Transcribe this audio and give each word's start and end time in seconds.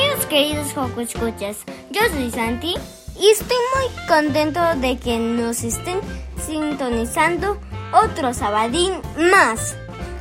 Bienvenidos 0.00 0.26
queridos 0.30 0.72
Joco 0.72 1.00
Escuchas, 1.02 1.58
yo 1.90 2.00
soy 2.10 2.30
Santi 2.30 2.74
y 3.20 3.28
estoy 3.28 3.56
muy 3.74 4.06
contento 4.08 4.58
de 4.76 4.96
que 4.96 5.18
nos 5.18 5.62
estén 5.62 6.00
sintonizando 6.46 7.60
otro 7.92 8.32
sabadín 8.32 8.94
más. 9.30 9.76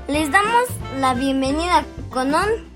Les 0.10 0.30
damos 0.34 0.66
la 1.00 1.14
bienvenida 1.14 1.86
con 2.10 2.36
un 2.36 2.70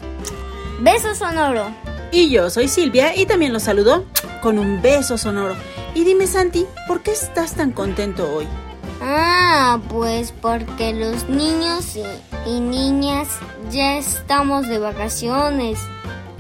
beso 0.79 1.13
sonoro. 1.13 1.65
Y 2.13 2.29
yo 2.29 2.49
soy 2.49 2.69
Silvia 2.69 3.13
y 3.13 3.25
también 3.25 3.51
los 3.51 3.63
saludo 3.63 4.05
con 4.41 4.57
un 4.57 4.81
beso 4.81 5.17
sonoro. 5.17 5.57
Y 5.93 6.05
dime 6.05 6.25
Santi, 6.25 6.65
¿por 6.87 7.03
qué 7.03 7.11
estás 7.11 7.53
tan 7.53 7.73
contento 7.73 8.33
hoy? 8.33 8.47
Ah, 9.01 9.77
pues 9.89 10.31
porque 10.31 10.93
los 10.93 11.27
niños 11.27 11.97
y, 11.97 12.49
y 12.49 12.61
niñas 12.61 13.27
ya 13.71 13.97
estamos 13.97 14.69
de 14.69 14.79
vacaciones. 14.79 15.79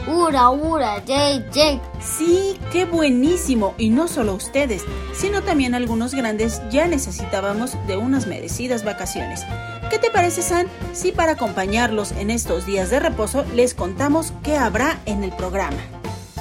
Ura, 0.07 0.49
ura, 0.49 1.03
yay, 1.05 1.45
yay. 1.53 1.79
Sí, 2.01 2.59
qué 2.71 2.85
buenísimo. 2.85 3.73
Y 3.77 3.89
no 3.89 4.07
solo 4.09 4.33
ustedes, 4.33 4.83
sino 5.13 5.41
también 5.41 5.75
algunos 5.75 6.13
grandes 6.13 6.61
ya 6.69 6.87
necesitábamos 6.87 7.77
de 7.87 7.95
unas 7.95 8.27
merecidas 8.27 8.83
vacaciones. 8.83 9.45
¿Qué 9.89 9.99
te 9.99 10.09
parece, 10.09 10.41
San, 10.41 10.67
si 10.91 11.11
para 11.11 11.33
acompañarlos 11.33 12.11
en 12.13 12.31
estos 12.31 12.65
días 12.65 12.89
de 12.89 12.99
reposo 12.99 13.45
les 13.53 13.73
contamos 13.73 14.33
qué 14.43 14.57
habrá 14.57 14.99
en 15.05 15.23
el 15.23 15.31
programa? 15.31 15.77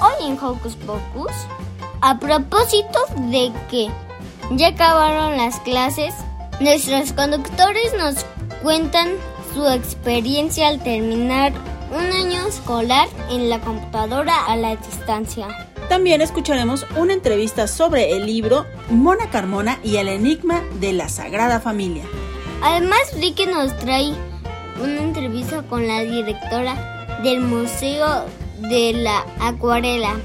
Hoy 0.01 0.27
en 0.27 0.37
Hocus 0.37 0.75
Pocus, 0.75 1.31
a 2.01 2.19
propósito 2.19 2.99
de 3.29 3.53
que 3.69 3.89
ya 4.51 4.69
acabaron 4.69 5.37
las 5.37 5.59
clases, 5.61 6.13
nuestros 6.59 7.13
conductores 7.13 7.93
nos 7.97 8.25
cuentan 8.61 9.13
su 9.53 9.65
experiencia 9.67 10.67
al 10.67 10.81
terminar 10.83 11.53
un 11.91 12.11
año 12.11 12.32
escolar 12.53 13.07
en 13.29 13.49
la 13.49 13.59
computadora 13.59 14.45
a 14.45 14.55
la 14.55 14.75
distancia. 14.75 15.47
También 15.89 16.21
escucharemos 16.21 16.85
una 16.95 17.13
entrevista 17.13 17.67
sobre 17.67 18.13
el 18.13 18.25
libro 18.25 18.65
Mona 18.89 19.29
Carmona 19.29 19.79
y 19.83 19.97
el 19.97 20.07
enigma 20.07 20.61
de 20.79 20.93
la 20.93 21.09
Sagrada 21.09 21.59
Familia. 21.59 22.03
Además, 22.61 22.99
Ricky 23.19 23.45
nos 23.45 23.77
trae 23.79 24.13
una 24.81 25.01
entrevista 25.01 25.63
con 25.63 25.87
la 25.87 26.01
directora 26.01 27.21
del 27.23 27.41
Museo 27.41 28.25
de 28.69 28.93
la 28.93 29.25
Acuarela, 29.39 30.15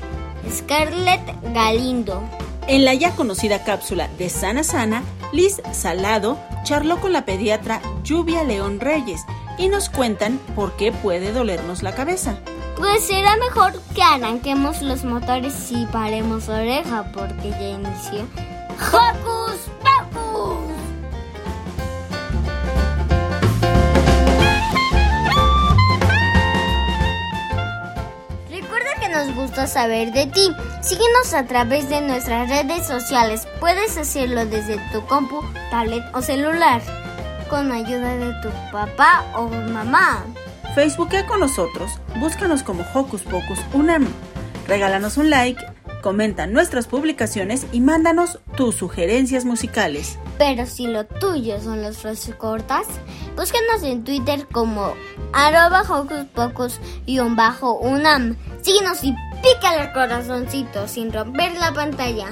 Scarlett 0.51 1.21
Galindo. 1.53 2.23
En 2.67 2.85
la 2.85 2.95
ya 2.95 3.15
conocida 3.17 3.65
cápsula 3.65 4.09
de 4.19 4.29
Sana 4.29 4.63
Sana, 4.63 5.03
Liz 5.33 5.61
Salado 5.73 6.39
charló 6.65 7.01
con 7.01 7.13
la 7.13 7.25
pediatra 7.25 7.81
Lluvia 8.05 8.45
León 8.45 8.81
Reyes 8.81 9.23
y 9.59 9.69
nos 9.69 9.91
cuentan 9.91 10.39
por 10.55 10.77
qué 10.77 10.93
puede 10.93 11.33
dolernos 11.33 11.83
la 11.83 11.95
cabeza. 11.95 12.37
Pues 12.77 13.05
será 13.05 13.37
mejor 13.37 13.73
que 13.95 14.03
arranquemos 14.03 14.83
los 14.83 15.03
motores 15.03 15.71
y 15.73 15.85
paremos 15.87 16.49
oreja 16.49 17.11
porque 17.13 17.51
ya 17.51 17.69
inició. 17.71 18.29
¡Hocus 18.79 19.59
Pocus! 19.83 20.59
Recuerda 28.49 28.91
que 29.01 29.09
nos 29.09 29.35
gusta 29.35 29.67
saber 29.67 30.13
de 30.13 30.27
ti. 30.27 30.49
Síguenos 30.81 31.35
a 31.35 31.47
través 31.47 31.89
de 31.89 32.01
nuestras 32.01 32.49
redes 32.49 32.87
sociales. 32.87 33.49
Puedes 33.59 33.97
hacerlo 33.99 34.47
desde 34.47 34.79
tu 34.93 35.05
compu, 35.07 35.43
tablet 35.73 36.05
o 36.15 36.23
celular 36.23 36.81
con 37.49 37.73
ayuda 37.73 38.17
de 38.17 38.33
tu 38.43 38.51
papá 38.71 39.25
o 39.37 39.49
mamá. 39.49 40.25
Facebookea 40.75 41.27
con 41.27 41.41
nosotros, 41.41 41.91
búscanos 42.21 42.63
como 42.63 42.85
Hocus 42.95 43.23
Pocus 43.23 43.59
Unam. 43.73 44.07
Regálanos 44.67 45.17
un 45.17 45.31
like, 45.31 45.65
comenta 46.03 46.47
nuestras 46.47 46.87
publicaciones 46.87 47.67
y 47.73 47.81
mándanos 47.81 48.39
tus 48.57 48.77
sugerencias 48.77 49.45
musicales. 49.45 50.19
Pero 50.39 50.67
si 50.67 50.87
lo 50.87 51.07
tuyo 51.07 51.61
son 51.61 51.83
las 51.83 51.99
frases 51.99 52.35
cortas, 52.35 52.87
búscanos 53.37 53.83
en 53.83 54.05
Twitter 54.05 54.47
como 54.53 54.93
arroba 55.33 55.83
Hocus 55.83 56.27
Pocus 56.35 56.81
bajo 57.35 57.79
Unam. 57.79 58.37
Síguenos 58.63 59.03
y 59.03 59.15
pícale 59.43 59.85
el 59.85 59.93
corazoncito 59.93 60.87
sin 60.87 61.13
romper 61.13 61.55
la 61.55 61.73
pantalla. 61.73 62.29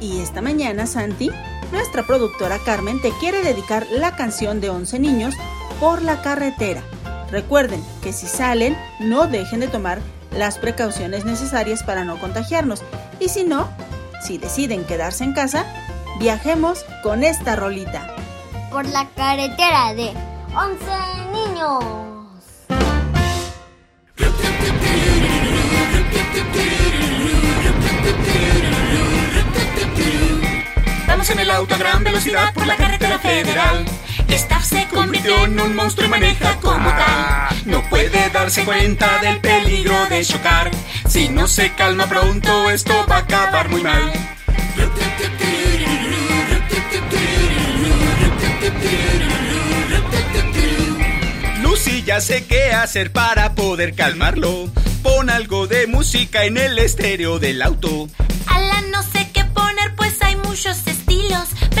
Y 0.00 0.20
esta 0.20 0.40
mañana, 0.42 0.86
Santi, 0.86 1.30
nuestra 1.72 2.04
productora 2.04 2.58
Carmen 2.58 3.00
te 3.00 3.10
quiere 3.20 3.42
dedicar 3.42 3.86
la 3.90 4.16
canción 4.16 4.60
de 4.60 4.70
11 4.70 4.98
niños 4.98 5.34
por 5.80 6.02
la 6.02 6.22
carretera. 6.22 6.82
Recuerden 7.30 7.84
que 8.02 8.12
si 8.12 8.26
salen, 8.26 8.76
no 9.00 9.26
dejen 9.26 9.60
de 9.60 9.68
tomar 9.68 10.00
las 10.30 10.58
precauciones 10.58 11.24
necesarias 11.24 11.82
para 11.82 12.04
no 12.04 12.18
contagiarnos. 12.18 12.82
Y 13.20 13.28
si 13.28 13.44
no, 13.44 13.68
si 14.22 14.38
deciden 14.38 14.84
quedarse 14.84 15.24
en 15.24 15.32
casa, 15.32 15.66
viajemos 16.18 16.84
con 17.02 17.24
esta 17.24 17.56
rolita. 17.56 18.14
Por 18.70 18.86
la 18.86 19.08
carretera 19.16 19.94
de 19.94 20.12
11 20.54 20.84
niños. 21.32 22.06
Vamos 31.16 31.30
en 31.30 31.38
el 31.38 31.50
auto 31.50 31.74
a 31.74 31.78
gran 31.78 32.04
velocidad 32.04 32.52
por 32.52 32.66
la 32.66 32.76
carretera 32.76 33.18
federal. 33.18 33.86
Staff 34.28 34.66
se 34.66 34.86
convirtió 34.88 35.46
en 35.46 35.58
un 35.58 35.74
monstruo 35.74 36.06
y 36.06 36.10
maneja 36.10 36.56
como 36.56 36.90
tal. 36.90 37.56
No 37.64 37.82
puede 37.88 38.28
darse 38.28 38.66
cuenta 38.66 39.18
del 39.22 39.40
peligro 39.40 39.94
de 40.10 40.22
chocar. 40.22 40.70
Si 41.08 41.30
no 41.30 41.48
se 41.48 41.72
calma 41.72 42.06
pronto, 42.06 42.68
esto 42.68 42.92
va 43.10 43.16
a 43.16 43.18
acabar 43.20 43.70
muy 43.70 43.82
mal. 43.82 44.12
Lucy 51.62 52.02
ya 52.02 52.20
sé 52.20 52.44
qué 52.44 52.72
hacer 52.72 53.10
para 53.10 53.54
poder 53.54 53.94
calmarlo. 53.94 54.68
Pon 55.02 55.30
algo 55.30 55.66
de 55.66 55.86
música 55.86 56.44
en 56.44 56.58
el 56.58 56.78
estéreo 56.78 57.38
del 57.38 57.62
auto. 57.62 58.06
Alan, 58.48 58.90
no 58.90 59.02
sé 59.02 59.30
qué 59.32 59.46
poner, 59.46 59.94
pues 59.94 60.20
hay 60.20 60.36
muchos. 60.36 60.95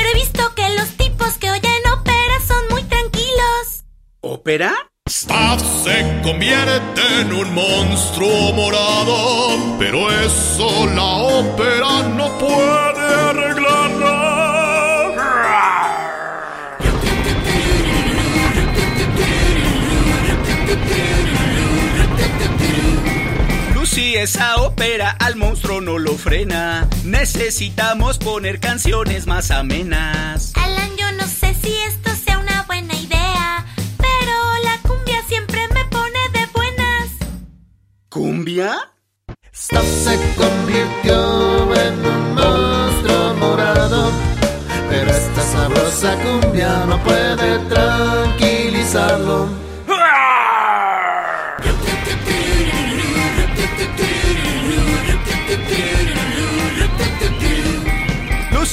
Pero 0.06 0.18
he 0.18 0.20
visto 0.20 0.54
que 0.54 0.68
los 0.76 0.88
tipos 0.96 1.36
que 1.38 1.50
oyen 1.50 1.82
ópera 1.92 2.40
son 2.46 2.62
muy 2.70 2.82
tranquilos. 2.84 3.84
¿Ópera? 4.20 4.72
Staff 5.08 5.60
se 5.82 6.20
convierte 6.22 7.00
en 7.22 7.32
un 7.32 7.52
monstruo 7.52 8.52
morado, 8.52 9.76
pero 9.80 10.08
eso 10.12 10.86
la 10.94 11.06
ópera 11.06 12.02
no 12.16 12.38
puede 12.38 13.14
arreglarla. 13.30 13.65
Lucy, 23.96 24.14
esa 24.16 24.56
ópera 24.56 25.16
al 25.18 25.36
monstruo 25.36 25.80
no 25.80 25.98
lo 25.98 26.18
frena. 26.18 26.86
Necesitamos 27.04 28.18
poner 28.18 28.60
canciones 28.60 29.26
más 29.26 29.50
amenas. 29.50 30.52
Alan, 30.54 30.94
yo 30.98 31.10
no 31.12 31.26
sé 31.26 31.54
si 31.54 31.72
esto 31.88 32.10
sea 32.14 32.38
una 32.38 32.64
buena 32.64 32.94
idea. 32.94 33.64
Pero 33.96 34.34
la 34.64 34.78
cumbia 34.82 35.22
siempre 35.26 35.66
me 35.72 35.84
pone 35.86 36.18
de 36.34 36.46
buenas. 36.52 37.10
¿Cumbia? 38.10 38.76
Staff 39.52 39.86
se 39.86 40.18
convirtió 40.36 41.74
en 41.74 42.06
un 42.06 42.34
monstruo 42.34 43.34
morado, 43.40 44.10
pero 44.90 45.10
esta 45.10 45.42
sabrosa 45.42 46.16
cumbia 46.22 46.84
no 46.86 47.02
puede 47.02 47.58
tranquilizarlo. 47.70 49.65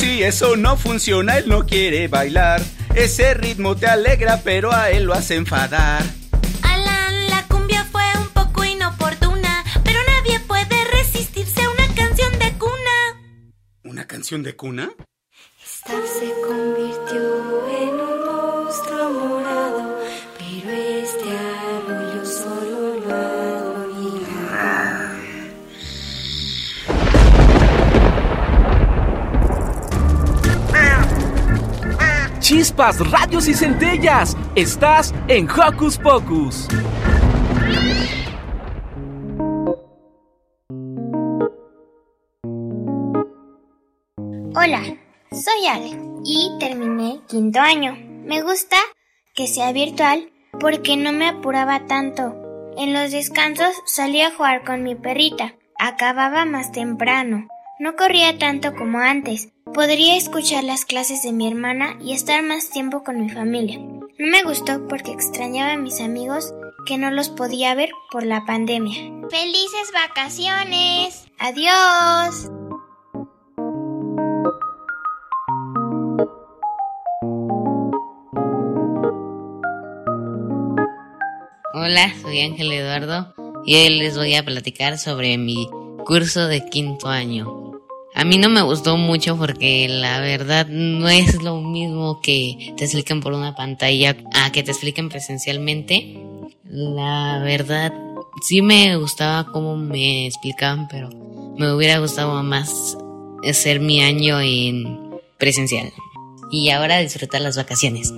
Lucy, 0.04 0.24
eso 0.24 0.56
no 0.56 0.76
funciona, 0.78 1.38
él 1.38 1.48
no 1.48 1.66
quiere 1.66 2.08
bailar. 2.08 2.62
Ese 2.96 3.34
ritmo 3.34 3.76
te 3.76 3.88
alegra, 3.88 4.42
pero 4.44 4.72
a 4.74 4.92
él 4.92 5.06
lo 5.06 5.14
hace 5.14 5.36
enfadar. 5.36 6.04
Alan, 6.62 7.28
la 7.30 7.48
cumbia 7.48 7.84
fue 7.86 8.04
un 8.18 8.28
poco 8.30 8.64
inoportuna, 8.66 9.64
pero 9.84 10.00
nadie 10.08 10.40
puede 10.42 10.84
resistirse 10.92 11.62
a 11.62 11.70
una 11.70 11.88
canción 11.96 12.32
de 12.40 12.54
cuna. 12.58 13.22
¿Una 13.84 14.06
canción 14.06 14.44
de 14.44 14.56
cuna? 14.56 14.92
Staff 15.64 16.04
se 16.20 16.34
convirtió 16.48 17.43
Chispas, 32.54 33.00
radios 33.10 33.48
y 33.48 33.56
centellas. 33.56 34.38
Estás 34.54 35.12
en 35.28 35.50
Hocus 35.50 35.98
Pocus. 35.98 36.68
Hola, 44.54 44.84
soy 45.32 45.66
Ale 45.68 46.00
y 46.24 46.56
terminé 46.60 47.22
quinto 47.28 47.60
año. 47.60 47.98
Me 48.24 48.44
gusta 48.44 48.78
que 49.34 49.48
sea 49.48 49.72
virtual 49.72 50.32
porque 50.60 50.96
no 50.96 51.12
me 51.12 51.30
apuraba 51.30 51.88
tanto. 51.88 52.36
En 52.78 52.94
los 52.94 53.10
descansos 53.10 53.74
salía 53.88 54.28
a 54.28 54.32
jugar 54.32 54.64
con 54.64 54.84
mi 54.84 54.94
perrita. 54.94 55.56
Acababa 55.80 56.46
más 56.46 56.72
temprano. 56.72 57.48
No 57.80 57.96
corría 57.96 58.38
tanto 58.38 58.76
como 58.76 59.00
antes. 59.00 59.50
Podría 59.74 60.16
escuchar 60.16 60.64
las 60.64 60.86
clases 60.86 61.24
de 61.24 61.32
mi 61.32 61.48
hermana 61.48 61.98
y 62.00 62.14
estar 62.14 62.44
más 62.44 62.70
tiempo 62.70 63.04
con 63.04 63.20
mi 63.20 63.32
familia. 63.32 63.80
No 63.80 64.28
me 64.28 64.44
gustó 64.44 64.88
porque 64.88 65.12
extrañaba 65.12 65.74
a 65.74 65.78
mis 65.78 66.00
amigos 66.00 66.54
que 66.86 67.00
no 67.00 67.10
los 67.10 67.30
podía 67.30 67.74
ver 67.74 67.90
por 68.12 68.26
la 68.26 68.46
pandemia. 68.46 69.12
¡Felices 69.32 69.92
vacaciones! 69.92 71.26
¡Adiós! 71.40 72.52
Hola, 81.74 82.14
soy 82.22 82.42
Ángel 82.42 82.72
Eduardo 82.72 83.34
y 83.66 83.76
hoy 83.78 83.98
les 83.98 84.16
voy 84.16 84.36
a 84.36 84.46
platicar 84.46 85.00
sobre 85.00 85.40
mi 85.40 85.68
curso 86.06 86.48
de 86.48 86.64
quinto 86.70 87.08
año. 87.08 87.63
A 88.16 88.26
mí 88.26 88.38
no 88.38 88.50
me 88.50 88.62
gustó 88.62 88.96
mucho 88.96 89.38
porque 89.38 89.88
la 89.90 90.20
verdad 90.20 90.68
no 90.68 91.10
es 91.10 91.42
lo 91.42 91.62
mismo 91.62 92.22
que 92.22 92.74
te 92.78 92.86
expliquen 92.86 93.22
por 93.22 93.34
una 93.34 93.56
pantalla 93.56 94.16
a 94.34 94.52
que 94.52 94.62
te 94.62 94.72
expliquen 94.72 95.10
presencialmente. 95.10 96.16
La 96.64 97.40
verdad 97.44 97.92
sí 98.48 98.62
me 98.62 98.96
gustaba 98.98 99.52
cómo 99.52 99.78
me 99.78 100.28
explicaban, 100.28 100.88
pero 100.88 101.10
me 101.58 101.74
hubiera 101.74 102.00
gustado 102.00 102.42
más 102.44 102.98
hacer 103.48 103.80
mi 103.80 104.02
año 104.02 104.40
en 104.40 105.00
presencial. 105.40 105.92
Y 106.52 106.70
ahora 106.70 107.00
disfrutar 107.00 107.42
las 107.42 107.58
vacaciones. 107.58 108.14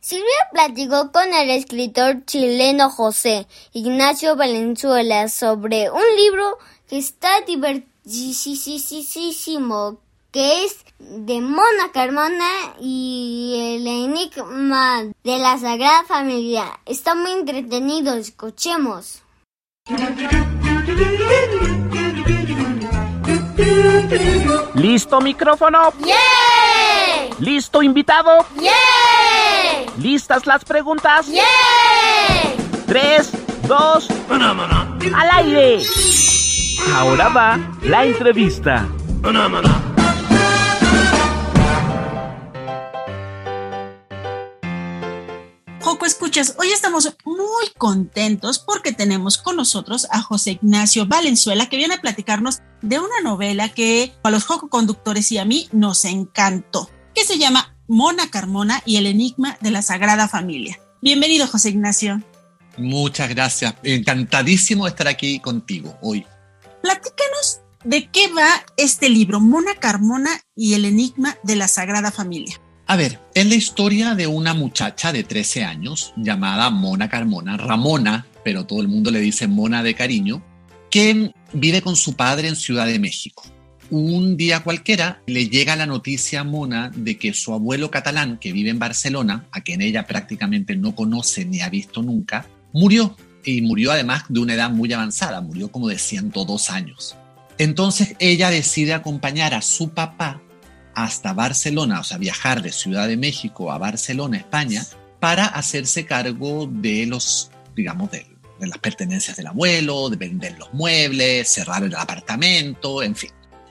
Silvia 0.00 0.48
platicó 0.50 1.12
con 1.12 1.32
el 1.34 1.50
escritor 1.50 2.24
chileno 2.24 2.88
José 2.88 3.46
Ignacio 3.74 4.34
Valenzuela 4.34 5.28
sobre 5.28 5.90
un 5.90 6.00
libro 6.16 6.56
que 6.88 6.96
está 6.96 7.42
divertísimo, 7.42 9.98
que 10.32 10.64
es 10.64 10.78
de 10.98 11.42
Mona 11.42 11.92
Carmona 11.92 12.48
y 12.80 13.76
el 13.76 13.86
enigma 13.86 15.02
de 15.22 15.38
la 15.38 15.58
Sagrada 15.58 16.04
Familia. 16.04 16.80
Está 16.86 17.14
muy 17.14 17.32
entretenido, 17.32 18.14
escuchemos. 18.14 19.20
¿Listo 24.74 25.20
micrófono? 25.20 25.92
¡Yeah! 25.98 27.36
¿Listo 27.38 27.82
invitado? 27.82 28.46
¡Yeah! 28.58 29.19
¿Listas 29.98 30.46
las 30.46 30.64
preguntas? 30.64 31.26
¡Yeah! 31.26 31.42
Tres, 32.86 33.30
dos, 33.66 34.08
al 34.30 35.30
aire. 35.32 35.82
Ahora 36.94 37.28
va 37.28 37.58
la 37.82 38.04
entrevista. 38.04 38.88
Joco 45.80 46.06
Escuchas, 46.06 46.56
hoy 46.58 46.68
estamos 46.70 47.16
muy 47.24 47.68
contentos 47.76 48.58
porque 48.58 48.92
tenemos 48.92 49.38
con 49.38 49.56
nosotros 49.56 50.06
a 50.10 50.22
José 50.22 50.52
Ignacio 50.52 51.06
Valenzuela 51.06 51.68
que 51.68 51.76
viene 51.76 51.94
a 51.94 52.00
platicarnos 52.00 52.60
de 52.80 52.98
una 52.98 53.20
novela 53.22 53.68
que 53.68 54.14
a 54.22 54.30
los 54.30 54.44
Joco 54.44 54.68
Conductores 54.68 55.30
y 55.32 55.38
a 55.38 55.44
mí 55.44 55.68
nos 55.72 56.04
encantó, 56.04 56.88
que 57.14 57.24
se 57.24 57.38
llama 57.38 57.74
Mona 57.90 58.30
Carmona 58.30 58.80
y 58.86 58.98
el 58.98 59.06
enigma 59.06 59.58
de 59.60 59.72
la 59.72 59.82
Sagrada 59.82 60.28
Familia. 60.28 60.78
Bienvenido, 61.02 61.48
José 61.48 61.70
Ignacio. 61.70 62.22
Muchas 62.78 63.28
gracias. 63.30 63.74
Encantadísimo 63.82 64.84
de 64.84 64.90
estar 64.90 65.08
aquí 65.08 65.40
contigo 65.40 65.98
hoy. 66.00 66.24
Platícanos 66.82 67.62
de 67.82 68.06
qué 68.06 68.28
va 68.28 68.46
este 68.76 69.08
libro, 69.08 69.40
Mona 69.40 69.74
Carmona 69.74 70.30
y 70.54 70.74
el 70.74 70.84
enigma 70.84 71.36
de 71.42 71.56
la 71.56 71.66
Sagrada 71.66 72.12
Familia. 72.12 72.60
A 72.86 72.94
ver, 72.94 73.18
es 73.34 73.46
la 73.46 73.56
historia 73.56 74.14
de 74.14 74.28
una 74.28 74.54
muchacha 74.54 75.12
de 75.12 75.24
13 75.24 75.64
años 75.64 76.12
llamada 76.16 76.70
Mona 76.70 77.08
Carmona, 77.08 77.56
Ramona, 77.56 78.24
pero 78.44 78.66
todo 78.66 78.82
el 78.82 78.88
mundo 78.88 79.10
le 79.10 79.18
dice 79.18 79.48
Mona 79.48 79.82
de 79.82 79.96
cariño, 79.96 80.44
que 80.92 81.32
vive 81.52 81.82
con 81.82 81.96
su 81.96 82.14
padre 82.14 82.46
en 82.46 82.54
Ciudad 82.54 82.86
de 82.86 83.00
México. 83.00 83.42
Un 83.90 84.36
día 84.36 84.60
cualquiera 84.60 85.20
le 85.26 85.48
llega 85.48 85.74
la 85.74 85.86
noticia 85.86 86.40
a 86.40 86.44
Mona 86.44 86.92
de 86.94 87.18
que 87.18 87.34
su 87.34 87.52
abuelo 87.52 87.90
catalán, 87.90 88.38
que 88.38 88.52
vive 88.52 88.70
en 88.70 88.78
Barcelona, 88.78 89.46
a 89.50 89.62
quien 89.62 89.82
ella 89.82 90.06
prácticamente 90.06 90.76
no 90.76 90.94
conoce 90.94 91.44
ni 91.44 91.60
ha 91.60 91.68
visto 91.68 92.00
nunca, 92.00 92.46
murió. 92.72 93.16
Y 93.42 93.62
murió 93.62 93.90
además 93.90 94.24
de 94.28 94.38
una 94.38 94.54
edad 94.54 94.70
muy 94.70 94.92
avanzada, 94.92 95.40
murió 95.40 95.72
como 95.72 95.88
de 95.88 95.98
102 95.98 96.70
años. 96.70 97.16
Entonces 97.58 98.14
ella 98.20 98.50
decide 98.50 98.94
acompañar 98.94 99.54
a 99.54 99.62
su 99.62 99.90
papá 99.90 100.40
hasta 100.94 101.32
Barcelona, 101.32 102.00
o 102.00 102.04
sea, 102.04 102.18
viajar 102.18 102.62
de 102.62 102.70
Ciudad 102.70 103.08
de 103.08 103.16
México 103.16 103.72
a 103.72 103.78
Barcelona, 103.78 104.36
España, 104.36 104.86
para 105.18 105.46
hacerse 105.46 106.06
cargo 106.06 106.68
de 106.70 107.06
los, 107.06 107.50
digamos, 107.74 108.10
de, 108.12 108.26
de 108.60 108.66
las 108.68 108.78
pertenencias 108.78 109.36
del 109.36 109.48
abuelo, 109.48 110.10
de 110.10 110.16
vender 110.16 110.58
los 110.58 110.72
muebles, 110.74 111.48
cerrar 111.48 111.82
el 111.82 111.94
apartamento, 111.94 113.02
en 113.02 113.16
fin. 113.16 113.30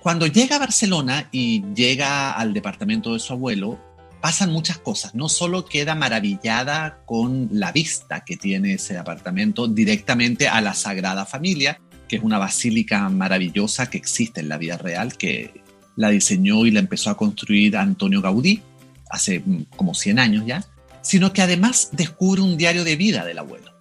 Cuando 0.09 0.25
llega 0.25 0.55
a 0.55 0.59
Barcelona 0.59 1.29
y 1.31 1.63
llega 1.75 2.31
al 2.31 2.51
departamento 2.51 3.13
de 3.13 3.19
su 3.19 3.31
abuelo, 3.31 3.77
pasan 4.21 4.51
muchas 4.51 4.79
cosas. 4.79 5.13
No 5.13 5.29
solo 5.29 5.65
queda 5.65 5.93
maravillada 5.93 7.03
con 7.05 7.47
la 7.51 7.71
vista 7.71 8.25
que 8.25 8.35
tiene 8.35 8.73
ese 8.73 8.97
apartamento 8.97 9.67
directamente 9.67 10.47
a 10.47 10.61
la 10.61 10.73
Sagrada 10.73 11.27
Familia, 11.27 11.79
que 12.07 12.15
es 12.15 12.23
una 12.23 12.39
basílica 12.39 13.07
maravillosa 13.09 13.91
que 13.91 13.99
existe 13.99 14.41
en 14.41 14.49
la 14.49 14.57
vida 14.57 14.79
real, 14.79 15.15
que 15.15 15.61
la 15.95 16.09
diseñó 16.09 16.65
y 16.65 16.71
la 16.71 16.79
empezó 16.79 17.11
a 17.11 17.15
construir 17.15 17.77
Antonio 17.77 18.23
Gaudí 18.23 18.63
hace 19.11 19.43
como 19.75 19.93
100 19.93 20.17
años 20.17 20.43
ya, 20.43 20.65
sino 21.03 21.33
que 21.33 21.43
además 21.43 21.89
descubre 21.91 22.41
un 22.41 22.57
diario 22.57 22.83
de 22.83 22.95
vida 22.95 23.25
del 23.25 23.37
abuelo. 23.37 23.75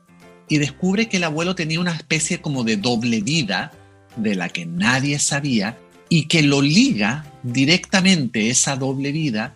Y 0.46 0.58
descubre 0.58 1.08
que 1.08 1.16
el 1.16 1.24
abuelo 1.24 1.54
tenía 1.54 1.80
una 1.80 1.94
especie 1.94 2.42
como 2.42 2.64
de 2.64 2.76
doble 2.76 3.22
vida 3.22 3.72
de 4.16 4.34
la 4.34 4.50
que 4.50 4.66
nadie 4.66 5.18
sabía 5.20 5.78
y 6.08 6.26
que 6.26 6.42
lo 6.42 6.62
liga 6.62 7.24
directamente 7.42 8.50
esa 8.50 8.76
doble 8.76 9.12
vida 9.12 9.54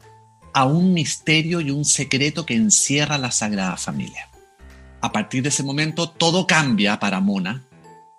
a 0.54 0.66
un 0.66 0.92
misterio 0.92 1.60
y 1.60 1.70
un 1.70 1.84
secreto 1.84 2.44
que 2.44 2.54
encierra 2.54 3.18
la 3.18 3.30
Sagrada 3.30 3.76
Familia. 3.76 4.28
A 5.00 5.12
partir 5.12 5.42
de 5.42 5.48
ese 5.48 5.62
momento 5.62 6.10
todo 6.10 6.46
cambia 6.46 7.00
para 7.00 7.20
Mona 7.20 7.64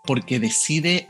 porque 0.04 0.40
decide 0.40 1.08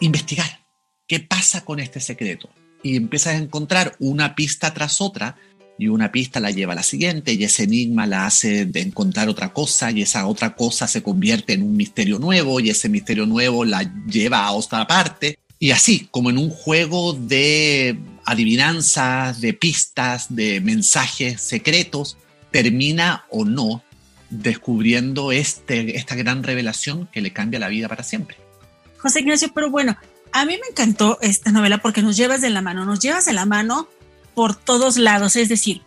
investigar 0.00 0.60
qué 1.06 1.20
pasa 1.20 1.64
con 1.64 1.78
este 1.78 2.00
secreto 2.00 2.48
y 2.82 2.96
empieza 2.96 3.30
a 3.30 3.36
encontrar 3.36 3.94
una 4.00 4.34
pista 4.34 4.74
tras 4.74 5.00
otra 5.00 5.36
y 5.78 5.88
una 5.88 6.12
pista 6.12 6.40
la 6.40 6.50
lleva 6.50 6.72
a 6.72 6.76
la 6.76 6.82
siguiente 6.82 7.32
y 7.32 7.44
ese 7.44 7.64
enigma 7.64 8.06
la 8.06 8.26
hace 8.26 8.66
de 8.66 8.80
encontrar 8.80 9.28
otra 9.28 9.52
cosa 9.52 9.90
y 9.90 10.02
esa 10.02 10.26
otra 10.26 10.54
cosa 10.54 10.86
se 10.86 11.02
convierte 11.02 11.54
en 11.54 11.62
un 11.62 11.76
misterio 11.76 12.18
nuevo 12.18 12.60
y 12.60 12.70
ese 12.70 12.88
misterio 12.88 13.26
nuevo 13.26 13.64
la 13.64 13.82
lleva 14.06 14.44
a 14.44 14.52
otra 14.52 14.86
parte 14.86 15.38
y 15.62 15.70
así 15.70 16.08
como 16.10 16.28
en 16.28 16.38
un 16.38 16.50
juego 16.50 17.12
de 17.12 17.96
adivinanzas, 18.24 19.40
de 19.40 19.54
pistas, 19.54 20.34
de 20.34 20.60
mensajes 20.60 21.40
secretos, 21.40 22.16
termina 22.50 23.26
o 23.30 23.44
no 23.44 23.80
descubriendo 24.28 25.30
este, 25.30 25.96
esta 25.96 26.16
gran 26.16 26.42
revelación 26.42 27.08
que 27.12 27.20
le 27.20 27.32
cambia 27.32 27.60
la 27.60 27.68
vida 27.68 27.86
para 27.86 28.02
siempre. 28.02 28.36
José 28.98 29.20
Ignacio, 29.20 29.52
pero 29.54 29.70
bueno, 29.70 29.96
a 30.32 30.44
mí 30.46 30.58
me 30.60 30.66
encantó 30.68 31.18
esta 31.20 31.52
novela 31.52 31.78
porque 31.78 32.02
nos 32.02 32.16
llevas 32.16 32.40
de 32.40 32.50
la 32.50 32.60
mano, 32.60 32.84
nos 32.84 32.98
llevas 32.98 33.24
de 33.24 33.32
la 33.32 33.46
mano 33.46 33.86
por 34.34 34.56
todos 34.56 34.96
lados, 34.96 35.36
es 35.36 35.48
decir, 35.48 35.82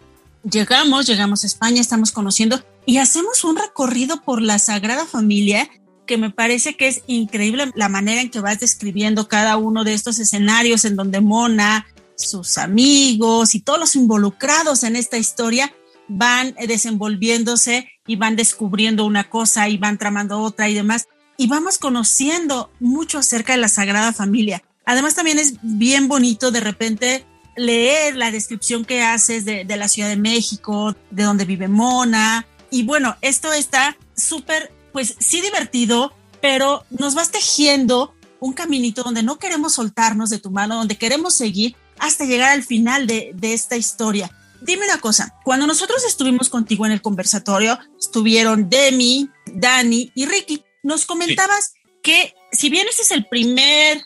llegamos, 0.50 1.06
llegamos 1.06 1.44
a 1.44 1.48
España, 1.48 1.82
estamos 1.82 2.14
conociendo 2.14 2.64
y 2.86 3.00
hacemos 3.00 3.44
un 3.44 3.58
recorrido 3.58 4.22
por 4.22 4.42
la 4.42 4.58
Sagrada 4.58 5.06
Familia 5.06 5.70
que 6.06 6.18
me 6.18 6.30
parece 6.30 6.76
que 6.76 6.88
es 6.88 7.02
increíble 7.08 7.72
la 7.76 7.90
manera 7.90 8.22
en 8.22 8.30
que 8.30 8.40
vas 8.40 8.60
describiendo 8.60 9.28
cada 9.28 9.58
uno 9.58 9.84
de 9.84 9.94
estos 9.94 10.20
escenarios 10.20 10.86
en 10.86 10.96
donde 10.96 11.22
Mona, 11.22 11.88
sus 12.16 12.58
amigos 12.58 13.56
y 13.56 13.60
todos 13.60 13.80
los 13.80 13.96
involucrados 13.96 14.84
en 14.84 14.96
esta 14.96 15.18
historia 15.18 15.74
van 16.08 16.56
desenvolviéndose 16.68 17.90
y 18.08 18.16
van 18.16 18.36
descubriendo 18.36 19.06
una 19.06 19.30
cosa 19.30 19.68
y 19.70 19.78
van 19.78 19.98
tramando 19.98 20.40
otra 20.40 20.70
y 20.70 20.74
demás. 20.74 21.08
Y 21.38 21.48
vamos 21.48 21.78
conociendo 21.78 22.72
mucho 22.80 23.20
acerca 23.20 23.54
de 23.54 23.60
la 23.60 23.70
Sagrada 23.70 24.14
Familia. 24.14 24.64
Además 24.86 25.16
también 25.16 25.40
es 25.40 25.56
bien 25.62 26.08
bonito 26.08 26.52
de 26.52 26.60
repente 26.60 27.26
leer 27.56 28.16
la 28.16 28.32
descripción 28.32 28.86
que 28.86 29.02
haces 29.02 29.46
de, 29.46 29.66
la 29.66 29.88
Ciudad 29.88 30.10
de 30.10 30.18
México, 30.18 30.96
de 31.10 31.24
donde 31.24 31.46
vive 31.46 31.68
Mona. 31.68 32.46
Y 32.70 32.84
bueno, 32.84 33.16
esto 33.22 33.52
está 33.54 33.98
súper, 34.16 34.72
pues 34.96 35.14
sí 35.20 35.42
divertido, 35.42 36.16
pero 36.40 36.86
nos 36.90 37.16
vas 37.16 37.30
tejiendo 37.30 38.16
un 38.40 38.54
caminito 38.54 39.04
donde 39.04 39.24
no 39.24 39.40
queremos 39.40 39.74
soltarnos 39.74 40.30
de 40.30 40.40
tu 40.40 40.52
mano, 40.52 40.78
donde 40.78 40.98
queremos 40.98 41.36
seguir 41.36 41.76
hasta 42.00 42.24
llegar 42.24 42.52
al 42.52 42.64
final 42.64 43.06
de, 43.06 43.34
de 43.36 43.54
esta 43.54 43.76
historia. 43.76 44.32
Dime 44.62 44.86
una 44.86 45.02
cosa, 45.02 45.38
cuando 45.44 45.68
nosotros 45.68 46.06
estuvimos 46.06 46.48
contigo 46.48 46.86
en 46.86 46.94
el 46.94 47.02
conversatorio, 47.02 47.78
estuvieron 48.00 48.70
Demi, 48.70 49.30
Dani 49.54 50.14
y 50.16 50.28
Ricky. 50.28 50.64
Nos 50.82 51.06
comentabas 51.06 51.74
que 52.02 52.34
si 52.54 52.70
bien 52.70 52.88
este 52.88 53.02
es 53.02 53.12
el 53.12 53.26
primer 53.26 54.02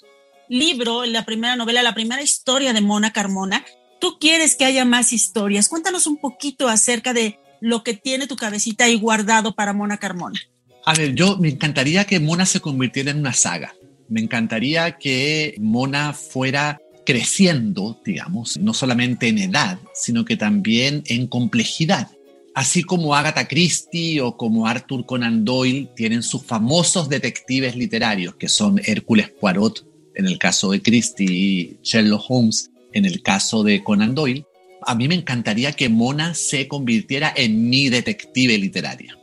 libro, 0.47 1.05
la 1.05 1.23
primera 1.23 1.55
novela, 1.55 1.83
la 1.83 1.93
primera 1.93 2.23
historia 2.23 2.73
de 2.73 2.81
Mona 2.81 3.13
Carmona. 3.13 3.63
Tú 4.01 4.17
quieres 4.19 4.55
que 4.55 4.65
haya 4.65 4.85
más 4.85 5.13
historias. 5.13 5.69
Cuéntanos 5.69 6.07
un 6.07 6.17
poquito 6.17 6.67
acerca 6.67 7.13
de 7.13 7.39
lo 7.61 7.83
que 7.83 7.93
tiene 7.93 8.25
tu 8.25 8.37
cabecita 8.37 8.85
ahí 8.85 8.95
guardado 8.95 9.53
para 9.53 9.73
Mona 9.73 9.97
Carmona. 9.97 10.39
A 10.89 10.93
ver, 10.95 11.13
yo 11.13 11.37
me 11.37 11.49
encantaría 11.49 12.05
que 12.05 12.19
Mona 12.19 12.47
se 12.47 12.61
convirtiera 12.61 13.11
en 13.11 13.19
una 13.19 13.31
saga. 13.31 13.75
Me 14.07 14.21
encantaría 14.21 14.97
que 14.97 15.53
Mona 15.59 16.13
fuera 16.13 16.81
creciendo, 17.05 18.01
digamos, 18.03 18.57
no 18.57 18.73
solamente 18.73 19.27
en 19.27 19.37
edad, 19.37 19.77
sino 19.93 20.25
que 20.25 20.35
también 20.35 21.03
en 21.05 21.27
complejidad. 21.27 22.09
Así 22.55 22.81
como 22.81 23.13
Agatha 23.13 23.47
Christie 23.47 24.19
o 24.19 24.35
como 24.35 24.65
Arthur 24.65 25.05
Conan 25.05 25.45
Doyle 25.45 25.91
tienen 25.95 26.23
sus 26.23 26.43
famosos 26.43 27.07
detectives 27.07 27.75
literarios, 27.75 28.33
que 28.33 28.49
son 28.49 28.81
Hércules 28.83 29.29
Poirot 29.29 29.85
en 30.15 30.25
el 30.25 30.39
caso 30.39 30.71
de 30.71 30.81
Christie 30.81 31.31
y 31.31 31.77
Sherlock 31.83 32.25
Holmes 32.29 32.71
en 32.93 33.05
el 33.05 33.21
caso 33.21 33.61
de 33.61 33.83
Conan 33.83 34.15
Doyle, 34.15 34.43
a 34.81 34.95
mí 34.95 35.07
me 35.07 35.13
encantaría 35.13 35.73
que 35.73 35.87
Mona 35.87 36.33
se 36.33 36.67
convirtiera 36.67 37.31
en 37.35 37.69
mi 37.69 37.89
detective 37.89 38.57
literaria. 38.57 39.18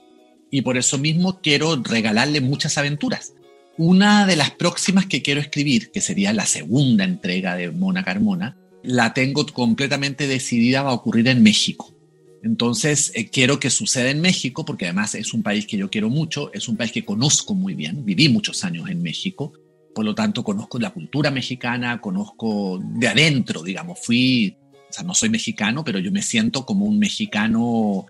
Y 0.57 0.63
por 0.63 0.79
eso 0.79 0.97
mismo 0.97 1.43
quiero 1.43 1.77
regalarle 1.77 2.41
muchas 2.41 2.79
aventuras. 2.79 3.35
Una 3.77 4.27
de 4.27 4.37
las 4.37 4.53
próximas 4.53 5.05
que 5.05 5.21
quiero 5.21 5.39
escribir, 5.39 5.91
que 5.91 6.01
sería 6.01 6.33
la 6.33 6.47
segunda 6.47 7.05
entrega 7.05 7.57
de 7.57 7.71
Mona 7.71 8.03
Carmona, 8.03 8.57
la 8.83 9.13
tengo 9.13 9.45
completamente 9.45 10.27
decidida, 10.27 10.83
va 10.83 10.93
a 10.93 10.95
ocurrir 10.95 11.29
en 11.29 11.43
México. 11.43 11.95
Entonces, 12.43 13.13
eh, 13.15 13.29
quiero 13.29 13.61
que 13.61 13.69
suceda 13.69 14.09
en 14.09 14.23
México, 14.23 14.65
porque 14.65 14.87
además 14.87 15.15
es 15.15 15.35
un 15.35 15.43
país 15.43 15.67
que 15.67 15.77
yo 15.77 15.91
quiero 15.91 16.09
mucho, 16.09 16.51
es 16.55 16.69
un 16.69 16.79
país 16.79 16.91
que 16.91 17.05
conozco 17.05 17.53
muy 17.53 17.75
bien, 17.75 18.07
viví 18.07 18.31
muchos 18.31 18.65
años 18.65 18.89
en 18.89 19.03
México, 19.03 19.53
por 19.95 20.07
lo 20.07 20.15
tanto 20.15 20.43
conozco 20.43 20.79
la 20.79 20.89
cultura 20.89 21.31
mexicana, 21.31 22.01
conozco 22.01 22.81
de 22.83 23.09
adentro, 23.09 23.63
digamos, 23.63 23.99
fui, 24.03 24.57
o 24.89 24.91
sea, 24.91 25.05
no 25.05 25.13
soy 25.13 25.29
mexicano, 25.29 25.85
pero 25.85 25.99
yo 25.99 26.11
me 26.11 26.23
siento 26.23 26.65
como 26.65 26.87
un 26.87 26.99
mexicano 26.99 28.07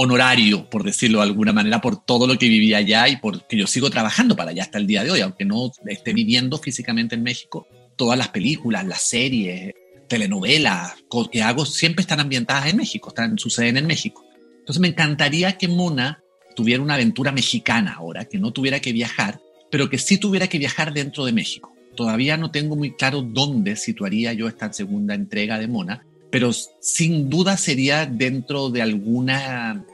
honorario, 0.00 0.68
por 0.70 0.84
decirlo 0.84 1.18
de 1.18 1.24
alguna 1.24 1.52
manera, 1.52 1.80
por 1.80 2.04
todo 2.04 2.26
lo 2.26 2.38
que 2.38 2.48
viví 2.48 2.72
allá 2.74 3.08
y 3.08 3.16
porque 3.16 3.56
yo 3.56 3.66
sigo 3.66 3.90
trabajando 3.90 4.36
para 4.36 4.50
allá 4.50 4.62
hasta 4.62 4.78
el 4.78 4.86
día 4.86 5.04
de 5.04 5.10
hoy, 5.10 5.20
aunque 5.20 5.44
no 5.44 5.70
esté 5.86 6.12
viviendo 6.12 6.58
físicamente 6.58 7.14
en 7.14 7.22
México. 7.22 7.66
Todas 7.96 8.16
las 8.16 8.28
películas, 8.28 8.86
las 8.86 9.02
series, 9.02 9.74
telenovelas 10.08 10.94
que 11.30 11.42
hago 11.42 11.66
siempre 11.66 12.02
están 12.02 12.20
ambientadas 12.20 12.66
en 12.66 12.76
México, 12.76 13.08
están, 13.08 13.38
suceden 13.38 13.76
en 13.76 13.86
México. 13.86 14.24
Entonces 14.60 14.80
me 14.80 14.88
encantaría 14.88 15.58
que 15.58 15.68
Mona 15.68 16.22
tuviera 16.54 16.82
una 16.82 16.94
aventura 16.94 17.32
mexicana 17.32 17.94
ahora, 17.98 18.24
que 18.24 18.38
no 18.38 18.52
tuviera 18.52 18.80
que 18.80 18.92
viajar 18.92 19.40
pero 19.70 19.90
que 19.90 19.98
sí 19.98 20.18
tuviera 20.18 20.46
que 20.46 20.58
viajar 20.58 20.92
dentro 20.92 21.24
de 21.24 21.32
México. 21.32 21.72
Todavía 21.94 22.36
no 22.36 22.50
tengo 22.50 22.76
muy 22.76 22.94
claro 22.94 23.22
dónde 23.22 23.76
situaría 23.76 24.32
yo 24.32 24.48
esta 24.48 24.72
segunda 24.72 25.14
entrega 25.14 25.58
de 25.58 25.68
Mona, 25.68 26.06
pero 26.30 26.52
sin 26.52 27.30
duda 27.30 27.56
sería 27.56 28.06
dentro 28.06 28.70
de 28.70 28.82
alguna, 28.82 29.84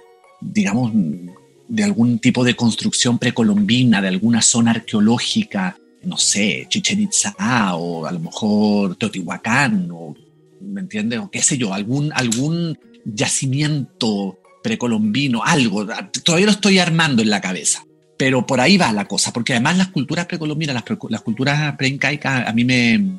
digamos, 0.40 0.92
de 1.68 1.84
algún 1.84 2.18
tipo 2.18 2.44
de 2.44 2.56
construcción 2.56 3.18
precolombina, 3.18 4.02
de 4.02 4.08
alguna 4.08 4.42
zona 4.42 4.72
arqueológica, 4.72 5.78
no 6.02 6.18
sé, 6.18 6.66
Chichen 6.68 7.00
Itza 7.00 7.34
o 7.76 8.06
a 8.06 8.12
lo 8.12 8.20
mejor 8.20 8.96
Teotihuacán, 8.96 9.88
o, 9.92 10.14
¿me 10.60 10.80
entiendes? 10.80 11.20
O 11.20 11.30
qué 11.30 11.42
sé 11.42 11.56
yo, 11.56 11.72
algún, 11.72 12.12
algún 12.12 12.78
yacimiento 13.04 14.38
precolombino, 14.62 15.42
algo. 15.44 15.86
Todavía 16.24 16.46
lo 16.46 16.52
estoy 16.52 16.78
armando 16.78 17.22
en 17.22 17.30
la 17.30 17.40
cabeza. 17.40 17.84
Pero 18.16 18.46
por 18.46 18.60
ahí 18.60 18.76
va 18.76 18.92
la 18.92 19.06
cosa, 19.06 19.32
porque 19.32 19.54
además 19.54 19.76
las 19.76 19.88
culturas 19.88 20.26
precolombinas, 20.26 20.74
las, 20.74 20.84
las 21.08 21.20
culturas 21.22 21.76
preincaicas, 21.76 22.46
a 22.46 22.52
mí 22.52 22.64
me, 22.64 23.18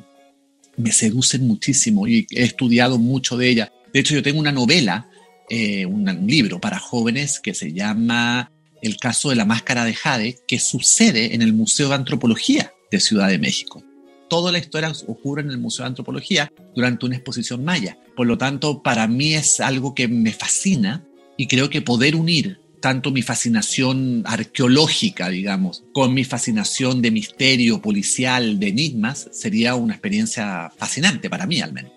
me 0.76 0.92
seducen 0.92 1.46
muchísimo 1.46 2.06
y 2.06 2.26
he 2.30 2.44
estudiado 2.44 2.98
mucho 2.98 3.36
de 3.36 3.48
ellas. 3.48 3.70
De 3.92 4.00
hecho, 4.00 4.14
yo 4.14 4.22
tengo 4.22 4.40
una 4.40 4.52
novela, 4.52 5.08
eh, 5.48 5.86
un, 5.86 6.06
libro 6.26 6.60
para 6.60 6.78
jóvenes 6.78 7.40
que 7.40 7.54
se 7.54 7.72
llama 7.72 8.50
El 8.82 8.96
caso 8.98 9.30
de 9.30 9.36
la 9.36 9.44
máscara 9.44 9.84
de 9.84 9.94
Jade, 9.94 10.38
que 10.46 10.58
sucede 10.58 11.34
en 11.34 11.42
el 11.42 11.52
Museo 11.52 11.88
de 11.88 11.94
Antropología 11.94 12.72
de 12.90 13.00
Ciudad 13.00 13.28
de 13.28 13.38
México. 13.38 13.82
Toda 14.28 14.50
la 14.50 14.58
historia 14.58 14.92
ocurre 15.06 15.42
en 15.42 15.50
el 15.50 15.58
Museo 15.58 15.84
de 15.84 15.88
Antropología 15.88 16.52
durante 16.74 17.06
una 17.06 17.16
exposición 17.16 17.64
maya. 17.64 17.96
Por 18.16 18.26
lo 18.26 18.36
tanto, 18.36 18.82
para 18.82 19.06
mí 19.06 19.34
es 19.34 19.60
algo 19.60 19.94
que 19.94 20.08
me 20.08 20.32
fascina 20.32 21.04
y 21.36 21.46
creo 21.46 21.70
que 21.70 21.80
poder 21.80 22.16
unir 22.16 22.58
tanto 22.86 23.10
mi 23.10 23.22
fascinación 23.22 24.22
arqueológica, 24.26 25.28
digamos, 25.28 25.82
con 25.92 26.14
mi 26.14 26.22
fascinación 26.22 27.02
de 27.02 27.10
misterio 27.10 27.82
policial, 27.82 28.60
de 28.60 28.68
enigmas, 28.68 29.28
sería 29.32 29.74
una 29.74 29.94
experiencia 29.94 30.70
fascinante 30.78 31.28
para 31.28 31.48
mí 31.48 31.60
al 31.60 31.72
menos. 31.72 31.90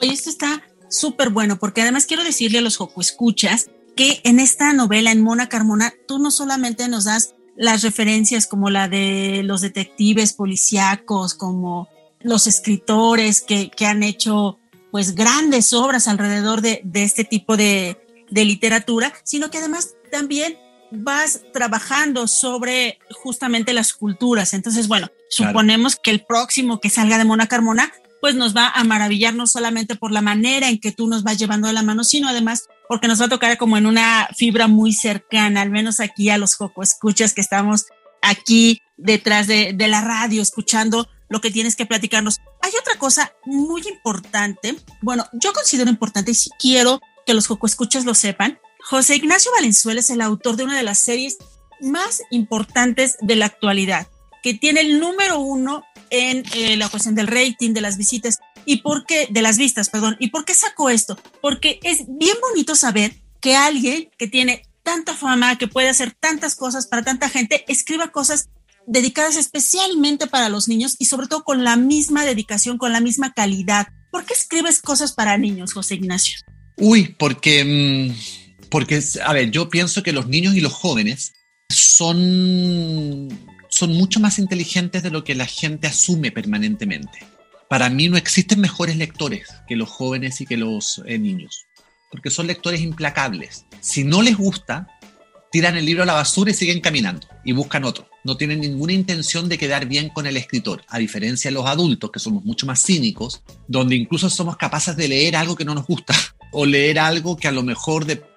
Oye, 0.00 0.14
esto 0.14 0.30
está 0.30 0.62
súper 0.88 1.28
bueno, 1.28 1.58
porque 1.58 1.82
además 1.82 2.06
quiero 2.06 2.24
decirle 2.24 2.56
a 2.56 2.62
los 2.62 2.78
Joco 2.78 3.02
Escuchas 3.02 3.68
que 3.96 4.22
en 4.24 4.40
esta 4.40 4.72
novela, 4.72 5.12
en 5.12 5.20
Mona 5.20 5.50
Carmona, 5.50 5.92
tú 6.08 6.18
no 6.18 6.30
solamente 6.30 6.88
nos 6.88 7.04
das 7.04 7.34
las 7.54 7.82
referencias 7.82 8.46
como 8.46 8.70
la 8.70 8.88
de 8.88 9.42
los 9.44 9.60
detectives 9.60 10.32
policíacos, 10.32 11.34
como 11.34 11.90
los 12.22 12.46
escritores 12.46 13.42
que, 13.42 13.68
que 13.68 13.84
han 13.84 14.02
hecho 14.02 14.58
pues 14.90 15.14
grandes 15.14 15.74
obras 15.74 16.08
alrededor 16.08 16.62
de, 16.62 16.80
de 16.82 17.02
este 17.02 17.24
tipo 17.24 17.58
de, 17.58 17.98
de 18.30 18.44
literatura, 18.46 19.12
sino 19.22 19.50
que 19.50 19.58
además 19.58 19.96
también 20.14 20.56
vas 20.92 21.40
trabajando 21.52 22.28
sobre 22.28 23.00
justamente 23.10 23.72
las 23.72 23.92
culturas. 23.92 24.54
Entonces, 24.54 24.86
bueno, 24.86 25.08
suponemos 25.28 25.96
que 25.96 26.12
el 26.12 26.24
próximo 26.24 26.78
que 26.78 26.88
salga 26.88 27.18
de 27.18 27.24
Mona 27.24 27.48
Carmona, 27.48 27.92
pues 28.20 28.36
nos 28.36 28.54
va 28.54 28.68
a 28.68 28.84
maravillar 28.84 29.34
no 29.34 29.48
solamente 29.48 29.96
por 29.96 30.12
la 30.12 30.22
manera 30.22 30.68
en 30.68 30.78
que 30.78 30.92
tú 30.92 31.08
nos 31.08 31.24
vas 31.24 31.36
llevando 31.36 31.66
de 31.66 31.74
la 31.74 31.82
mano, 31.82 32.04
sino 32.04 32.28
además 32.28 32.68
porque 32.88 33.08
nos 33.08 33.20
va 33.20 33.24
a 33.26 33.28
tocar 33.28 33.58
como 33.58 33.76
en 33.76 33.86
una 33.86 34.28
fibra 34.36 34.68
muy 34.68 34.92
cercana, 34.92 35.62
al 35.62 35.70
menos 35.70 35.98
aquí 35.98 36.30
a 36.30 36.38
los 36.38 36.54
Joco 36.54 36.84
Escuchas 36.84 37.34
que 37.34 37.40
estamos 37.40 37.86
aquí 38.22 38.82
detrás 38.96 39.48
de, 39.48 39.72
de 39.74 39.88
la 39.88 40.00
radio 40.00 40.42
escuchando 40.42 41.08
lo 41.28 41.40
que 41.40 41.50
tienes 41.50 41.74
que 41.74 41.86
platicarnos. 41.86 42.38
Hay 42.62 42.70
otra 42.80 42.96
cosa 42.98 43.32
muy 43.46 43.82
importante, 43.88 44.76
bueno, 45.02 45.26
yo 45.32 45.52
considero 45.52 45.90
importante 45.90 46.30
y 46.30 46.34
si 46.34 46.50
quiero 46.56 47.00
que 47.26 47.34
los 47.34 47.48
Joco 47.48 47.66
Escuchas 47.66 48.04
lo 48.04 48.14
sepan, 48.14 48.60
José 48.84 49.16
Ignacio 49.16 49.50
Valenzuela 49.52 50.00
es 50.00 50.10
el 50.10 50.20
autor 50.20 50.56
de 50.56 50.64
una 50.64 50.76
de 50.76 50.82
las 50.82 50.98
series 50.98 51.38
más 51.80 52.22
importantes 52.30 53.16
de 53.22 53.34
la 53.34 53.46
actualidad, 53.46 54.06
que 54.42 54.52
tiene 54.52 54.82
el 54.82 55.00
número 55.00 55.40
uno 55.40 55.84
en 56.10 56.44
eh, 56.54 56.76
la 56.76 56.90
cuestión 56.90 57.14
del 57.14 57.26
rating, 57.26 57.72
de 57.72 57.80
las 57.80 57.96
visitas. 57.96 58.40
¿Y 58.66 58.82
por 58.82 59.06
qué? 59.06 59.26
De 59.30 59.40
las 59.40 59.56
vistas, 59.56 59.88
perdón. 59.88 60.16
¿Y 60.20 60.28
por 60.28 60.44
qué 60.44 60.54
sacó 60.54 60.90
esto? 60.90 61.18
Porque 61.40 61.80
es 61.82 62.04
bien 62.06 62.36
bonito 62.42 62.76
saber 62.76 63.16
que 63.40 63.56
alguien 63.56 64.10
que 64.18 64.28
tiene 64.28 64.68
tanta 64.82 65.14
fama, 65.14 65.56
que 65.56 65.66
puede 65.66 65.88
hacer 65.88 66.12
tantas 66.12 66.54
cosas 66.54 66.86
para 66.86 67.02
tanta 67.02 67.30
gente, 67.30 67.64
escriba 67.68 68.08
cosas 68.08 68.50
dedicadas 68.86 69.36
especialmente 69.36 70.26
para 70.26 70.50
los 70.50 70.68
niños 70.68 70.96
y 70.98 71.06
sobre 71.06 71.26
todo 71.26 71.42
con 71.42 71.64
la 71.64 71.76
misma 71.76 72.26
dedicación, 72.26 72.76
con 72.76 72.92
la 72.92 73.00
misma 73.00 73.32
calidad. 73.32 73.88
¿Por 74.12 74.26
qué 74.26 74.34
escribes 74.34 74.82
cosas 74.82 75.12
para 75.12 75.38
niños, 75.38 75.72
José 75.72 75.94
Ignacio? 75.94 76.38
Uy, 76.76 77.14
porque, 77.18 77.64
mm, 77.64 78.43
porque, 78.74 79.00
a 79.24 79.32
ver, 79.32 79.52
yo 79.52 79.68
pienso 79.68 80.02
que 80.02 80.12
los 80.12 80.26
niños 80.26 80.56
y 80.56 80.60
los 80.60 80.72
jóvenes 80.72 81.34
son, 81.68 83.28
son 83.68 83.92
mucho 83.92 84.18
más 84.18 84.40
inteligentes 84.40 85.04
de 85.04 85.12
lo 85.12 85.22
que 85.22 85.36
la 85.36 85.46
gente 85.46 85.86
asume 85.86 86.32
permanentemente. 86.32 87.20
Para 87.68 87.88
mí 87.88 88.08
no 88.08 88.16
existen 88.16 88.60
mejores 88.60 88.96
lectores 88.96 89.46
que 89.68 89.76
los 89.76 89.88
jóvenes 89.88 90.40
y 90.40 90.46
que 90.46 90.56
los 90.56 91.00
eh, 91.06 91.20
niños, 91.20 91.66
porque 92.10 92.30
son 92.30 92.48
lectores 92.48 92.80
implacables. 92.80 93.64
Si 93.78 94.02
no 94.02 94.22
les 94.22 94.36
gusta, 94.36 94.88
tiran 95.52 95.76
el 95.76 95.86
libro 95.86 96.02
a 96.02 96.06
la 96.06 96.14
basura 96.14 96.50
y 96.50 96.54
siguen 96.54 96.80
caminando 96.80 97.28
y 97.44 97.52
buscan 97.52 97.84
otro. 97.84 98.08
No 98.24 98.36
tienen 98.36 98.58
ninguna 98.60 98.92
intención 98.92 99.48
de 99.48 99.56
quedar 99.56 99.86
bien 99.86 100.08
con 100.08 100.26
el 100.26 100.36
escritor, 100.36 100.82
a 100.88 100.98
diferencia 100.98 101.48
de 101.48 101.54
los 101.54 101.66
adultos, 101.66 102.10
que 102.10 102.18
somos 102.18 102.44
mucho 102.44 102.66
más 102.66 102.82
cínicos, 102.82 103.40
donde 103.68 103.94
incluso 103.94 104.28
somos 104.28 104.56
capaces 104.56 104.96
de 104.96 105.06
leer 105.06 105.36
algo 105.36 105.54
que 105.54 105.64
no 105.64 105.76
nos 105.76 105.86
gusta 105.86 106.12
o 106.50 106.66
leer 106.66 106.98
algo 106.98 107.36
que 107.36 107.46
a 107.46 107.52
lo 107.52 107.62
mejor 107.62 108.04
de, 108.04 108.33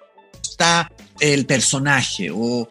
el 1.20 1.46
personaje 1.46 2.30
o, 2.32 2.68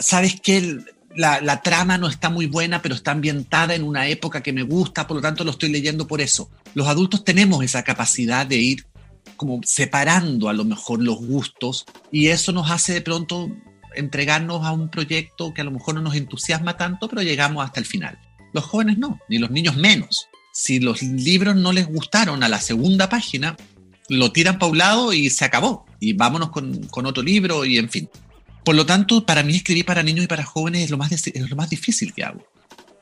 sabes 0.00 0.40
que 0.40 0.78
la, 1.14 1.62
trama 1.62 1.96
no 1.96 2.08
está 2.08 2.28
muy 2.28 2.46
buena, 2.46 2.82
pero 2.82 2.94
está 2.94 3.12
ambientada 3.12 3.74
en 3.74 3.84
una 3.84 4.08
época 4.08 4.42
que 4.42 4.52
me 4.52 4.62
gusta, 4.62 5.06
por 5.06 5.16
lo 5.16 5.22
tanto 5.22 5.44
lo 5.44 5.52
estoy 5.52 5.70
leyendo 5.70 6.08
por 6.08 6.20
eso. 6.20 6.50
Los 6.74 6.88
adultos 6.88 7.24
tenemos 7.24 7.64
esa 7.64 7.84
capacidad 7.84 8.46
de 8.46 8.56
ir 8.56 8.86
como 9.36 9.60
separando 9.64 10.48
a 10.48 10.52
lo 10.52 10.64
mejor 10.64 11.02
los 11.02 11.16
gustos 11.16 11.86
y 12.10 12.28
eso 12.28 12.52
nos 12.52 12.70
hace 12.70 12.94
de 12.94 13.00
pronto 13.00 13.48
entregarnos 13.94 14.64
a 14.64 14.72
un 14.72 14.88
proyecto 14.88 15.54
que 15.54 15.60
a 15.60 15.64
lo 15.64 15.70
mejor 15.70 15.94
no 15.94 16.02
nos 16.02 16.16
entusiasma 16.16 16.76
tanto, 16.76 17.08
pero 17.08 17.22
llegamos 17.22 17.64
hasta 17.64 17.80
el 17.80 17.86
final. 17.86 18.18
Los 18.52 18.64
jóvenes 18.64 18.98
no, 18.98 19.20
ni 19.28 19.38
los 19.38 19.50
niños 19.50 19.76
menos. 19.76 20.28
Si 20.52 20.80
los 20.80 21.02
libros 21.02 21.56
no 21.56 21.72
les 21.72 21.86
gustaron 21.86 22.42
a 22.42 22.48
la 22.48 22.60
segunda 22.60 23.08
página, 23.08 23.56
lo 24.08 24.32
tiran 24.32 24.58
para 24.58 24.70
un 24.70 24.78
lado 24.78 25.12
y 25.12 25.30
se 25.30 25.44
acabó. 25.44 25.86
Y 26.00 26.12
vámonos 26.12 26.50
con, 26.50 26.86
con 26.88 27.06
otro 27.06 27.22
libro 27.22 27.64
y 27.64 27.78
en 27.78 27.88
fin. 27.88 28.08
Por 28.64 28.74
lo 28.74 28.86
tanto, 28.86 29.26
para 29.26 29.42
mí 29.42 29.56
escribir 29.56 29.84
para 29.84 30.02
niños 30.02 30.24
y 30.24 30.28
para 30.28 30.44
jóvenes 30.44 30.84
es 30.84 30.90
lo 30.90 30.96
más, 30.96 31.12
es 31.12 31.50
lo 31.50 31.56
más 31.56 31.70
difícil 31.70 32.12
que 32.14 32.24
hago. 32.24 32.44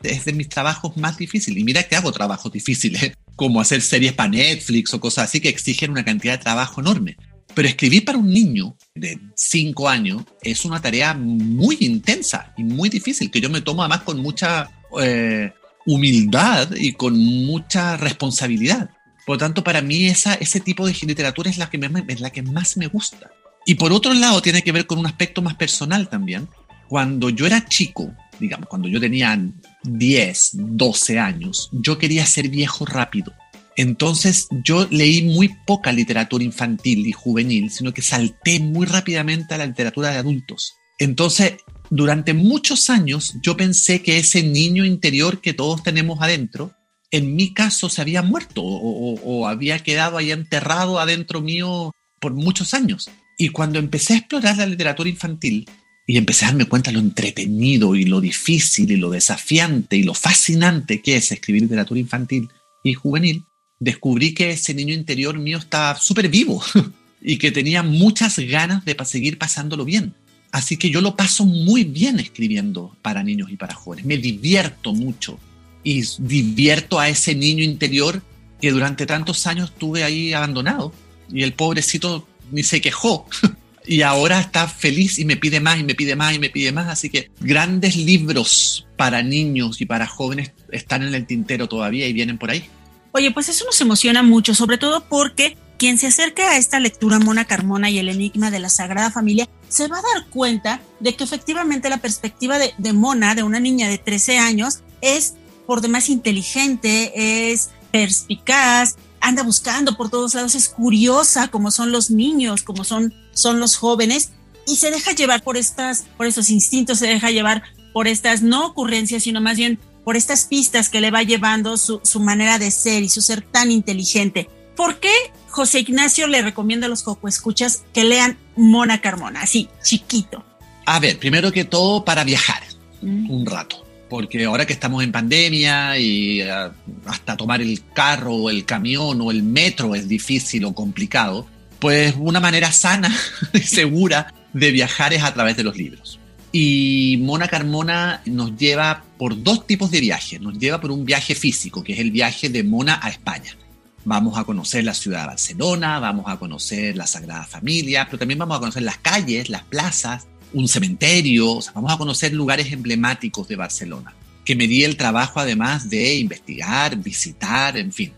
Es 0.02 0.24
de 0.24 0.32
mis 0.32 0.48
trabajos 0.48 0.96
más 0.96 1.16
difíciles. 1.16 1.60
Y 1.60 1.64
mira 1.64 1.84
que 1.84 1.94
hago 1.94 2.10
trabajos 2.10 2.52
difíciles, 2.52 3.12
como 3.36 3.60
hacer 3.60 3.80
series 3.80 4.12
para 4.12 4.30
Netflix 4.30 4.92
o 4.92 5.00
cosas 5.00 5.28
así 5.28 5.40
que 5.40 5.48
exigen 5.48 5.92
una 5.92 6.04
cantidad 6.04 6.38
de 6.38 6.42
trabajo 6.42 6.80
enorme. 6.80 7.16
Pero 7.54 7.68
escribir 7.68 8.04
para 8.04 8.18
un 8.18 8.30
niño 8.30 8.76
de 8.94 9.18
5 9.34 9.88
años 9.88 10.22
es 10.42 10.64
una 10.64 10.80
tarea 10.80 11.14
muy 11.14 11.76
intensa 11.80 12.54
y 12.56 12.64
muy 12.64 12.88
difícil, 12.88 13.30
que 13.30 13.40
yo 13.40 13.50
me 13.50 13.60
tomo 13.60 13.82
además 13.82 14.02
con 14.02 14.20
mucha 14.20 14.70
eh, 15.00 15.52
humildad 15.86 16.74
y 16.74 16.92
con 16.92 17.16
mucha 17.18 17.96
responsabilidad. 17.96 18.90
Por 19.26 19.36
lo 19.36 19.38
tanto, 19.38 19.62
para 19.62 19.82
mí 19.82 20.06
ese 20.06 20.60
tipo 20.60 20.86
de 20.86 20.94
literatura 21.02 21.50
es 21.50 21.58
la, 21.58 21.70
que 21.70 21.80
es 22.08 22.20
la 22.20 22.30
que 22.30 22.42
más 22.42 22.76
me 22.76 22.88
gusta. 22.88 23.30
Y 23.64 23.76
por 23.76 23.92
otro 23.92 24.12
lado, 24.12 24.42
tiene 24.42 24.62
que 24.62 24.72
ver 24.72 24.86
con 24.86 24.98
un 24.98 25.06
aspecto 25.06 25.42
más 25.42 25.54
personal 25.54 26.08
también. 26.08 26.48
Cuando 26.88 27.30
yo 27.30 27.46
era 27.46 27.64
chico, 27.66 28.12
digamos, 28.40 28.68
cuando 28.68 28.88
yo 28.88 29.00
tenía 29.00 29.38
10, 29.84 30.50
12 30.54 31.18
años, 31.18 31.70
yo 31.72 31.98
quería 31.98 32.26
ser 32.26 32.48
viejo 32.48 32.84
rápido. 32.84 33.32
Entonces 33.76 34.48
yo 34.64 34.86
leí 34.90 35.22
muy 35.22 35.48
poca 35.66 35.92
literatura 35.92 36.44
infantil 36.44 37.06
y 37.06 37.12
juvenil, 37.12 37.70
sino 37.70 37.94
que 37.94 38.02
salté 38.02 38.60
muy 38.60 38.86
rápidamente 38.86 39.54
a 39.54 39.58
la 39.58 39.66
literatura 39.66 40.10
de 40.10 40.18
adultos. 40.18 40.74
Entonces, 40.98 41.54
durante 41.88 42.34
muchos 42.34 42.90
años 42.90 43.34
yo 43.42 43.56
pensé 43.56 44.02
que 44.02 44.18
ese 44.18 44.42
niño 44.42 44.84
interior 44.84 45.40
que 45.40 45.54
todos 45.54 45.82
tenemos 45.82 46.20
adentro, 46.20 46.74
en 47.12 47.36
mi 47.36 47.52
caso 47.52 47.90
se 47.90 48.00
había 48.00 48.22
muerto 48.22 48.62
o, 48.64 49.46
había 49.46 49.78
quedado 49.80 50.16
ahí 50.16 50.32
enterrado 50.32 50.98
adentro 50.98 51.42
mío 51.42 51.92
por 52.18 52.32
muchos 52.32 52.72
años. 52.74 53.10
Y 53.38 53.50
cuando 53.50 53.78
empecé 53.78 54.14
a 54.14 54.16
explorar 54.16 54.56
la 54.56 54.66
literatura 54.66 55.10
infantil 55.10 55.68
y 56.06 56.16
empecé 56.16 56.44
a 56.44 56.48
darme 56.48 56.64
cuenta 56.64 56.90
lo 56.90 57.00
entretenido 57.00 57.94
y 57.94 58.06
lo 58.06 58.20
difícil 58.20 58.90
y 58.90 58.96
lo 58.96 59.10
desafiante 59.10 59.96
y 59.96 60.02
lo 60.02 60.14
fascinante 60.14 61.02
que 61.02 61.16
es 61.16 61.30
escribir 61.30 61.62
literatura 61.62 62.00
infantil 62.00 62.48
y 62.82 62.94
juvenil, 62.94 63.44
descubrí 63.78 64.32
que 64.32 64.50
ese 64.50 64.74
niño 64.74 64.94
interior 64.94 65.38
mío 65.38 65.58
estaba 65.58 65.96
súper 65.98 66.28
vivo 66.28 66.62
y 67.20 67.36
que 67.36 67.52
tenía 67.52 67.82
muchas 67.82 68.38
ganas 68.38 68.86
de 68.86 68.96
seguir 69.04 69.38
pasándolo 69.38 69.84
bien. 69.84 70.14
Así 70.50 70.78
que 70.78 70.90
yo 70.90 71.02
lo 71.02 71.14
paso 71.14 71.44
muy 71.44 71.84
bien 71.84 72.20
escribiendo 72.20 72.96
para 73.02 73.22
niños 73.22 73.50
y 73.50 73.56
para 73.56 73.74
jóvenes. 73.74 74.06
Me 74.06 74.16
divierto 74.16 74.94
mucho 74.94 75.38
y 75.84 76.02
divierto 76.18 76.98
a 76.98 77.08
ese 77.08 77.34
niño 77.34 77.64
interior 77.64 78.22
que 78.60 78.70
durante 78.70 79.06
tantos 79.06 79.46
años 79.46 79.72
tuve 79.76 80.04
ahí 80.04 80.32
abandonado. 80.32 80.92
Y 81.32 81.42
el 81.42 81.54
pobrecito 81.54 82.26
ni 82.50 82.62
se 82.62 82.80
quejó. 82.80 83.26
y 83.86 84.02
ahora 84.02 84.40
está 84.40 84.68
feliz 84.68 85.18
y 85.18 85.24
me 85.24 85.36
pide 85.36 85.60
más 85.60 85.80
y 85.80 85.84
me 85.84 85.94
pide 85.94 86.14
más 86.16 86.34
y 86.34 86.38
me 86.38 86.50
pide 86.50 86.72
más. 86.72 86.88
Así 86.88 87.10
que 87.10 87.30
grandes 87.40 87.96
libros 87.96 88.86
para 88.96 89.22
niños 89.22 89.80
y 89.80 89.86
para 89.86 90.06
jóvenes 90.06 90.52
están 90.70 91.02
en 91.02 91.14
el 91.14 91.26
tintero 91.26 91.68
todavía 91.68 92.06
y 92.06 92.12
vienen 92.12 92.38
por 92.38 92.50
ahí. 92.50 92.64
Oye, 93.12 93.30
pues 93.30 93.48
eso 93.48 93.64
nos 93.66 93.80
emociona 93.80 94.22
mucho, 94.22 94.54
sobre 94.54 94.78
todo 94.78 95.04
porque 95.06 95.56
quien 95.76 95.98
se 95.98 96.06
acerque 96.06 96.42
a 96.42 96.56
esta 96.56 96.78
lectura 96.78 97.18
Mona 97.18 97.44
Carmona 97.44 97.90
y 97.90 97.98
el 97.98 98.08
enigma 98.08 98.50
de 98.50 98.60
la 98.60 98.70
Sagrada 98.70 99.10
Familia 99.10 99.48
se 99.68 99.88
va 99.88 99.98
a 99.98 100.02
dar 100.14 100.26
cuenta 100.28 100.80
de 101.00 101.14
que 101.14 101.24
efectivamente 101.24 101.90
la 101.90 101.98
perspectiva 101.98 102.58
de, 102.58 102.92
Mona, 102.92 103.34
de 103.34 103.42
una 103.42 103.58
niña 103.58 103.88
de 103.88 103.98
13 103.98 104.38
años, 104.38 104.78
es 105.00 105.34
por 105.66 105.80
demás 105.80 106.08
inteligente, 106.08 107.52
es 107.52 107.70
perspicaz, 107.90 108.96
anda 109.20 109.42
buscando 109.42 109.96
por 109.96 110.10
todos 110.10 110.34
lados, 110.34 110.54
es 110.54 110.68
curiosa 110.68 111.48
como 111.48 111.70
son 111.70 111.92
los 111.92 112.10
niños, 112.10 112.62
como 112.62 112.84
son, 112.84 113.14
son 113.32 113.60
los 113.60 113.76
jóvenes, 113.76 114.30
y 114.66 114.76
se 114.76 114.90
deja 114.90 115.12
llevar 115.12 115.42
por 115.42 115.56
estas, 115.56 116.04
por 116.16 116.26
estos 116.26 116.50
instintos, 116.50 116.98
se 116.98 117.06
deja 117.06 117.30
llevar 117.30 117.62
por 117.92 118.08
estas 118.08 118.42
no 118.42 118.66
ocurrencias, 118.66 119.22
sino 119.22 119.40
más 119.40 119.56
bien 119.56 119.78
por 120.04 120.16
estas 120.16 120.44
pistas 120.44 120.88
que 120.88 121.00
le 121.00 121.10
va 121.10 121.22
llevando 121.22 121.76
su, 121.76 122.00
su 122.02 122.20
manera 122.20 122.58
de 122.58 122.70
ser 122.70 123.02
y 123.02 123.08
su 123.08 123.20
ser 123.20 123.42
tan 123.42 123.70
inteligente. 123.70 124.48
¿Por 124.76 124.98
qué 124.98 125.12
José 125.48 125.80
Ignacio 125.80 126.26
le 126.26 126.42
recomienda 126.42 126.86
a 126.86 126.90
los 126.90 127.04
escuchas 127.28 127.84
que 127.92 128.04
lean 128.04 128.38
Mona 128.56 129.00
Carmona, 129.00 129.42
así, 129.42 129.68
chiquito? 129.84 130.44
A 130.86 130.98
ver, 130.98 131.18
primero 131.18 131.52
que 131.52 131.64
todo 131.64 132.04
para 132.04 132.24
viajar 132.24 132.62
mm. 133.02 133.30
un 133.30 133.46
rato 133.46 133.84
porque 134.12 134.44
ahora 134.44 134.66
que 134.66 134.74
estamos 134.74 135.02
en 135.02 135.10
pandemia 135.10 135.98
y 135.98 136.42
uh, 136.42 136.70
hasta 137.06 137.34
tomar 137.34 137.62
el 137.62 137.80
carro 137.94 138.34
o 138.34 138.50
el 138.50 138.66
camión 138.66 139.18
o 139.22 139.30
el 139.30 139.42
metro 139.42 139.94
es 139.94 140.06
difícil 140.06 140.66
o 140.66 140.74
complicado, 140.74 141.46
pues 141.78 142.14
una 142.18 142.38
manera 142.38 142.70
sana 142.72 143.10
y 143.54 143.60
segura 143.60 144.34
de 144.52 144.70
viajar 144.70 145.14
es 145.14 145.22
a 145.22 145.32
través 145.32 145.56
de 145.56 145.62
los 145.62 145.78
libros. 145.78 146.20
Y 146.52 147.20
Mona 147.22 147.48
Carmona 147.48 148.20
nos 148.26 148.54
lleva 148.54 149.02
por 149.16 149.42
dos 149.42 149.66
tipos 149.66 149.90
de 149.90 150.00
viajes. 150.00 150.38
Nos 150.42 150.58
lleva 150.58 150.78
por 150.78 150.90
un 150.90 151.06
viaje 151.06 151.34
físico, 151.34 151.82
que 151.82 151.94
es 151.94 151.98
el 151.98 152.10
viaje 152.10 152.50
de 152.50 152.64
Mona 152.64 153.00
a 153.02 153.08
España. 153.08 153.56
Vamos 154.04 154.36
a 154.36 154.44
conocer 154.44 154.84
la 154.84 154.92
ciudad 154.92 155.22
de 155.22 155.26
Barcelona, 155.28 156.00
vamos 156.00 156.26
a 156.28 156.36
conocer 156.36 156.98
la 156.98 157.06
Sagrada 157.06 157.44
Familia, 157.44 158.04
pero 158.04 158.18
también 158.18 158.40
vamos 158.40 158.58
a 158.58 158.60
conocer 158.60 158.82
las 158.82 158.98
calles, 158.98 159.48
las 159.48 159.62
plazas, 159.62 160.26
un 160.54 160.68
cementerio, 160.68 161.52
o 161.52 161.62
vamos 161.74 161.92
a 161.92 161.98
conocer 161.98 162.32
lugares 162.32 162.72
emblemáticos 162.72 163.48
de 163.48 163.56
Barcelona, 163.56 164.14
que 164.44 164.56
me 164.56 164.66
di 164.66 164.84
el 164.84 164.96
trabajo 164.96 165.40
además 165.40 165.88
de 165.88 166.16
investigar, 166.16 166.96
visitar, 166.96 167.76
en 167.76 167.92
fin, 167.92 168.12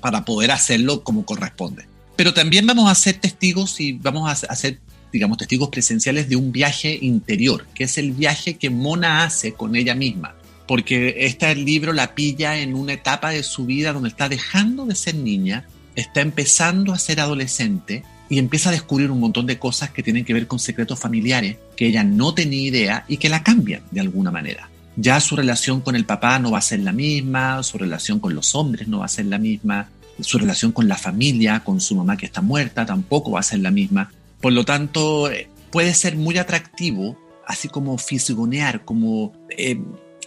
para 0.00 0.24
poder 0.24 0.50
hacerlo 0.50 1.02
como 1.02 1.24
corresponde. 1.24 1.86
Pero 2.16 2.32
también 2.32 2.66
vamos 2.66 2.90
a 2.90 2.94
ser 2.94 3.14
testigos 3.16 3.80
y 3.80 3.92
vamos 3.92 4.44
a 4.44 4.56
ser, 4.56 4.78
digamos, 5.12 5.38
testigos 5.38 5.68
presenciales 5.68 6.28
de 6.28 6.36
un 6.36 6.52
viaje 6.52 6.98
interior, 7.00 7.66
que 7.74 7.84
es 7.84 7.98
el 7.98 8.12
viaje 8.12 8.54
que 8.54 8.70
Mona 8.70 9.24
hace 9.24 9.54
con 9.54 9.74
ella 9.74 9.94
misma, 9.94 10.36
porque 10.66 11.16
este 11.20 11.54
libro 11.56 11.92
la 11.92 12.14
pilla 12.14 12.58
en 12.58 12.74
una 12.74 12.92
etapa 12.92 13.30
de 13.30 13.42
su 13.42 13.66
vida 13.66 13.92
donde 13.92 14.08
está 14.08 14.28
dejando 14.28 14.86
de 14.86 14.94
ser 14.94 15.16
niña, 15.16 15.66
está 15.96 16.20
empezando 16.20 16.92
a 16.92 16.98
ser 16.98 17.20
adolescente 17.20 18.04
y 18.28 18.38
empieza 18.38 18.70
a 18.70 18.72
descubrir 18.72 19.10
un 19.10 19.20
montón 19.20 19.46
de 19.46 19.58
cosas 19.58 19.90
que 19.90 20.02
tienen 20.02 20.24
que 20.24 20.32
ver 20.32 20.46
con 20.46 20.58
secretos 20.58 20.98
familiares 20.98 21.56
que 21.76 21.86
ella 21.86 22.04
no 22.04 22.34
tenía 22.34 22.68
idea 22.68 23.04
y 23.08 23.16
que 23.16 23.28
la 23.28 23.42
cambian 23.42 23.82
de 23.90 24.00
alguna 24.00 24.30
manera. 24.30 24.68
Ya 24.96 25.20
su 25.20 25.34
relación 25.34 25.80
con 25.80 25.96
el 25.96 26.04
papá 26.04 26.38
no 26.38 26.52
va 26.52 26.58
a 26.58 26.62
ser 26.62 26.80
la 26.80 26.92
misma, 26.92 27.62
su 27.62 27.78
relación 27.78 28.20
con 28.20 28.34
los 28.34 28.54
hombres 28.54 28.86
no 28.86 29.00
va 29.00 29.06
a 29.06 29.08
ser 29.08 29.26
la 29.26 29.38
misma, 29.38 29.88
su 30.20 30.38
relación 30.38 30.72
con 30.72 30.86
la 30.86 30.96
familia, 30.96 31.64
con 31.64 31.80
su 31.80 31.96
mamá 31.96 32.16
que 32.16 32.26
está 32.26 32.40
muerta, 32.40 32.86
tampoco 32.86 33.32
va 33.32 33.40
a 33.40 33.44
ser 33.44 33.58
la 33.58 33.70
misma. 33.70 34.12
Por 34.40 34.52
lo 34.52 34.64
tanto, 34.64 35.30
eh, 35.30 35.48
puede 35.72 35.94
ser 35.94 36.16
muy 36.16 36.38
atractivo, 36.38 37.18
así 37.46 37.68
como 37.68 37.98
fisgonear, 37.98 38.84
como 38.84 39.32
eh, 39.50 39.80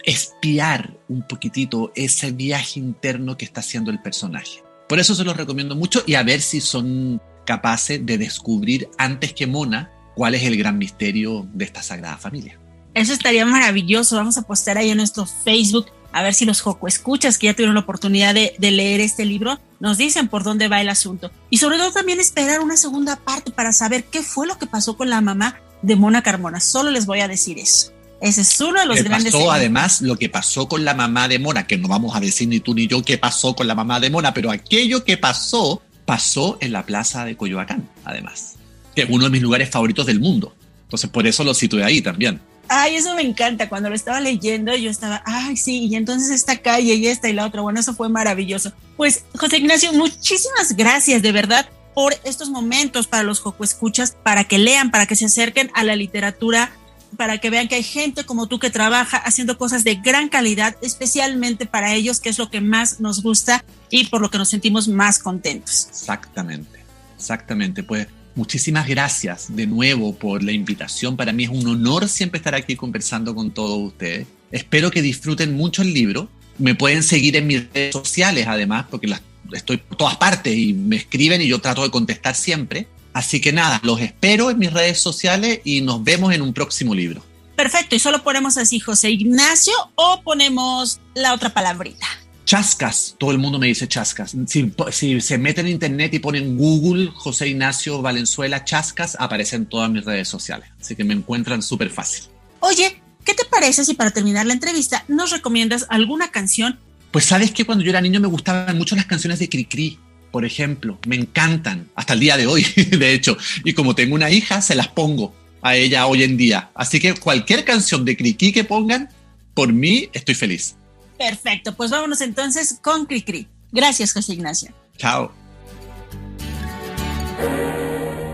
espiar 0.04 0.96
un 1.08 1.22
poquitito 1.22 1.92
ese 1.94 2.32
viaje 2.32 2.80
interno 2.80 3.36
que 3.36 3.44
está 3.44 3.60
haciendo 3.60 3.90
el 3.90 4.00
personaje. 4.00 4.62
Por 4.88 4.98
eso 4.98 5.14
se 5.14 5.24
los 5.24 5.36
recomiendo 5.36 5.76
mucho 5.76 6.02
y 6.06 6.14
a 6.14 6.22
ver 6.22 6.40
si 6.40 6.60
son 6.60 7.20
capaces 7.44 8.04
de 8.04 8.18
descubrir 8.18 8.88
antes 8.98 9.32
que 9.32 9.46
Mona 9.46 9.90
cuál 10.18 10.34
es 10.34 10.42
el 10.42 10.56
gran 10.56 10.78
misterio 10.78 11.46
de 11.54 11.64
esta 11.64 11.80
Sagrada 11.80 12.18
Familia. 12.18 12.58
Eso 12.92 13.12
estaría 13.12 13.46
maravilloso. 13.46 14.16
Vamos 14.16 14.36
a 14.36 14.42
postar 14.42 14.76
ahí 14.76 14.90
en 14.90 14.96
nuestro 14.96 15.26
Facebook 15.26 15.86
a 16.10 16.24
ver 16.24 16.34
si 16.34 16.44
los 16.44 16.60
Joco 16.60 16.88
escuchas 16.88 17.38
que 17.38 17.46
ya 17.46 17.54
tuvieron 17.54 17.76
la 17.76 17.82
oportunidad 17.82 18.34
de, 18.34 18.56
de, 18.58 18.70
leer 18.72 19.00
este 19.00 19.24
libro 19.24 19.60
nos 19.78 19.96
dicen 19.96 20.26
por 20.26 20.42
dónde 20.42 20.66
va 20.66 20.80
el 20.80 20.88
asunto. 20.88 21.30
Y 21.50 21.58
sobre 21.58 21.78
todo 21.78 21.92
también 21.92 22.18
esperar 22.18 22.58
una 22.58 22.76
segunda 22.76 23.14
parte 23.14 23.52
para 23.52 23.72
saber 23.72 24.06
qué 24.06 24.22
fue 24.22 24.48
lo 24.48 24.58
que 24.58 24.66
pasó 24.66 24.96
con 24.96 25.08
la 25.08 25.20
mamá 25.20 25.60
de 25.82 25.94
Mona 25.94 26.22
Carmona. 26.22 26.58
Solo 26.58 26.90
les 26.90 27.06
voy 27.06 27.20
a 27.20 27.28
decir 27.28 27.60
eso. 27.60 27.92
Ese 28.20 28.40
es 28.40 28.60
uno 28.60 28.80
de 28.80 28.86
los 28.86 29.00
grandes. 29.04 29.32
Pasó 29.32 29.52
además 29.52 30.00
lo 30.00 30.16
que 30.16 30.28
pasó 30.28 30.66
con 30.66 30.84
la 30.84 30.94
mamá 30.94 31.28
de 31.28 31.38
Mona, 31.38 31.68
que 31.68 31.78
no 31.78 31.86
vamos 31.86 32.16
a 32.16 32.20
decir 32.20 32.48
ni 32.48 32.58
tú 32.58 32.74
ni 32.74 32.88
yo 32.88 33.04
qué 33.04 33.18
pasó 33.18 33.54
con 33.54 33.68
la 33.68 33.76
mamá 33.76 34.00
de 34.00 34.10
Mona, 34.10 34.34
pero 34.34 34.50
aquello 34.50 35.04
que 35.04 35.16
pasó, 35.16 35.80
pasó 36.04 36.58
en 36.60 36.72
la 36.72 36.84
plaza 36.84 37.24
de 37.24 37.36
Coyoacán, 37.36 37.88
además, 38.04 38.57
que 38.98 39.04
es 39.04 39.10
uno 39.10 39.26
de 39.26 39.30
mis 39.30 39.42
lugares 39.42 39.70
favoritos 39.70 40.06
del 40.06 40.18
mundo. 40.18 40.52
Entonces, 40.82 41.08
por 41.08 41.24
eso 41.24 41.44
lo 41.44 41.54
situé 41.54 41.84
ahí 41.84 42.02
también. 42.02 42.40
Ay, 42.66 42.96
eso 42.96 43.14
me 43.14 43.22
encanta. 43.22 43.68
Cuando 43.68 43.88
lo 43.88 43.94
estaba 43.94 44.18
leyendo, 44.18 44.74
yo 44.74 44.90
estaba, 44.90 45.22
ay, 45.24 45.56
sí, 45.56 45.86
y 45.86 45.94
entonces 45.94 46.30
esta 46.30 46.56
calle 46.56 46.94
y 46.94 47.06
esta 47.06 47.28
y 47.28 47.32
la 47.32 47.46
otra. 47.46 47.60
Bueno, 47.60 47.78
eso 47.78 47.94
fue 47.94 48.08
maravilloso. 48.08 48.72
Pues, 48.96 49.22
José 49.36 49.58
Ignacio, 49.58 49.92
muchísimas 49.92 50.76
gracias, 50.76 51.22
de 51.22 51.30
verdad, 51.30 51.68
por 51.94 52.12
estos 52.24 52.50
momentos 52.50 53.06
para 53.06 53.22
los 53.22 53.38
Joco 53.38 53.62
Escuchas, 53.62 54.16
para 54.24 54.42
que 54.42 54.58
lean, 54.58 54.90
para 54.90 55.06
que 55.06 55.14
se 55.14 55.26
acerquen 55.26 55.70
a 55.74 55.84
la 55.84 55.94
literatura 55.94 56.72
para 57.16 57.38
que 57.38 57.48
vean 57.48 57.68
que 57.68 57.76
hay 57.76 57.82
gente 57.82 58.24
como 58.24 58.48
tú 58.48 58.58
que 58.58 58.68
trabaja 58.68 59.16
haciendo 59.16 59.56
cosas 59.56 59.82
de 59.82 59.94
gran 59.94 60.28
calidad, 60.28 60.76
especialmente 60.82 61.64
para 61.64 61.94
ellos, 61.94 62.20
que 62.20 62.28
es 62.28 62.38
lo 62.38 62.50
que 62.50 62.60
más 62.60 63.00
nos 63.00 63.22
gusta 63.22 63.64
y 63.88 64.06
por 64.08 64.20
lo 64.20 64.30
que 64.30 64.36
nos 64.36 64.50
sentimos 64.50 64.88
más 64.88 65.18
contentos. 65.18 65.86
Exactamente, 65.88 66.80
exactamente. 67.16 67.82
Pues 67.82 68.08
muchísimas 68.38 68.86
gracias 68.86 69.54
de 69.54 69.66
nuevo 69.66 70.14
por 70.14 70.44
la 70.44 70.52
invitación. 70.52 71.16
Para 71.16 71.32
mí 71.32 71.44
es 71.44 71.50
un 71.50 71.66
honor 71.66 72.08
siempre 72.08 72.38
estar 72.38 72.54
aquí 72.54 72.76
conversando 72.76 73.34
con 73.34 73.50
todos 73.50 73.76
ustedes. 73.78 74.28
Espero 74.52 74.92
que 74.92 75.02
disfruten 75.02 75.56
mucho 75.56 75.82
el 75.82 75.92
libro. 75.92 76.28
Me 76.56 76.76
pueden 76.76 77.02
seguir 77.02 77.36
en 77.36 77.48
mis 77.48 77.68
redes 77.72 77.92
sociales, 77.92 78.46
además, 78.46 78.86
porque 78.88 79.08
las, 79.08 79.22
estoy 79.52 79.78
por 79.78 79.98
todas 79.98 80.16
partes 80.16 80.56
y 80.56 80.72
me 80.72 80.96
escriben 80.96 81.42
y 81.42 81.48
yo 81.48 81.60
trato 81.60 81.82
de 81.82 81.90
contestar 81.90 82.36
siempre. 82.36 82.86
Así 83.12 83.40
que 83.40 83.52
nada, 83.52 83.80
los 83.82 84.00
espero 84.00 84.50
en 84.50 84.58
mis 84.58 84.72
redes 84.72 85.00
sociales 85.00 85.60
y 85.64 85.80
nos 85.80 86.04
vemos 86.04 86.32
en 86.32 86.40
un 86.40 86.54
próximo 86.54 86.94
libro. 86.94 87.24
Perfecto, 87.56 87.96
y 87.96 87.98
solo 87.98 88.22
ponemos 88.22 88.56
así 88.56 88.78
José 88.78 89.10
Ignacio 89.10 89.74
o 89.96 90.22
ponemos 90.22 91.00
la 91.14 91.34
otra 91.34 91.52
palabrita. 91.52 92.06
Chascas, 92.48 93.14
todo 93.18 93.30
el 93.30 93.36
mundo 93.36 93.58
me 93.58 93.66
dice 93.66 93.86
chascas. 93.86 94.34
Si, 94.46 94.72
si, 94.90 95.20
se 95.20 95.36
meten 95.36 95.66
en 95.66 95.72
internet 95.72 96.14
y 96.14 96.18
ponen 96.18 96.56
Google 96.56 97.10
José 97.14 97.48
Ignacio 97.48 98.00
Valenzuela 98.00 98.64
Chascas, 98.64 99.18
aparecen 99.20 99.66
todas 99.66 99.90
mis 99.90 100.02
redes 100.02 100.28
sociales. 100.28 100.70
Así 100.80 100.96
que 100.96 101.04
me 101.04 101.12
encuentran 101.12 101.62
súper 101.62 101.90
fácil. 101.90 102.24
Oye, 102.60 103.02
¿qué 103.22 103.34
te 103.34 103.44
parece 103.44 103.84
si 103.84 103.92
para 103.92 104.12
terminar 104.12 104.46
la 104.46 104.54
entrevista 104.54 105.04
nos 105.08 105.30
recomiendas 105.30 105.84
alguna 105.90 106.30
canción? 106.30 106.78
Pues 107.10 107.26
sabes 107.26 107.50
que 107.50 107.66
cuando 107.66 107.84
yo 107.84 107.90
era 107.90 108.00
niño 108.00 108.18
me 108.18 108.28
gustaban 108.28 108.78
mucho 108.78 108.96
las 108.96 109.04
canciones 109.04 109.40
de 109.40 109.50
Cricri 109.50 109.98
por 110.30 110.46
ejemplo, 110.46 110.98
me 111.06 111.16
encantan 111.16 111.90
hasta 111.94 112.14
el 112.14 112.20
día 112.20 112.38
de 112.38 112.46
hoy, 112.46 112.64
de 112.76 113.12
hecho, 113.12 113.36
y 113.62 113.74
como 113.74 113.94
tengo 113.94 114.14
una 114.14 114.30
hija, 114.30 114.62
se 114.62 114.74
las 114.74 114.88
pongo 114.88 115.34
a 115.60 115.76
ella 115.76 116.06
hoy 116.06 116.22
en 116.22 116.38
día. 116.38 116.70
Así 116.74 116.98
que 116.98 117.12
cualquier 117.14 117.64
canción 117.64 118.06
de 118.06 118.16
Cricri 118.16 118.52
que 118.52 118.64
pongan, 118.64 119.10
por 119.52 119.70
mí 119.74 120.08
estoy 120.14 120.34
feliz. 120.34 120.77
Perfecto, 121.18 121.74
pues 121.74 121.90
vámonos 121.90 122.20
entonces 122.20 122.78
con 122.82 123.06
Cricri. 123.06 123.48
Gracias, 123.72 124.12
José 124.12 124.34
Ignacio. 124.34 124.72
Chao. 124.96 125.32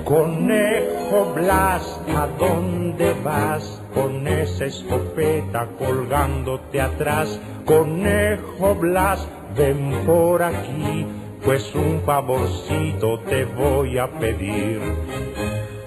Conejo 0.05 1.33
Blas, 1.35 1.83
¿a 2.15 2.27
dónde 2.39 3.15
vas? 3.25 3.81
Con 3.95 4.29
esa 4.29 4.67
escopeta 4.67 5.67
colgándote 5.79 6.81
atrás. 6.81 7.41
Conejo 7.65 8.75
Blas, 8.75 9.27
ven 9.57 10.05
por 10.05 10.43
aquí 10.43 11.07
pues 11.45 11.75
un 11.75 12.01
favorcito 12.07 13.21
te 13.29 13.45
voy 13.45 13.99
a 13.99 14.11
pedir. 14.19 14.81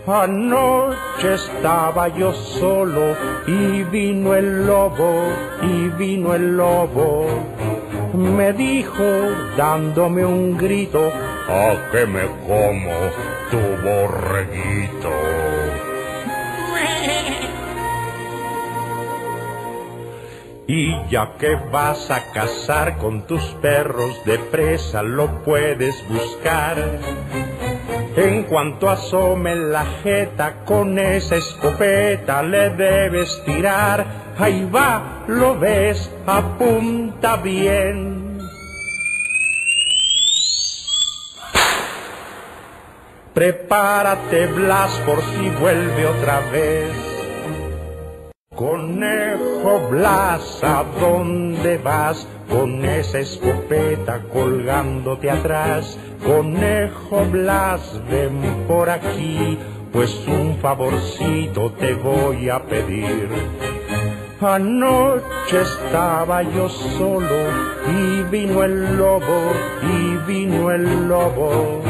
Anoche 0.07 1.33
estaba 1.33 2.07
yo 2.07 2.31
solo 2.31 3.13
y 3.45 3.83
vino 3.83 4.35
el 4.35 4.65
lobo, 4.65 5.27
y 5.61 5.89
vino 5.97 6.33
el 6.33 6.55
lobo. 6.55 7.27
Me 8.13 8.53
dijo 8.53 9.03
dándome 9.57 10.25
un 10.25 10.57
grito, 10.57 11.11
a 11.49 11.91
que 11.91 12.05
me 12.05 12.25
como 12.47 12.93
tu 13.51 13.59
borreguito. 13.83 15.46
Y 20.67 20.93
ya 21.09 21.37
que 21.39 21.55
vas 21.71 22.11
a 22.11 22.33
cazar 22.33 22.97
con 22.97 23.25
tus 23.25 23.41
perros 23.61 24.23
de 24.25 24.37
presa, 24.37 25.01
lo 25.01 25.41
puedes 25.43 25.95
buscar. 26.09 26.99
En 28.17 28.43
cuanto 28.43 28.89
asome 28.89 29.55
la 29.55 29.85
jeta 30.03 30.65
con 30.65 30.99
esa 30.99 31.37
escopeta, 31.37 32.43
le 32.43 32.71
debes 32.71 33.41
tirar. 33.45 34.05
Ahí 34.37 34.69
va, 34.69 35.23
lo 35.27 35.57
ves, 35.57 36.11
apunta 36.25 37.37
bien. 37.37 38.39
Prepárate, 43.33 44.47
Blas, 44.47 44.91
por 45.05 45.21
si 45.21 45.49
vuelve 45.61 46.07
otra 46.07 46.39
vez. 46.51 47.06
Conejo 48.57 49.87
Blas, 49.91 50.63
¿a 50.63 50.83
dónde 50.99 51.77
vas? 51.77 52.27
Con 52.49 52.83
esa 52.83 53.19
escopeta 53.19 54.23
colgándote 54.33 55.29
atrás. 55.29 55.95
Conejo 56.25 57.23
Blas, 57.25 58.01
ven 58.09 58.65
por 58.67 58.89
aquí, 58.89 59.59
pues 59.93 60.11
un 60.27 60.57
favorcito 60.57 61.71
te 61.73 61.93
voy 61.93 62.49
a 62.49 62.57
pedir. 62.63 63.29
Anoche 64.41 65.61
estaba 65.61 66.41
yo 66.41 66.67
solo 66.67 67.51
y 67.95 68.23
vino 68.31 68.63
el 68.63 68.97
lobo, 68.97 69.51
y 69.83 70.17
vino 70.25 70.71
el 70.71 71.07
lobo. 71.07 71.83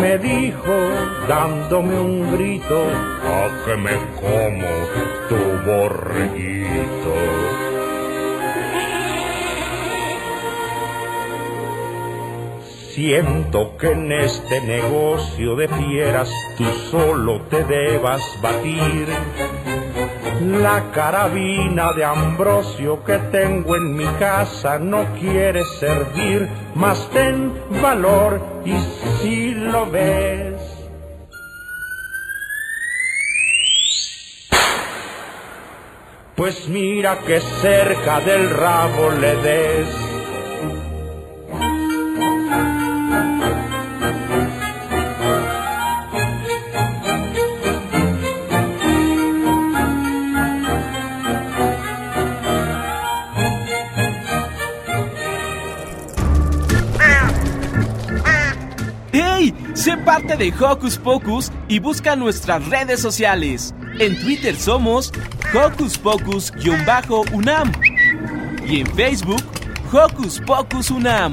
Me 0.00 0.16
dijo, 0.18 0.76
dándome 1.26 1.98
un 1.98 2.36
grito, 2.36 2.84
a 3.26 3.64
que 3.64 3.76
me 3.76 3.96
como 4.20 5.17
tu 5.28 5.36
borreguito. 5.66 7.14
Siento 12.94 13.76
que 13.76 13.92
en 13.92 14.10
este 14.10 14.60
negocio 14.60 15.54
de 15.54 15.68
fieras 15.68 16.28
tú 16.56 16.64
solo 16.90 17.42
te 17.42 17.62
debas 17.64 18.22
batir. 18.42 19.06
La 20.40 20.90
carabina 20.92 21.92
de 21.92 22.04
Ambrosio 22.04 23.04
que 23.04 23.18
tengo 23.30 23.76
en 23.76 23.94
mi 23.94 24.06
casa 24.18 24.78
no 24.78 25.04
quiere 25.20 25.64
servir, 25.78 26.48
mas 26.74 27.08
ten 27.10 27.52
valor 27.80 28.40
y 28.64 28.72
si 29.20 29.50
lo 29.54 29.86
ves. 29.90 30.57
Pues 36.38 36.68
mira 36.68 37.18
que 37.26 37.40
cerca 37.40 38.20
del 38.20 38.48
rabo 38.50 39.10
le 39.10 39.34
des. 39.42 39.88
Sé 59.74 59.96
parte 59.96 60.36
de 60.36 60.52
Hocus 60.52 60.98
Pocus 60.98 61.52
y 61.68 61.78
busca 61.78 62.16
nuestras 62.16 62.68
redes 62.68 63.00
sociales. 63.00 63.74
En 64.00 64.20
Twitter 64.20 64.56
somos 64.56 65.12
Hocus 65.54 65.96
Pocus-UNAM 65.96 67.72
y 68.66 68.80
en 68.80 68.86
Facebook 68.94 69.42
Hocus 69.90 70.42
Pocus 70.46 70.90
UNAM. 70.90 71.32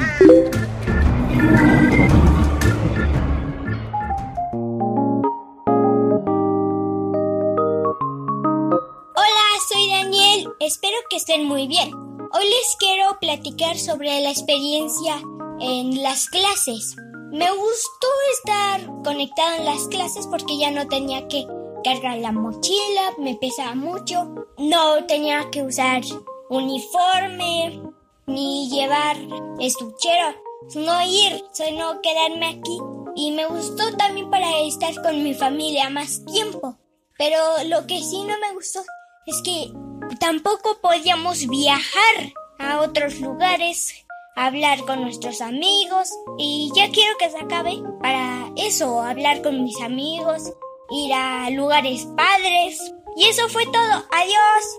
Hola, 9.15 9.45
soy 9.67 9.89
Daniel. 9.89 10.47
Espero 10.61 10.95
que 11.09 11.17
estén 11.17 11.45
muy 11.45 11.67
bien. 11.67 11.93
Hoy 11.93 12.45
les 12.45 12.75
quiero 12.79 13.19
platicar 13.19 13.77
sobre 13.77 14.21
la 14.21 14.29
experiencia 14.29 15.21
en 15.59 16.01
las 16.01 16.29
clases. 16.29 16.95
Me 17.33 17.51
gustó 17.51 18.07
estar 18.37 18.85
conectado 19.03 19.57
en 19.57 19.65
las 19.65 19.85
clases 19.89 20.25
porque 20.27 20.57
ya 20.57 20.71
no 20.71 20.87
tenía 20.87 21.27
que 21.27 21.45
cargar 21.85 22.17
la 22.17 22.31
mochila, 22.31 23.13
me 23.19 23.35
pesaba 23.35 23.75
mucho, 23.75 24.47
no 24.57 25.05
tenía 25.05 25.51
que 25.51 25.61
usar 25.61 26.01
uniforme 26.49 27.79
ni 28.25 28.67
llevar 28.71 29.15
estuchero, 29.59 30.33
no 30.73 31.05
ir, 31.05 31.43
sino 31.53 32.01
quedarme 32.01 32.47
aquí. 32.47 32.79
Y 33.15 33.31
me 33.33 33.45
gustó 33.45 33.95
también 33.97 34.31
para 34.31 34.61
estar 34.61 34.99
con 35.03 35.23
mi 35.23 35.35
familia 35.35 35.91
más 35.91 36.25
tiempo. 36.25 36.75
Pero 37.19 37.37
lo 37.67 37.85
que 37.85 37.99
sí 37.99 38.23
no 38.23 38.33
me 38.39 38.53
gustó 38.55 38.81
es 39.27 39.41
que 39.43 39.71
tampoco 40.19 40.79
podíamos 40.81 41.47
viajar 41.47 42.33
a 42.57 42.81
otros 42.81 43.19
lugares, 43.19 43.93
hablar 44.35 44.79
con 44.85 45.01
nuestros 45.01 45.39
amigos 45.39 46.09
y 46.39 46.71
ya 46.75 46.89
quiero 46.89 47.15
que 47.19 47.29
se 47.29 47.37
acabe 47.37 47.79
para 48.01 48.51
eso, 48.55 49.01
hablar 49.01 49.43
con 49.43 49.63
mis 49.63 49.79
amigos, 49.81 50.51
ir 50.91 51.13
a 51.13 51.49
lugares 51.51 52.07
padres. 52.17 52.79
Y 53.17 53.25
eso 53.29 53.47
fue 53.49 53.65
todo. 53.65 54.05
Adiós. 54.11 54.77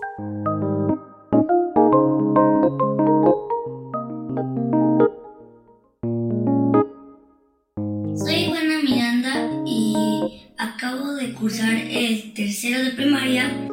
cursar 11.39 11.75
el 11.75 12.33
tercero 12.33 12.83
de 12.83 12.91
primaria 12.91 13.66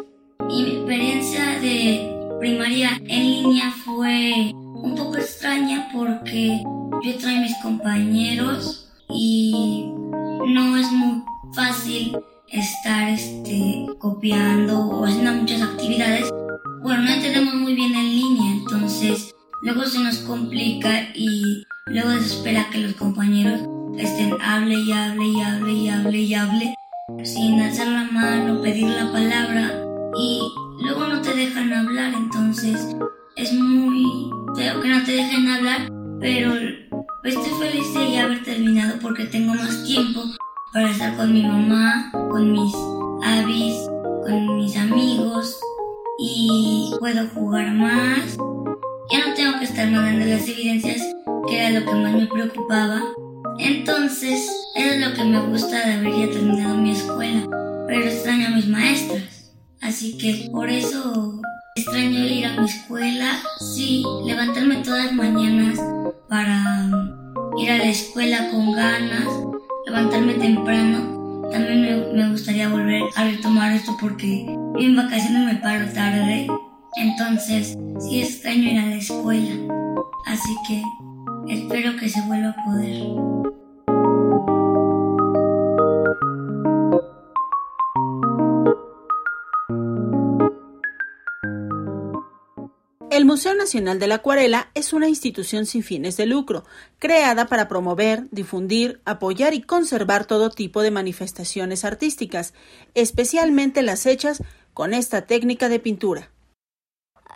El 93.14 93.27
Museo 93.27 93.55
Nacional 93.55 94.00
de 94.00 94.09
la 94.09 94.16
Acuarela 94.16 94.72
es 94.74 94.92
una 94.92 95.09
institución 95.09 95.66
sin 95.66 95.85
fines 95.85 96.16
de 96.16 96.27
lucro, 96.27 96.64
creada 96.98 97.46
para 97.46 97.68
promover, 97.68 98.24
difundir, 98.33 99.00
apoyar 99.05 99.55
y 99.55 99.62
conservar 99.62 100.24
todo 100.24 100.50
tipo 100.50 100.83
de 100.83 100.90
manifestaciones 100.90 101.85
artísticas, 101.85 102.55
especialmente 102.94 103.83
las 103.83 104.07
hechas 104.07 104.42
con 104.72 104.94
esta 104.94 105.27
técnica 105.27 105.68
de 105.68 105.79
pintura. 105.79 106.33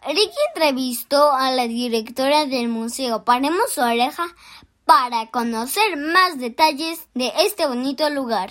Ricky 0.04 0.34
entrevistó 0.52 1.30
a 1.30 1.52
la 1.52 1.68
directora 1.68 2.46
del 2.46 2.68
museo 2.68 3.24
Paremos 3.24 3.70
su 3.72 3.80
oreja 3.80 4.26
para 4.84 5.30
conocer 5.30 5.96
más 5.96 6.40
detalles 6.40 7.06
de 7.14 7.32
este 7.38 7.68
bonito 7.68 8.10
lugar. 8.10 8.50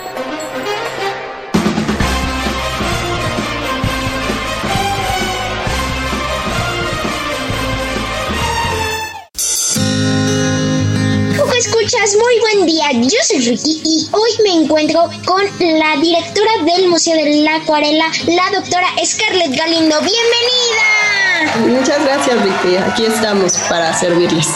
Escuchas, 11.91 12.15
muy 12.15 12.39
buen 12.39 12.65
día. 12.67 12.91
Yo 12.93 13.17
soy 13.23 13.39
Ricky 13.39 13.81
y 13.83 14.07
hoy 14.11 14.29
me 14.43 14.63
encuentro 14.63 15.09
con 15.25 15.43
la 15.59 15.99
directora 15.99 16.51
del 16.65 16.87
Museo 16.87 17.15
de 17.15 17.43
la 17.43 17.55
Acuarela, 17.55 18.05
la 18.27 18.59
doctora 18.59 18.87
Scarlett 19.03 19.57
Galindo. 19.57 19.95
¡Bienvenida! 19.99 21.79
Muchas 21.79 22.03
gracias, 22.05 22.41
Ricky. 22.43 22.77
Aquí 22.77 23.05
estamos 23.05 23.53
para 23.67 23.93
servirles. 23.97 24.47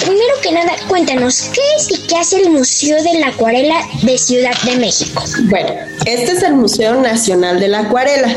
Primero 0.00 0.34
que 0.42 0.52
nada, 0.52 0.72
cuéntanos, 0.88 1.50
¿qué 1.52 1.62
es 1.78 1.90
y 1.90 2.02
qué 2.06 2.16
hace 2.16 2.40
el 2.40 2.50
Museo 2.50 3.02
de 3.02 3.20
la 3.20 3.28
Acuarela 3.28 3.76
de 4.02 4.18
Ciudad 4.18 4.54
de 4.64 4.76
México? 4.76 5.22
Bueno, 5.44 5.70
este 6.04 6.32
es 6.32 6.42
el 6.42 6.54
Museo 6.54 7.00
Nacional 7.00 7.58
de 7.60 7.68
la 7.68 7.80
Acuarela. 7.80 8.28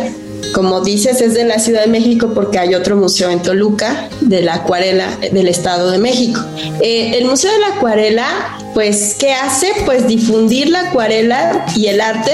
Como 0.53 0.81
dices, 0.81 1.21
es 1.21 1.33
de 1.33 1.43
la 1.43 1.59
Ciudad 1.59 1.81
de 1.81 1.87
México 1.87 2.31
porque 2.33 2.57
hay 2.57 2.73
otro 2.73 2.95
museo 2.95 3.29
en 3.29 3.41
Toluca 3.41 4.09
de 4.21 4.41
la 4.41 4.55
acuarela 4.55 5.17
del 5.31 5.47
Estado 5.47 5.91
de 5.91 5.99
México. 5.99 6.43
Eh, 6.81 7.17
el 7.17 7.25
Museo 7.25 7.51
de 7.51 7.59
la 7.59 7.67
Acuarela, 7.75 8.57
pues, 8.73 9.15
¿qué 9.19 9.33
hace? 9.33 9.71
Pues 9.85 10.07
difundir 10.07 10.69
la 10.69 10.89
acuarela 10.89 11.65
y 11.75 11.87
el 11.87 12.01
arte 12.01 12.31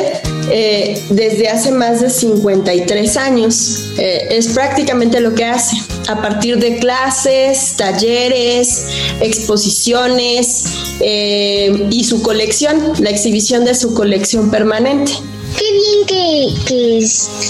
eh, 0.51 1.03
desde 1.09 1.49
hace 1.49 1.71
más 1.71 2.01
de 2.01 2.09
53 2.09 3.17
años. 3.17 3.89
Eh, 3.97 4.27
es 4.31 4.49
prácticamente 4.49 5.19
lo 5.19 5.33
que 5.35 5.45
hace. 5.45 5.75
A 6.07 6.21
partir 6.21 6.59
de 6.59 6.77
clases, 6.77 7.75
talleres, 7.77 8.87
exposiciones 9.21 10.65
y 11.01 12.03
su 12.03 12.21
colección, 12.21 12.93
la 12.99 13.09
exhibición 13.09 13.65
de 13.65 13.75
su 13.75 13.93
colección 13.93 14.49
permanente. 14.51 15.13
Qué 15.57 15.71
bien 15.71 16.05
que, 16.05 16.53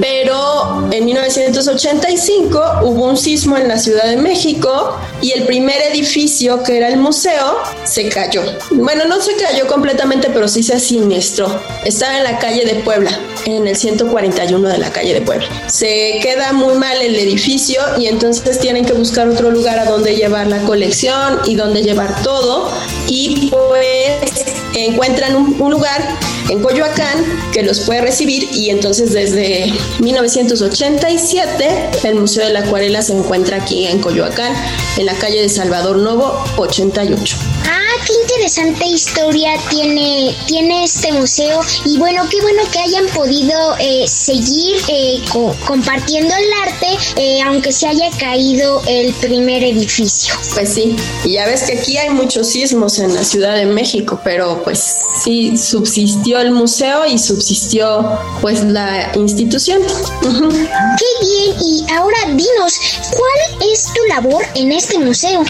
Pero 0.00 0.88
en 0.90 1.04
1985 1.04 2.62
hubo 2.82 3.04
un 3.06 3.16
sismo 3.16 3.56
en 3.56 3.68
la 3.68 3.78
Ciudad 3.78 4.04
de 4.04 4.16
México 4.16 4.96
y 5.20 5.30
el 5.32 5.44
primer 5.44 5.80
edificio, 5.82 6.64
que 6.64 6.78
era 6.78 6.88
el 6.88 6.96
museo, 6.96 7.58
se 7.84 8.08
cayó. 8.08 8.42
Bueno, 8.72 9.04
no 9.04 9.20
se 9.20 9.36
cayó 9.36 9.68
completamente, 9.68 10.30
pero 10.34 10.48
sí 10.48 10.64
se 10.64 10.80
siniestró. 10.80 11.60
Estaba 11.84 12.18
en 12.18 12.24
la 12.24 12.38
calle 12.40 12.64
de 12.64 12.74
Puebla, 12.82 13.16
en 13.46 13.68
el 13.68 13.76
141 13.76 14.68
de 14.68 14.78
la 14.78 14.90
calle 14.90 15.14
de 15.14 15.20
Puebla. 15.20 15.46
Se 15.68 16.18
queda 16.20 16.52
muy 16.52 16.74
mal 16.74 17.00
el 17.00 17.14
edificio 17.14 17.80
y 17.98 18.08
entonces 18.08 18.58
tienen 18.58 18.84
que 18.84 18.94
buscar 18.94 19.28
otro 19.28 19.52
lugar 19.52 19.78
a 19.78 19.91
donde 19.92 20.16
llevar 20.16 20.46
la 20.48 20.62
colección 20.62 21.40
y 21.46 21.54
donde 21.54 21.82
llevar 21.82 22.22
todo. 22.22 22.70
Y 23.08 23.50
pues 23.50 24.44
encuentran 24.74 25.36
un, 25.36 25.60
un 25.60 25.70
lugar 25.70 26.18
en 26.48 26.60
Coyoacán 26.60 27.24
que 27.52 27.62
los 27.62 27.80
puede 27.80 28.00
recibir 28.00 28.48
y 28.52 28.70
entonces 28.70 29.12
desde 29.12 29.72
1987 30.00 31.90
el 32.04 32.14
Museo 32.16 32.46
de 32.46 32.52
la 32.52 32.60
Acuarela 32.60 33.02
se 33.02 33.12
encuentra 33.12 33.58
aquí 33.58 33.86
en 33.86 34.00
Coyoacán, 34.00 34.52
en 34.96 35.06
la 35.06 35.14
calle 35.14 35.42
de 35.42 35.48
Salvador 35.48 35.98
Novo 35.98 36.42
88. 36.56 37.36
Ah, 37.66 37.81
qué 38.06 38.12
interesante 38.22 38.86
historia 38.86 39.50
tiene, 39.70 40.34
tiene 40.46 40.84
este 40.84 41.12
museo 41.12 41.60
y 41.84 41.98
bueno, 41.98 42.22
qué 42.30 42.40
bueno 42.40 42.62
que 42.70 42.78
hayan 42.78 43.06
podido 43.14 43.76
eh, 43.78 44.04
seguir 44.08 44.76
eh, 44.88 45.20
co- 45.32 45.54
compartiendo 45.66 46.34
el 46.34 46.52
arte 46.68 46.86
eh, 47.16 47.40
aunque 47.42 47.72
se 47.72 47.86
haya 47.88 48.10
caído 48.18 48.82
el 48.86 49.12
primer 49.14 49.62
edificio. 49.64 50.34
Pues 50.54 50.74
sí, 50.74 50.96
y 51.24 51.32
ya 51.34 51.46
ves 51.46 51.62
que 51.62 51.78
aquí 51.78 51.96
hay 51.96 52.10
muchos 52.10 52.48
sismos 52.48 52.98
en 52.98 53.14
la 53.14 53.24
Ciudad 53.24 53.54
de 53.56 53.66
México, 53.66 54.20
pero 54.24 54.62
pues 54.64 54.96
sí 55.22 55.56
subsistió 55.56 56.40
el 56.40 56.50
museo 56.50 57.06
y 57.06 57.18
subsistió 57.18 58.18
pues 58.40 58.62
la 58.64 59.10
institución. 59.14 59.80
Qué 60.22 61.26
bien, 61.26 61.56
y 61.60 61.84
ahora 61.92 62.18
dinos, 62.28 62.74
¿cuál 63.10 63.70
es 63.72 63.84
tu 63.94 64.04
labor 64.08 64.44
en 64.54 64.72
este 64.72 64.98
museo? 64.98 65.42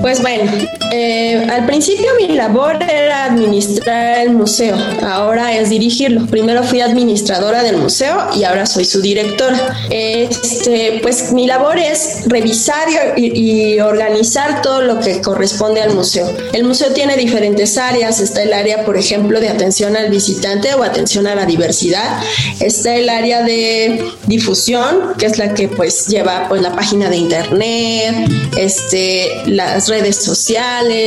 Pues 0.00 0.22
bueno, 0.22 0.50
eh, 0.92 1.07
al 1.48 1.66
principio 1.66 2.06
mi 2.20 2.34
labor 2.34 2.78
era 2.82 3.24
administrar 3.24 4.18
el 4.18 4.30
museo, 4.30 4.76
ahora 5.02 5.56
es 5.56 5.70
dirigirlo. 5.70 6.26
Primero 6.26 6.62
fui 6.62 6.80
administradora 6.80 7.62
del 7.62 7.76
museo 7.76 8.28
y 8.36 8.44
ahora 8.44 8.66
soy 8.66 8.84
su 8.84 9.00
directora. 9.00 9.76
Este, 9.90 11.00
pues 11.02 11.32
mi 11.32 11.46
labor 11.46 11.78
es 11.78 12.22
revisar 12.26 12.88
y, 13.16 13.74
y 13.74 13.80
organizar 13.80 14.62
todo 14.62 14.82
lo 14.82 15.00
que 15.00 15.20
corresponde 15.20 15.80
al 15.80 15.94
museo. 15.94 16.28
El 16.52 16.64
museo 16.64 16.92
tiene 16.92 17.16
diferentes 17.16 17.78
áreas, 17.78 18.20
está 18.20 18.42
el 18.42 18.52
área, 18.52 18.84
por 18.84 18.96
ejemplo, 18.96 19.40
de 19.40 19.48
atención 19.48 19.96
al 19.96 20.10
visitante 20.10 20.74
o 20.74 20.82
atención 20.82 21.26
a 21.26 21.34
la 21.34 21.46
diversidad, 21.46 22.20
está 22.60 22.96
el 22.96 23.08
área 23.08 23.42
de 23.42 24.04
difusión, 24.26 25.14
que 25.18 25.26
es 25.26 25.38
la 25.38 25.54
que 25.54 25.68
pues 25.68 26.06
lleva 26.06 26.46
pues 26.48 26.62
la 26.62 26.74
página 26.74 27.08
de 27.08 27.16
internet, 27.16 28.30
este, 28.56 29.42
las 29.46 29.88
redes 29.88 30.16
sociales 30.16 30.97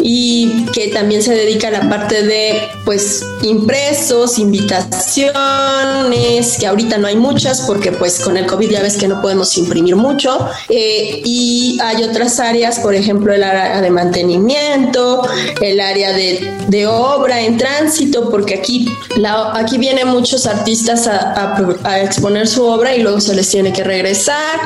y 0.00 0.66
que 0.72 0.88
también 0.88 1.22
se 1.22 1.34
dedica 1.34 1.68
a 1.68 1.70
la 1.70 1.88
parte 1.88 2.22
de 2.22 2.60
pues 2.84 3.24
impresos, 3.42 4.38
invitaciones, 4.38 6.56
que 6.58 6.66
ahorita 6.66 6.98
no 6.98 7.06
hay 7.06 7.16
muchas 7.16 7.62
porque 7.62 7.92
pues 7.92 8.20
con 8.20 8.36
el 8.36 8.46
COVID 8.46 8.70
ya 8.70 8.82
ves 8.82 8.96
que 8.96 9.08
no 9.08 9.20
podemos 9.20 9.56
imprimir 9.58 9.96
mucho 9.96 10.38
eh, 10.68 11.20
y 11.24 11.78
hay 11.82 12.02
otras 12.02 12.40
áreas, 12.40 12.78
por 12.80 12.94
ejemplo 12.94 13.32
el 13.32 13.42
área 13.44 13.80
de 13.80 13.90
mantenimiento, 13.90 15.22
el 15.60 15.80
área 15.80 16.12
de, 16.12 16.50
de 16.68 16.86
obra 16.86 17.40
en 17.40 17.56
tránsito, 17.58 18.30
porque 18.30 18.54
aquí, 18.54 18.88
la, 19.16 19.52
aquí 19.56 19.78
vienen 19.78 20.08
muchos 20.08 20.46
artistas 20.46 21.06
a, 21.06 21.32
a- 21.32 21.58
a 21.84 22.00
exponer 22.02 22.46
su 22.48 22.64
obra 22.64 22.94
y 22.94 23.02
luego 23.02 23.20
se 23.20 23.34
les 23.34 23.48
tiene 23.48 23.72
que 23.72 23.84
regresar. 23.84 24.58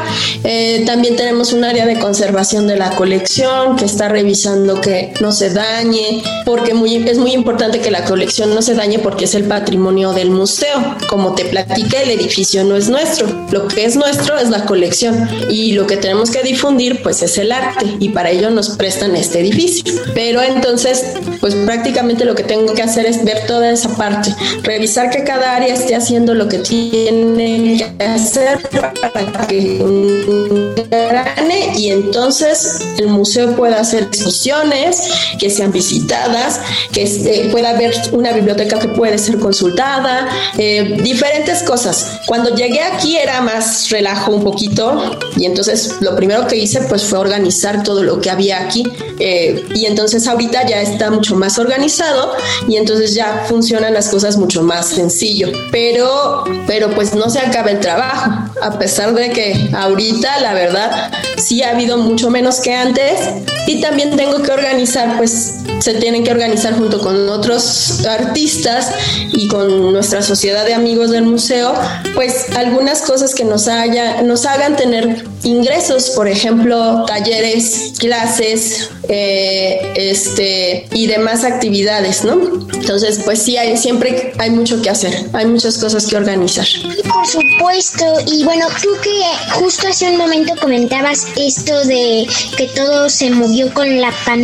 Eh, 0.44 0.82
también 0.86 1.16
tenemos 1.16 1.52
un 1.52 1.64
área 1.64 1.86
de 1.86 1.98
conservación 1.98 2.66
de 2.66 2.76
la 2.76 2.90
colección 2.90 3.76
que 3.76 3.84
está 3.84 4.08
revisando 4.08 4.71
que 4.80 5.12
no 5.20 5.32
se 5.32 5.50
dañe, 5.50 6.22
porque 6.44 6.74
muy, 6.74 6.96
es 6.96 7.18
muy 7.18 7.32
importante 7.32 7.80
que 7.80 7.90
la 7.90 8.04
colección 8.04 8.54
no 8.54 8.62
se 8.62 8.74
dañe 8.74 8.98
porque 8.98 9.24
es 9.24 9.34
el 9.34 9.44
patrimonio 9.44 10.12
del 10.12 10.30
museo. 10.30 10.96
Como 11.08 11.34
te 11.34 11.44
platiqué, 11.44 12.02
el 12.02 12.10
edificio 12.10 12.64
no 12.64 12.76
es 12.76 12.88
nuestro. 12.88 13.26
Lo 13.50 13.68
que 13.68 13.84
es 13.84 13.96
nuestro 13.96 14.38
es 14.38 14.50
la 14.50 14.64
colección 14.64 15.28
y 15.50 15.72
lo 15.72 15.86
que 15.86 15.96
tenemos 15.96 16.30
que 16.30 16.42
difundir 16.42 17.02
pues 17.02 17.22
es 17.22 17.38
el 17.38 17.52
arte 17.52 17.86
y 17.98 18.10
para 18.10 18.30
ello 18.30 18.50
nos 18.50 18.70
prestan 18.70 19.16
este 19.16 19.40
edificio. 19.40 19.84
Pero 20.14 20.42
entonces 20.42 21.04
pues 21.40 21.54
prácticamente 21.54 22.24
lo 22.24 22.34
que 22.34 22.44
tengo 22.44 22.72
que 22.74 22.82
hacer 22.82 23.06
es 23.06 23.24
ver 23.24 23.46
toda 23.46 23.70
esa 23.70 23.88
parte, 23.96 24.34
revisar 24.62 25.10
que 25.10 25.24
cada 25.24 25.56
área 25.56 25.74
esté 25.74 25.94
haciendo 25.94 26.34
lo 26.34 26.48
que 26.48 26.58
tiene 26.58 27.84
que 27.98 28.04
hacer 28.04 28.58
para 28.70 29.46
que 29.46 29.78
gane 30.88 31.72
y 31.76 31.90
entonces 31.90 32.78
el 32.98 33.08
museo 33.08 33.56
pueda 33.56 33.80
hacer 33.80 34.10
que 35.38 35.50
sean 35.50 35.72
visitadas, 35.72 36.60
que 36.92 37.02
este, 37.02 37.48
pueda 37.50 37.70
haber 37.70 37.94
una 38.12 38.32
biblioteca 38.32 38.78
que 38.78 38.88
puede 38.88 39.18
ser 39.18 39.38
consultada, 39.38 40.28
eh, 40.58 40.98
diferentes 41.02 41.62
cosas. 41.62 42.20
Cuando 42.26 42.54
llegué 42.54 42.80
aquí 42.80 43.16
era 43.16 43.40
más 43.40 43.90
relajo 43.90 44.32
un 44.32 44.44
poquito 44.44 45.18
y 45.36 45.46
entonces 45.46 45.96
lo 46.00 46.14
primero 46.16 46.46
que 46.46 46.56
hice 46.56 46.82
pues 46.82 47.04
fue 47.04 47.18
organizar 47.18 47.82
todo 47.82 48.02
lo 48.02 48.20
que 48.20 48.30
había 48.30 48.60
aquí 48.60 48.84
eh, 49.18 49.64
y 49.74 49.86
entonces 49.86 50.26
ahorita 50.26 50.66
ya 50.66 50.80
está 50.80 51.10
mucho 51.10 51.36
más 51.36 51.58
organizado 51.58 52.32
y 52.68 52.76
entonces 52.76 53.14
ya 53.14 53.44
funcionan 53.48 53.94
las 53.94 54.08
cosas 54.08 54.36
mucho 54.36 54.62
más 54.62 54.86
sencillo. 54.86 55.50
Pero, 55.70 56.44
pero 56.66 56.90
pues 56.94 57.14
no 57.14 57.30
se 57.30 57.40
acaba 57.40 57.70
el 57.70 57.80
trabajo, 57.80 58.30
a 58.62 58.78
pesar 58.78 59.14
de 59.14 59.30
que 59.30 59.70
ahorita 59.72 60.40
la 60.40 60.54
verdad 60.54 61.12
sí 61.36 61.62
ha 61.62 61.70
habido 61.70 61.96
mucho 61.98 62.30
menos 62.30 62.60
que 62.60 62.74
antes 62.74 63.20
y 63.66 63.80
también 63.80 64.16
tengo 64.16 64.42
que 64.42 64.51
organizar 64.52 65.16
pues 65.16 65.54
se 65.80 65.94
tienen 65.94 66.24
que 66.24 66.30
organizar 66.30 66.74
junto 66.74 67.00
con 67.00 67.28
otros 67.28 68.06
artistas 68.06 68.92
y 69.32 69.48
con 69.48 69.92
nuestra 69.92 70.22
sociedad 70.22 70.64
de 70.64 70.74
amigos 70.74 71.10
del 71.10 71.24
museo, 71.24 71.74
pues 72.14 72.46
algunas 72.56 73.02
cosas 73.02 73.34
que 73.34 73.44
nos, 73.44 73.68
haya, 73.68 74.22
nos 74.22 74.46
hagan 74.46 74.76
tener 74.76 75.24
ingresos, 75.42 76.10
por 76.10 76.28
ejemplo, 76.28 77.04
talleres, 77.06 77.94
clases, 77.98 78.90
eh, 79.08 79.92
este, 79.96 80.86
y 80.92 81.06
demás 81.06 81.44
actividades, 81.44 82.24
¿no? 82.24 82.34
Entonces, 82.74 83.20
pues 83.24 83.40
sí, 83.42 83.56
hay, 83.56 83.76
siempre 83.76 84.32
hay 84.38 84.50
mucho 84.50 84.80
que 84.82 84.90
hacer, 84.90 85.12
hay 85.32 85.46
muchas 85.46 85.78
cosas 85.78 86.06
que 86.06 86.16
organizar. 86.16 86.66
Por 87.12 87.26
supuesto, 87.26 88.04
y 88.26 88.44
bueno, 88.44 88.66
tú 88.82 88.88
que 89.02 89.20
justo 89.52 89.88
hace 89.88 90.10
un 90.10 90.16
momento 90.16 90.54
comentabas 90.60 91.26
esto 91.36 91.84
de 91.84 92.26
que 92.56 92.68
todo 92.68 93.08
se 93.08 93.30
movió 93.30 93.72
con 93.72 94.00
la 94.00 94.12
pandemia, 94.24 94.41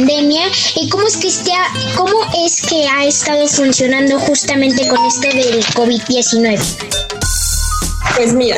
¿y 0.76 0.88
cómo 0.88 1.06
es 1.06 1.16
que 1.16 1.28
este 1.28 1.52
cómo 1.96 2.18
es 2.44 2.62
que 2.62 2.86
ha 2.86 3.04
estado 3.04 3.46
funcionando 3.48 4.18
justamente 4.20 4.86
con 4.86 5.04
esto 5.04 5.28
del 5.28 5.64
COVID-19? 5.64 6.60
Pues 8.16 8.32
mira, 8.32 8.56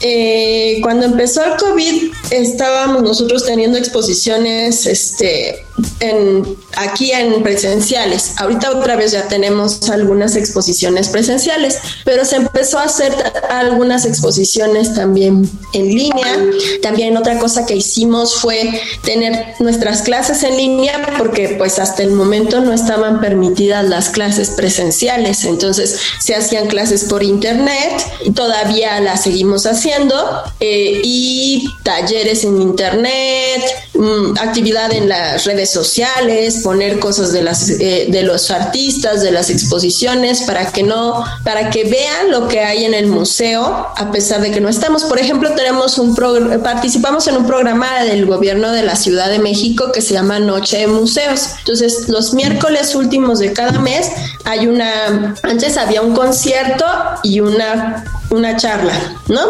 eh, 0.00 0.78
cuando 0.82 1.06
empezó 1.06 1.44
el 1.44 1.56
COVID 1.56 2.12
estábamos 2.30 3.02
nosotros 3.02 3.44
teniendo 3.44 3.76
exposiciones 3.78 4.86
este, 4.86 5.66
en, 6.00 6.56
aquí 6.76 7.12
en 7.12 7.42
presenciales. 7.42 8.32
Ahorita 8.38 8.70
otra 8.70 8.96
vez 8.96 9.12
ya 9.12 9.28
tenemos 9.28 9.88
algunas 9.90 10.36
exposiciones 10.36 11.08
presenciales, 11.08 11.78
pero 12.04 12.24
se 12.24 12.36
empezó 12.36 12.78
a 12.78 12.84
hacer 12.84 13.12
algunas 13.50 14.04
exposiciones 14.04 14.94
también 14.94 15.48
en 15.72 15.86
línea. 15.86 16.36
También 16.82 17.16
otra 17.16 17.38
cosa 17.38 17.66
que 17.66 17.76
hicimos 17.76 18.36
fue 18.36 18.80
tener 19.02 19.54
nuestras 19.58 20.02
clases 20.02 20.42
en 20.42 20.56
línea 20.56 21.14
porque 21.18 21.56
pues 21.58 21.78
hasta 21.78 22.02
el 22.02 22.12
momento 22.12 22.60
no 22.60 22.72
estaban 22.72 23.20
permitidas 23.20 23.84
las 23.84 24.10
clases 24.10 24.50
presenciales. 24.50 25.44
Entonces 25.44 25.98
se 26.18 26.34
hacían 26.34 26.66
clases 26.66 27.04
por 27.04 27.22
internet 27.22 28.00
todavía 28.34 29.00
las 29.00 29.22
seguimos 29.22 29.66
haciendo 29.66 30.14
eh, 30.60 31.00
y 31.04 31.68
talleres 31.82 32.44
en 32.44 32.60
internet, 32.60 33.62
mm, 33.94 34.38
actividad 34.38 34.92
en 34.92 35.08
las 35.08 35.44
redes 35.44 35.69
sociales, 35.72 36.60
poner 36.62 36.98
cosas 36.98 37.32
de 37.32 37.42
las 37.42 37.70
eh, 37.70 38.06
de 38.08 38.22
los 38.22 38.50
artistas, 38.50 39.22
de 39.22 39.30
las 39.30 39.50
exposiciones 39.50 40.42
para 40.42 40.70
que 40.72 40.82
no 40.82 41.24
para 41.44 41.70
que 41.70 41.84
vean 41.84 42.30
lo 42.30 42.48
que 42.48 42.60
hay 42.60 42.84
en 42.84 42.94
el 42.94 43.06
museo 43.06 43.88
a 43.96 44.10
pesar 44.10 44.40
de 44.40 44.50
que 44.50 44.60
no 44.60 44.68
estamos. 44.68 45.04
Por 45.04 45.18
ejemplo, 45.18 45.52
tenemos 45.54 45.98
un 45.98 46.14
participamos 46.62 47.26
en 47.28 47.36
un 47.36 47.46
programa 47.46 48.02
del 48.04 48.26
gobierno 48.26 48.72
de 48.72 48.82
la 48.82 48.96
Ciudad 48.96 49.30
de 49.30 49.38
México 49.38 49.92
que 49.92 50.02
se 50.02 50.14
llama 50.14 50.38
Noche 50.38 50.78
de 50.78 50.86
Museos. 50.86 51.50
Entonces, 51.58 52.08
los 52.08 52.34
miércoles 52.34 52.94
últimos 52.94 53.38
de 53.38 53.52
cada 53.52 53.78
mes 53.78 54.10
hay 54.44 54.66
una 54.66 55.34
antes 55.42 55.76
había 55.76 56.02
un 56.02 56.14
concierto 56.14 56.84
y 57.22 57.40
una 57.40 58.04
una 58.30 58.56
charla, 58.56 58.92
¿no? 59.28 59.40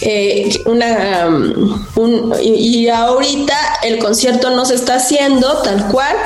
Eh, 0.00 0.62
una, 0.66 1.26
um, 1.96 2.32
y, 2.40 2.88
ahorita 2.88 3.56
el 3.82 3.98
concierto 3.98 4.50
no 4.50 4.64
se 4.64 4.74
está 4.74 4.94
haciendo 4.94 5.58
tal 5.62 5.88
cual, 5.88 6.16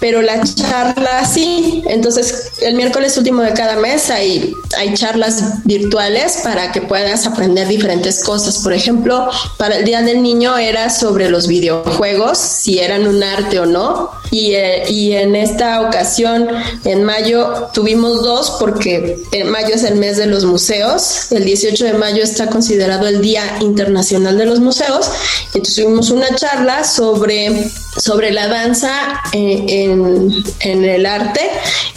pero 0.00 0.22
la 0.22 0.42
charla 0.42 1.24
sí. 1.26 1.82
Entonces, 1.86 2.52
el 2.62 2.74
miércoles 2.74 3.16
último 3.18 3.42
de 3.42 3.52
cada 3.52 3.76
mes 3.76 4.10
hay, 4.10 4.52
hay 4.78 4.94
charlas 4.94 5.64
virtuales 5.64 6.40
para 6.42 6.72
que 6.72 6.80
puedas 6.80 7.26
aprender 7.26 7.68
diferentes 7.68 8.24
cosas. 8.24 8.58
Por 8.58 8.72
ejemplo, 8.72 9.28
para 9.58 9.76
el 9.76 9.84
Día 9.84 10.02
del 10.02 10.22
Niño 10.22 10.56
era 10.56 10.90
sobre 10.90 11.28
los 11.28 11.46
videojuegos, 11.46 12.38
si 12.38 12.78
eran 12.78 13.06
un 13.06 13.22
arte 13.22 13.60
o 13.60 13.66
no. 13.66 14.10
Y, 14.30 14.54
eh, 14.54 14.84
y 14.88 15.12
en 15.12 15.34
esta 15.36 15.80
ocasión, 15.82 16.48
en 16.84 17.04
mayo, 17.04 17.70
tuvimos 17.72 18.22
dos 18.22 18.56
porque 18.58 19.18
en 19.32 19.50
mayo 19.50 19.74
es 19.74 19.84
el 19.84 19.96
mes 19.96 20.16
de 20.16 20.26
los 20.26 20.44
museos. 20.44 21.32
El 21.32 21.44
18 21.44 21.84
de 21.84 21.92
mayo 21.94 22.22
está 22.22 22.48
considerado 22.48 23.06
el 23.06 23.20
Día 23.20 23.42
Internacional 23.60 24.36
de 24.36 24.46
los 24.46 24.60
Museos. 24.60 25.10
Entonces 25.54 25.76
tuvimos 25.76 26.10
una 26.10 26.34
charla 26.34 26.84
sobre, 26.84 27.70
sobre 27.96 28.32
la 28.32 28.48
danza 28.48 28.92
en, 29.32 29.68
en, 29.68 30.44
en 30.60 30.84
el 30.84 31.06
arte 31.06 31.40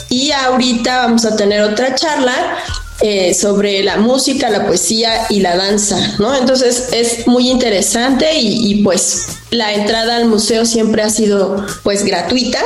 y 0.10 0.32
ahorita 0.32 0.98
vamos 0.98 1.26
a 1.26 1.36
tener 1.36 1.62
otra 1.62 1.96
charla 1.96 2.58
eh, 3.02 3.34
sobre 3.34 3.84
la 3.84 3.97
música, 3.97 4.49
la 4.49 4.68
poesía 4.68 5.26
y 5.30 5.39
la 5.39 5.56
danza, 5.58 6.16
¿no? 6.20 6.36
Entonces 6.36 6.89
es 6.93 7.28
muy 7.28 7.49
interesante 7.49 8.34
y, 8.36 8.72
y, 8.72 8.84
pues 8.84 9.26
la 9.49 9.74
entrada 9.74 10.18
al 10.18 10.26
museo 10.26 10.66
siempre 10.66 11.02
ha 11.02 11.10
sido 11.10 11.66
pues 11.84 12.06
gratuita. 12.06 12.60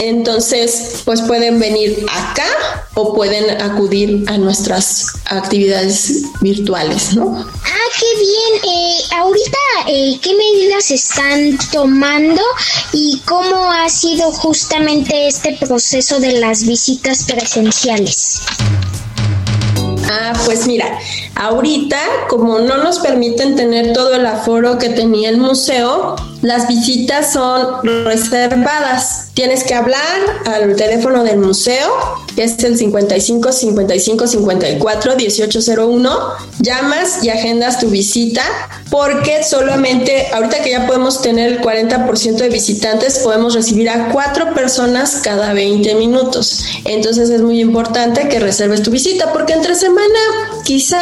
Entonces, 0.00 1.02
pues 1.04 1.22
pueden 1.22 1.58
venir 1.58 2.06
acá 2.08 2.46
o 2.94 3.14
pueden 3.14 3.60
acudir 3.60 4.24
a 4.28 4.38
nuestras 4.38 5.06
actividades 5.24 6.22
virtuales, 6.40 7.14
¿no? 7.14 7.36
Ah, 7.36 7.88
qué 7.98 8.20
bien. 8.20 8.74
Eh, 8.76 8.98
ahorita, 9.16 9.58
eh, 9.88 10.18
¿qué 10.22 10.34
medidas 10.36 10.92
están 10.92 11.58
tomando 11.72 12.42
y 12.92 13.20
cómo 13.24 13.72
ha 13.72 13.88
sido 13.88 14.30
justamente 14.30 15.26
este 15.26 15.54
proceso 15.54 16.20
de 16.20 16.32
las 16.32 16.64
visitas 16.64 17.24
presenciales? 17.24 18.40
Ah, 20.10 20.32
pues 20.46 20.66
mira, 20.66 20.98
ahorita 21.34 21.98
como 22.28 22.60
no 22.60 22.78
nos 22.78 22.98
permiten 22.98 23.56
tener 23.56 23.92
todo 23.92 24.14
el 24.14 24.24
aforo 24.24 24.78
que 24.78 24.88
tenía 24.88 25.28
el 25.28 25.36
museo, 25.36 26.16
las 26.42 26.68
visitas 26.68 27.32
son 27.32 27.84
reservadas. 28.04 29.30
Tienes 29.34 29.64
que 29.64 29.74
hablar 29.74 29.98
al 30.46 30.76
teléfono 30.76 31.24
del 31.24 31.38
museo, 31.38 31.88
que 32.36 32.44
es 32.44 32.62
el 32.64 32.76
55 32.76 33.52
55 33.52 34.26
54 34.26 35.16
1801. 35.16 36.18
Llamas 36.60 37.24
y 37.24 37.30
agendas 37.30 37.80
tu 37.80 37.88
visita, 37.88 38.42
porque 38.90 39.42
solamente 39.42 40.28
ahorita 40.32 40.62
que 40.62 40.70
ya 40.70 40.86
podemos 40.86 41.22
tener 41.22 41.52
el 41.52 41.60
40% 41.60 42.36
de 42.36 42.48
visitantes, 42.48 43.18
podemos 43.20 43.54
recibir 43.54 43.90
a 43.90 44.10
cuatro 44.10 44.54
personas 44.54 45.20
cada 45.22 45.52
20 45.52 45.94
minutos. 45.96 46.64
Entonces 46.84 47.30
es 47.30 47.42
muy 47.42 47.60
importante 47.60 48.28
que 48.28 48.38
reserves 48.38 48.82
tu 48.82 48.90
visita, 48.90 49.32
porque 49.32 49.54
entre 49.54 49.74
semana 49.74 50.18
quizá 50.64 51.00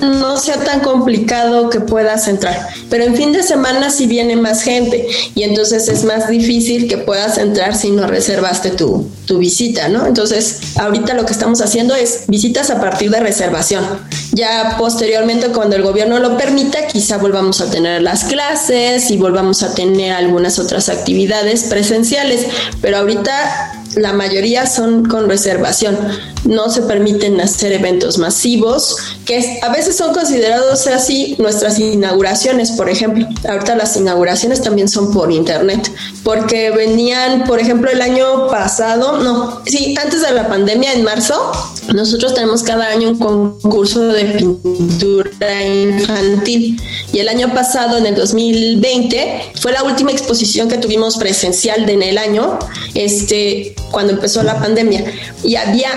no 0.00 0.36
sea 0.36 0.56
tan 0.64 0.80
complicado 0.80 1.70
que 1.70 1.80
puedas 1.80 2.28
entrar, 2.28 2.68
pero 2.90 3.04
en 3.04 3.16
fin 3.16 3.32
de 3.32 3.42
semana 3.42 3.90
si 3.90 4.06
viene 4.06 4.36
más 4.36 4.57
gente 4.62 5.06
y 5.34 5.42
entonces 5.42 5.88
es 5.88 6.04
más 6.04 6.28
difícil 6.28 6.88
que 6.88 6.98
puedas 6.98 7.38
entrar 7.38 7.76
si 7.76 7.90
no 7.90 8.06
reservaste 8.06 8.70
tu, 8.70 9.08
tu 9.26 9.38
visita, 9.38 9.88
¿no? 9.88 10.06
Entonces, 10.06 10.60
ahorita 10.76 11.14
lo 11.14 11.26
que 11.26 11.32
estamos 11.32 11.60
haciendo 11.60 11.94
es 11.94 12.24
visitas 12.28 12.70
a 12.70 12.80
partir 12.80 13.10
de 13.10 13.20
reservación. 13.20 13.84
Ya 14.32 14.76
posteriormente, 14.78 15.48
cuando 15.48 15.76
el 15.76 15.82
gobierno 15.82 16.18
lo 16.18 16.36
permita, 16.36 16.86
quizá 16.86 17.18
volvamos 17.18 17.60
a 17.60 17.70
tener 17.70 18.02
las 18.02 18.24
clases 18.24 19.10
y 19.10 19.16
volvamos 19.16 19.62
a 19.62 19.74
tener 19.74 20.12
algunas 20.12 20.58
otras 20.58 20.88
actividades 20.88 21.64
presenciales, 21.64 22.46
pero 22.80 22.98
ahorita 22.98 23.77
la 23.94 24.12
mayoría 24.12 24.66
son 24.66 25.04
con 25.04 25.28
reservación. 25.28 25.96
No 26.44 26.70
se 26.70 26.82
permiten 26.82 27.40
hacer 27.40 27.72
eventos 27.72 28.18
masivos, 28.18 28.96
que 29.24 29.60
a 29.62 29.68
veces 29.70 29.96
son 29.96 30.14
considerados 30.14 30.86
así 30.86 31.36
nuestras 31.38 31.78
inauguraciones, 31.78 32.72
por 32.72 32.88
ejemplo. 32.88 33.26
Ahorita 33.48 33.76
las 33.76 33.96
inauguraciones 33.96 34.62
también 34.62 34.88
son 34.88 35.12
por 35.12 35.32
internet, 35.32 35.90
porque 36.22 36.70
venían, 36.70 37.44
por 37.44 37.60
ejemplo, 37.60 37.90
el 37.90 38.00
año 38.00 38.48
pasado, 38.48 39.18
no, 39.18 39.62
sí, 39.66 39.94
antes 40.02 40.22
de 40.22 40.32
la 40.32 40.48
pandemia, 40.48 40.92
en 40.92 41.04
marzo, 41.04 41.52
nosotros 41.94 42.34
tenemos 42.34 42.62
cada 42.62 42.88
año 42.88 43.10
un 43.10 43.18
concurso 43.18 44.08
de 44.08 44.24
pintura 44.24 45.66
infantil. 45.66 46.80
Y 47.12 47.18
el 47.18 47.28
año 47.28 47.52
pasado, 47.54 47.96
en 47.96 48.06
el 48.06 48.14
2020, 48.14 49.52
fue 49.60 49.72
la 49.72 49.82
última 49.82 50.10
exposición 50.10 50.68
que 50.68 50.78
tuvimos 50.78 51.16
presencial 51.16 51.88
en 51.88 52.02
el 52.02 52.18
año. 52.18 52.58
Este, 52.94 53.74
cuando 53.90 54.12
empezó 54.12 54.42
la 54.42 54.58
pandemia 54.58 55.04
y 55.42 55.56
había 55.56 55.90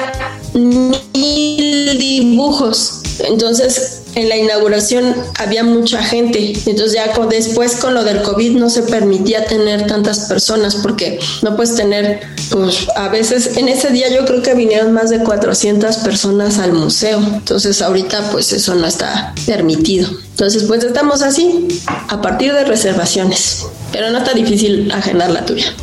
mil 0.53 1.97
dibujos. 1.97 3.01
Entonces, 3.19 4.00
en 4.15 4.29
la 4.29 4.37
inauguración 4.37 5.15
había 5.37 5.63
mucha 5.63 6.03
gente. 6.03 6.53
Entonces 6.65 6.93
ya 6.93 7.11
después 7.29 7.75
con 7.77 7.93
lo 7.93 8.03
del 8.03 8.21
COVID 8.21 8.57
no 8.57 8.69
se 8.69 8.83
permitía 8.83 9.45
tener 9.45 9.87
tantas 9.87 10.21
personas 10.21 10.75
porque 10.75 11.19
no 11.41 11.55
puedes 11.55 11.75
tener, 11.75 12.21
pues 12.49 12.87
a 12.95 13.09
veces 13.09 13.57
en 13.57 13.69
ese 13.69 13.89
día 13.89 14.09
yo 14.09 14.25
creo 14.25 14.41
que 14.41 14.53
vinieron 14.53 14.91
más 14.91 15.09
de 15.09 15.19
400 15.19 15.97
personas 15.97 16.57
al 16.59 16.73
museo. 16.73 17.19
Entonces 17.19 17.81
ahorita 17.81 18.31
pues 18.31 18.51
eso 18.51 18.75
no 18.75 18.87
está 18.87 19.33
permitido. 19.45 20.09
Entonces 20.31 20.63
pues 20.63 20.83
estamos 20.83 21.21
así 21.21 21.67
a 22.07 22.21
partir 22.21 22.53
de 22.53 22.65
reservaciones. 22.65 23.65
Pero 23.91 24.09
no 24.09 24.19
está 24.19 24.33
difícil 24.33 24.91
agendar 24.91 25.29
la 25.31 25.45
tuya. 25.45 25.73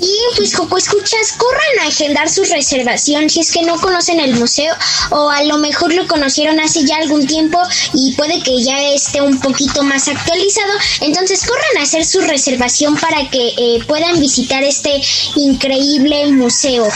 ¡Ay, 0.00 0.06
qué 0.06 0.06
bien! 0.06 0.20
Pues 0.36 0.56
Coco, 0.56 0.78
escuchas, 0.78 1.32
corran 1.36 1.84
a 1.84 1.88
agendar 1.88 2.28
su 2.28 2.42
reservación 2.44 3.28
si 3.28 3.40
es 3.40 3.52
que 3.52 3.62
no 3.62 3.78
conocen 3.80 4.20
el 4.20 4.34
museo 4.34 4.74
o 5.10 5.30
a 5.30 5.42
lo 5.44 5.58
mejor 5.58 5.92
lo 5.92 6.06
conocieron 6.06 6.58
hace 6.60 6.84
ya 6.84 6.96
algún 6.96 7.26
tiempo 7.26 7.60
y 7.94 8.14
puede 8.14 8.42
que 8.42 8.62
ya 8.62 8.80
esté 8.92 9.20
un 9.20 9.38
poquito 9.40 9.82
más 9.82 10.08
actualizado. 10.08 10.72
Entonces 11.00 11.46
corran 11.46 11.78
a 11.78 11.82
hacer 11.82 12.04
su 12.04 12.20
reservación 12.20 12.96
para 12.96 13.28
que 13.30 13.48
eh, 13.56 13.78
puedan 13.86 14.18
visitar 14.20 14.62
este 14.62 15.00
increíble 15.36 16.32
museo. 16.32 16.86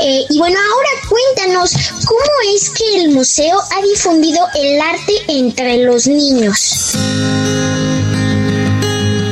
Eh, 0.00 0.24
y 0.28 0.38
bueno, 0.38 0.58
ahora 0.58 1.08
cuéntanos, 1.08 1.74
¿cómo 2.06 2.54
es 2.54 2.70
que 2.70 3.02
el 3.02 3.10
museo 3.10 3.58
ha 3.58 3.82
difundido 3.82 4.46
el 4.54 4.80
arte 4.80 5.12
entre 5.28 5.78
los 5.78 6.06
niños? 6.06 6.92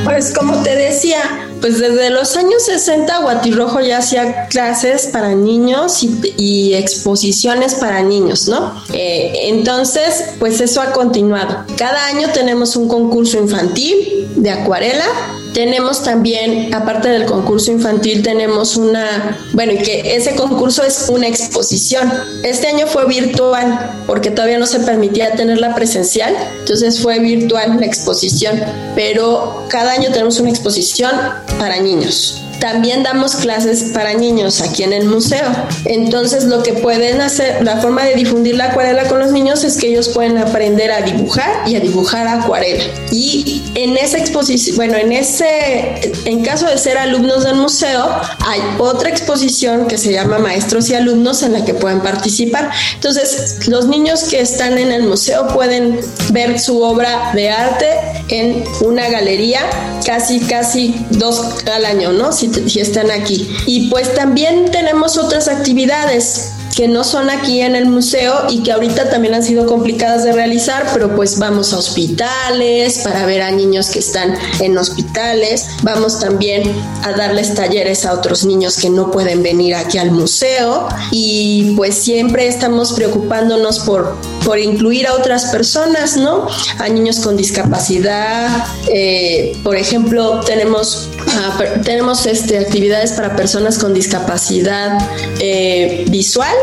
Pues 0.03 0.33
como 0.33 0.61
te 0.63 0.75
decía, 0.75 1.50
pues 1.61 1.79
desde 1.79 2.09
los 2.09 2.35
años 2.35 2.65
60 2.65 3.19
Guatirrojo 3.19 3.79
ya 3.79 3.99
hacía 3.99 4.47
clases 4.47 5.07
para 5.07 5.35
niños 5.35 6.03
y, 6.03 6.73
exposiciones 6.73 7.75
para 7.75 8.01
niños, 8.01 8.47
¿no? 8.47 8.81
Eh, 8.93 9.49
entonces, 9.49 10.23
pues 10.39 10.59
eso 10.59 10.81
ha 10.81 10.91
continuado. 10.91 11.65
Cada 11.77 12.05
año 12.07 12.29
tenemos 12.33 12.75
un 12.75 12.87
concurso 12.87 13.37
infantil 13.37 14.27
de 14.35 14.49
acuarela 14.49 15.05
tenemos 15.53 16.03
también, 16.03 16.73
aparte 16.73 17.09
del 17.09 17.25
concurso 17.25 17.71
infantil, 17.71 18.23
tenemos 18.23 18.77
una, 18.77 19.37
bueno, 19.53 19.73
y 19.73 19.77
que 19.79 20.15
ese 20.15 20.35
concurso 20.35 20.83
es 20.83 21.07
una 21.09 21.27
exposición. 21.27 22.11
Este 22.43 22.67
año 22.67 22.87
fue 22.87 23.05
virtual 23.05 24.03
porque 24.07 24.31
todavía 24.31 24.59
no 24.59 24.65
se 24.65 24.79
permitía 24.79 25.33
tenerla 25.33 25.75
presencial, 25.75 26.35
entonces 26.59 27.01
fue 27.01 27.19
virtual 27.19 27.77
la 27.79 27.85
exposición, 27.85 28.61
pero 28.95 29.65
cada 29.69 29.91
año 29.91 30.09
tenemos 30.11 30.39
una 30.39 30.49
exposición 30.49 31.11
para 31.57 31.79
niños. 31.79 32.43
También 32.61 33.01
damos 33.01 33.35
clases 33.37 33.85
para 33.91 34.13
niños 34.13 34.61
aquí 34.61 34.83
en 34.83 34.93
el 34.93 35.05
museo. 35.05 35.47
Entonces 35.85 36.43
lo 36.43 36.61
que 36.61 36.73
pueden 36.73 37.19
hacer, 37.19 37.63
la 37.63 37.77
forma 37.77 38.05
de 38.05 38.13
difundir 38.13 38.55
la 38.55 38.65
acuarela 38.65 39.05
con 39.07 39.19
los 39.19 39.31
niños 39.31 39.63
es 39.63 39.77
que 39.77 39.87
ellos 39.87 40.09
pueden 40.09 40.37
aprender 40.37 40.91
a 40.91 41.01
dibujar 41.01 41.67
y 41.67 41.75
a 41.75 41.79
dibujar 41.79 42.27
acuarela. 42.27 42.83
Y 43.11 43.63
en 43.73 43.97
esa 43.97 44.19
exposición, 44.19 44.75
bueno, 44.75 44.95
en 44.95 45.11
ese, 45.11 46.13
en 46.25 46.43
caso 46.43 46.67
de 46.67 46.77
ser 46.77 46.99
alumnos 46.99 47.43
del 47.43 47.55
museo, 47.55 48.09
hay 48.45 48.61
otra 48.77 49.09
exposición 49.09 49.87
que 49.87 49.97
se 49.97 50.13
llama 50.13 50.37
Maestros 50.37 50.87
y 50.91 50.93
Alumnos 50.93 51.41
en 51.41 51.53
la 51.53 51.65
que 51.65 51.73
pueden 51.73 52.01
participar. 52.01 52.69
Entonces 52.93 53.67
los 53.67 53.87
niños 53.87 54.25
que 54.25 54.39
están 54.39 54.77
en 54.77 54.91
el 54.91 55.03
museo 55.03 55.47
pueden 55.47 55.99
ver 56.31 56.59
su 56.59 56.83
obra 56.83 57.31
de 57.33 57.49
arte 57.49 57.87
en 58.27 58.63
una 58.81 59.09
galería 59.09 59.61
casi, 60.05 60.39
casi 60.41 60.95
dos 61.09 61.41
al 61.73 61.85
año, 61.85 62.11
¿no? 62.11 62.31
Si 62.31 62.50
si 62.67 62.79
están 62.79 63.11
aquí. 63.11 63.49
Y 63.65 63.89
pues 63.89 64.13
también 64.13 64.71
tenemos 64.71 65.17
otras 65.17 65.47
actividades 65.47 66.51
que 66.75 66.87
no 66.87 67.03
son 67.03 67.29
aquí 67.29 67.61
en 67.61 67.75
el 67.75 67.85
museo 67.85 68.45
y 68.49 68.63
que 68.63 68.71
ahorita 68.71 69.09
también 69.09 69.33
han 69.33 69.43
sido 69.43 69.65
complicadas 69.65 70.23
de 70.23 70.33
realizar, 70.33 70.87
pero 70.93 71.15
pues 71.15 71.37
vamos 71.37 71.73
a 71.73 71.77
hospitales 71.77 72.99
para 72.99 73.25
ver 73.25 73.41
a 73.41 73.51
niños 73.51 73.89
que 73.89 73.99
están 73.99 74.35
en 74.59 74.77
hospitales, 74.77 75.67
vamos 75.83 76.19
también 76.19 76.63
a 77.03 77.11
darles 77.11 77.53
talleres 77.53 78.05
a 78.05 78.13
otros 78.13 78.45
niños 78.45 78.77
que 78.77 78.89
no 78.89 79.11
pueden 79.11 79.43
venir 79.43 79.75
aquí 79.75 79.97
al 79.97 80.11
museo 80.11 80.87
y 81.11 81.73
pues 81.75 81.95
siempre 81.95 82.47
estamos 82.47 82.93
preocupándonos 82.93 83.79
por, 83.79 84.15
por 84.45 84.59
incluir 84.59 85.07
a 85.07 85.13
otras 85.13 85.45
personas, 85.45 86.17
¿no? 86.17 86.47
A 86.79 86.89
niños 86.89 87.19
con 87.19 87.37
discapacidad, 87.37 88.65
eh, 88.91 89.55
por 89.63 89.75
ejemplo, 89.75 90.39
tenemos, 90.41 91.09
ah, 91.27 91.59
tenemos 91.83 92.25
este, 92.25 92.57
actividades 92.57 93.11
para 93.13 93.35
personas 93.35 93.77
con 93.77 93.93
discapacidad 93.93 94.97
eh, 95.39 96.05
visual 96.09 96.55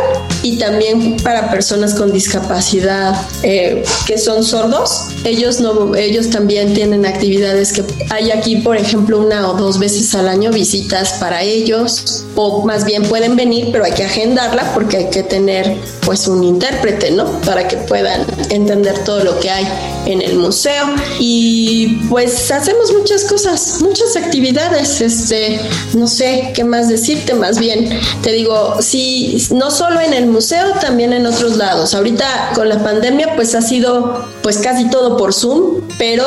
y 0.42 0.58
también 0.58 1.16
para 1.22 1.50
personas 1.50 1.94
con 1.94 2.12
discapacidad 2.12 3.14
eh, 3.42 3.84
que 4.06 4.18
son 4.18 4.44
sordos. 4.44 5.08
Ellos, 5.24 5.60
no, 5.60 5.94
ellos 5.94 6.30
también 6.30 6.74
tienen 6.74 7.06
actividades 7.06 7.72
que 7.72 7.84
hay 8.10 8.30
aquí, 8.30 8.56
por 8.56 8.76
ejemplo, 8.76 9.20
una 9.20 9.48
o 9.50 9.54
dos 9.54 9.78
veces 9.78 10.14
al 10.14 10.28
año 10.28 10.50
visitas 10.50 11.14
para 11.14 11.42
ellos 11.42 12.24
o 12.34 12.64
más 12.64 12.84
bien 12.84 13.02
pueden 13.02 13.36
venir, 13.36 13.68
pero 13.72 13.84
hay 13.84 13.92
que 13.92 14.04
agendarla 14.04 14.72
porque 14.74 14.96
hay 14.96 15.10
que 15.10 15.22
tener 15.22 15.76
pues 16.04 16.28
un 16.28 16.44
intérprete, 16.44 17.10
¿no? 17.10 17.40
Que 17.68 17.76
puedan 17.76 18.24
entender 18.50 18.98
todo 19.04 19.24
lo 19.24 19.38
que 19.40 19.50
hay 19.50 19.66
en 20.08 20.22
el 20.22 20.36
museo 20.36 20.84
y 21.20 21.98
pues 22.08 22.50
hacemos 22.50 22.92
muchas 22.92 23.24
cosas, 23.24 23.80
muchas 23.80 24.16
actividades, 24.16 25.00
este, 25.00 25.60
no 25.94 26.06
sé 26.08 26.52
qué 26.54 26.64
más 26.64 26.88
decirte, 26.88 27.34
más 27.34 27.58
bien 27.58 28.00
te 28.22 28.32
digo, 28.32 28.80
si 28.80 29.36
no 29.50 29.70
solo 29.70 30.00
en 30.00 30.14
el 30.14 30.26
museo, 30.26 30.72
también 30.80 31.12
en 31.12 31.26
otros 31.26 31.56
lados. 31.56 31.94
Ahorita 31.94 32.52
con 32.54 32.68
la 32.68 32.82
pandemia 32.82 33.36
pues 33.36 33.54
ha 33.54 33.60
sido 33.60 34.26
pues 34.42 34.58
casi 34.58 34.88
todo 34.88 35.16
por 35.16 35.34
Zoom, 35.34 35.82
pero 35.98 36.24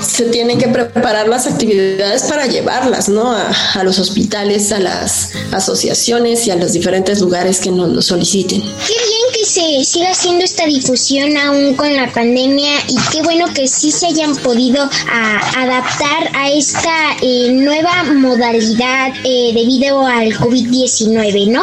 se 0.00 0.26
tienen 0.26 0.58
que 0.58 0.68
preparar 0.68 1.28
las 1.28 1.46
actividades 1.46 2.22
para 2.24 2.46
llevarlas, 2.46 3.08
¿no? 3.08 3.32
A, 3.32 3.50
a 3.74 3.82
los 3.82 3.98
hospitales, 3.98 4.70
a 4.70 4.78
las 4.78 5.32
asociaciones 5.50 6.46
y 6.46 6.52
a 6.52 6.56
los 6.56 6.72
diferentes 6.72 7.20
lugares 7.20 7.58
que 7.58 7.70
nos 7.70 7.88
lo 7.88 8.00
soliciten. 8.00 8.60
Qué 8.60 8.94
bien 8.94 9.24
que 9.32 9.44
se 9.44 9.84
siga 9.84 10.10
haciendo 10.10 10.44
esta 10.44 10.66
difusión 10.66 11.36
aún 11.36 11.74
con 11.74 11.94
la 11.96 12.12
pandemia 12.12 12.70
y 12.88 12.96
qué 13.10 13.22
bueno 13.24 13.46
que 13.52 13.66
sí 13.66 13.90
se 13.90 14.06
hayan 14.06 14.36
podido 14.36 14.82
a, 14.82 15.62
adaptar 15.62 16.30
a 16.34 16.50
esta 16.50 17.16
eh, 17.22 17.50
nueva 17.52 18.04
modalidad 18.04 19.12
eh, 19.24 19.50
debido 19.54 20.06
al 20.06 20.32
COVID-19, 20.34 21.48
¿no? 21.48 21.62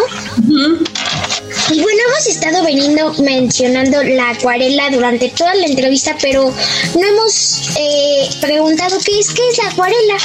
Y 1.71 1.81
bueno, 1.81 1.99
hemos 2.09 2.27
estado 2.27 2.63
veniendo 2.63 3.13
mencionando 3.23 4.03
la 4.03 4.31
acuarela 4.31 4.89
durante 4.89 5.29
toda 5.29 5.55
la 5.55 5.67
entrevista, 5.67 6.17
pero 6.21 6.53
no 6.95 7.07
hemos 7.07 7.71
eh, 7.77 8.29
preguntado 8.41 8.97
qué 9.05 9.19
es, 9.19 9.31
qué 9.31 9.41
es 9.49 9.57
la 9.57 9.69
acuarela. 9.69 10.17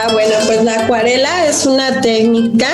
Ah, 0.00 0.12
bueno, 0.12 0.34
pues 0.46 0.62
la 0.62 0.84
acuarela 0.84 1.46
es 1.46 1.66
una 1.66 2.00
técnica 2.00 2.68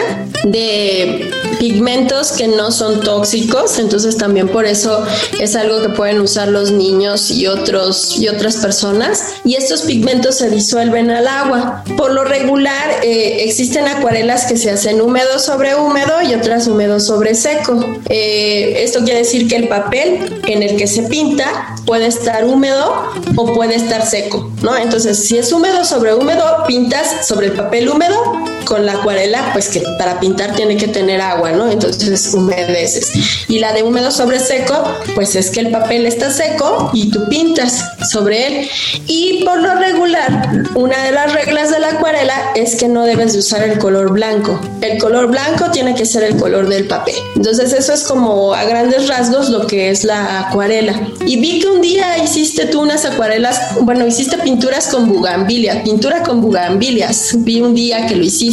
de 0.44 1.30
pigmentos 1.60 2.32
que 2.32 2.48
no 2.48 2.72
son 2.72 3.00
tóxicos, 3.00 3.78
entonces 3.78 4.16
también 4.16 4.48
por 4.48 4.64
eso 4.64 5.04
es 5.38 5.54
algo 5.54 5.82
que 5.82 5.90
pueden 5.90 6.18
usar 6.20 6.48
los 6.48 6.70
niños 6.70 7.30
y 7.30 7.46
otros 7.46 8.18
y 8.18 8.28
otras 8.28 8.56
personas. 8.56 9.34
Y 9.44 9.56
estos 9.56 9.82
pigmentos 9.82 10.36
se 10.36 10.48
disuelven 10.48 11.10
al 11.10 11.28
agua. 11.28 11.84
Por 11.98 12.14
lo 12.14 12.24
regular 12.24 13.00
eh, 13.02 13.44
existen 13.44 13.86
acuarelas 13.86 14.46
que 14.46 14.56
se 14.56 14.70
hacen 14.70 15.02
húmedo 15.02 15.38
sobre 15.38 15.74
húmedo 15.74 16.22
y 16.22 16.32
otras 16.32 16.66
húmedo 16.66 16.98
sobre 16.98 17.34
seco. 17.34 17.84
Eh, 18.08 18.76
esto 18.78 19.00
quiere 19.04 19.18
decir 19.18 19.46
que 19.46 19.56
el 19.56 19.68
papel 19.68 20.40
en 20.46 20.62
el 20.62 20.76
que 20.76 20.86
se 20.86 21.02
pinta 21.02 21.76
puede 21.84 22.06
estar 22.06 22.46
húmedo 22.46 23.12
o 23.36 23.52
puede 23.52 23.74
estar 23.74 24.06
seco, 24.06 24.50
¿no? 24.62 24.78
Entonces, 24.78 25.18
si 25.18 25.36
es 25.36 25.52
húmedo 25.52 25.84
sobre 25.84 26.14
húmedo, 26.14 26.64
pintas 26.66 27.26
sobre 27.26 27.48
el 27.48 27.52
papel 27.52 27.90
húmedo 27.90 28.16
con 28.64 28.86
la 28.86 28.92
acuarela, 28.92 29.52
pues 29.52 29.68
que 29.68 29.82
para 29.98 30.20
pintar 30.20 30.54
tiene 30.54 30.76
que 30.76 30.88
tener 30.88 31.20
agua, 31.20 31.52
¿no? 31.52 31.70
Entonces 31.70 32.32
humedeces. 32.34 33.10
Y 33.48 33.58
la 33.58 33.72
de 33.72 33.82
húmedo 33.82 34.10
sobre 34.10 34.38
seco, 34.40 34.74
pues 35.14 35.36
es 35.36 35.50
que 35.50 35.60
el 35.60 35.70
papel 35.70 36.06
está 36.06 36.30
seco 36.30 36.90
y 36.92 37.10
tú 37.10 37.28
pintas 37.28 37.84
sobre 38.10 38.46
él. 38.46 38.68
Y 39.06 39.44
por 39.44 39.60
lo 39.60 39.74
regular, 39.74 40.64
una 40.74 41.02
de 41.04 41.12
las 41.12 41.32
reglas 41.32 41.70
de 41.70 41.78
la 41.78 41.88
acuarela 41.88 42.34
es 42.54 42.76
que 42.76 42.88
no 42.88 43.04
debes 43.04 43.32
de 43.32 43.40
usar 43.40 43.62
el 43.62 43.78
color 43.78 44.12
blanco. 44.12 44.60
El 44.80 44.98
color 44.98 45.28
blanco 45.28 45.70
tiene 45.70 45.94
que 45.94 46.06
ser 46.06 46.24
el 46.24 46.36
color 46.36 46.68
del 46.68 46.86
papel. 46.86 47.14
Entonces 47.36 47.72
eso 47.72 47.92
es 47.92 48.02
como 48.04 48.54
a 48.54 48.64
grandes 48.64 49.08
rasgos 49.08 49.48
lo 49.48 49.66
que 49.66 49.90
es 49.90 50.04
la 50.04 50.40
acuarela. 50.40 51.08
Y 51.26 51.38
vi 51.38 51.60
que 51.60 51.68
un 51.68 51.80
día 51.80 52.22
hiciste 52.22 52.66
tú 52.66 52.80
unas 52.80 53.04
acuarelas, 53.04 53.60
bueno, 53.80 54.06
hiciste 54.06 54.38
pinturas 54.38 54.88
con 54.88 55.08
bugambilia, 55.08 55.82
pintura 55.82 56.22
con 56.22 56.40
bugambilias. 56.40 57.34
Vi 57.38 57.60
un 57.60 57.74
día 57.74 58.06
que 58.06 58.16
lo 58.16 58.24
hiciste 58.24 58.49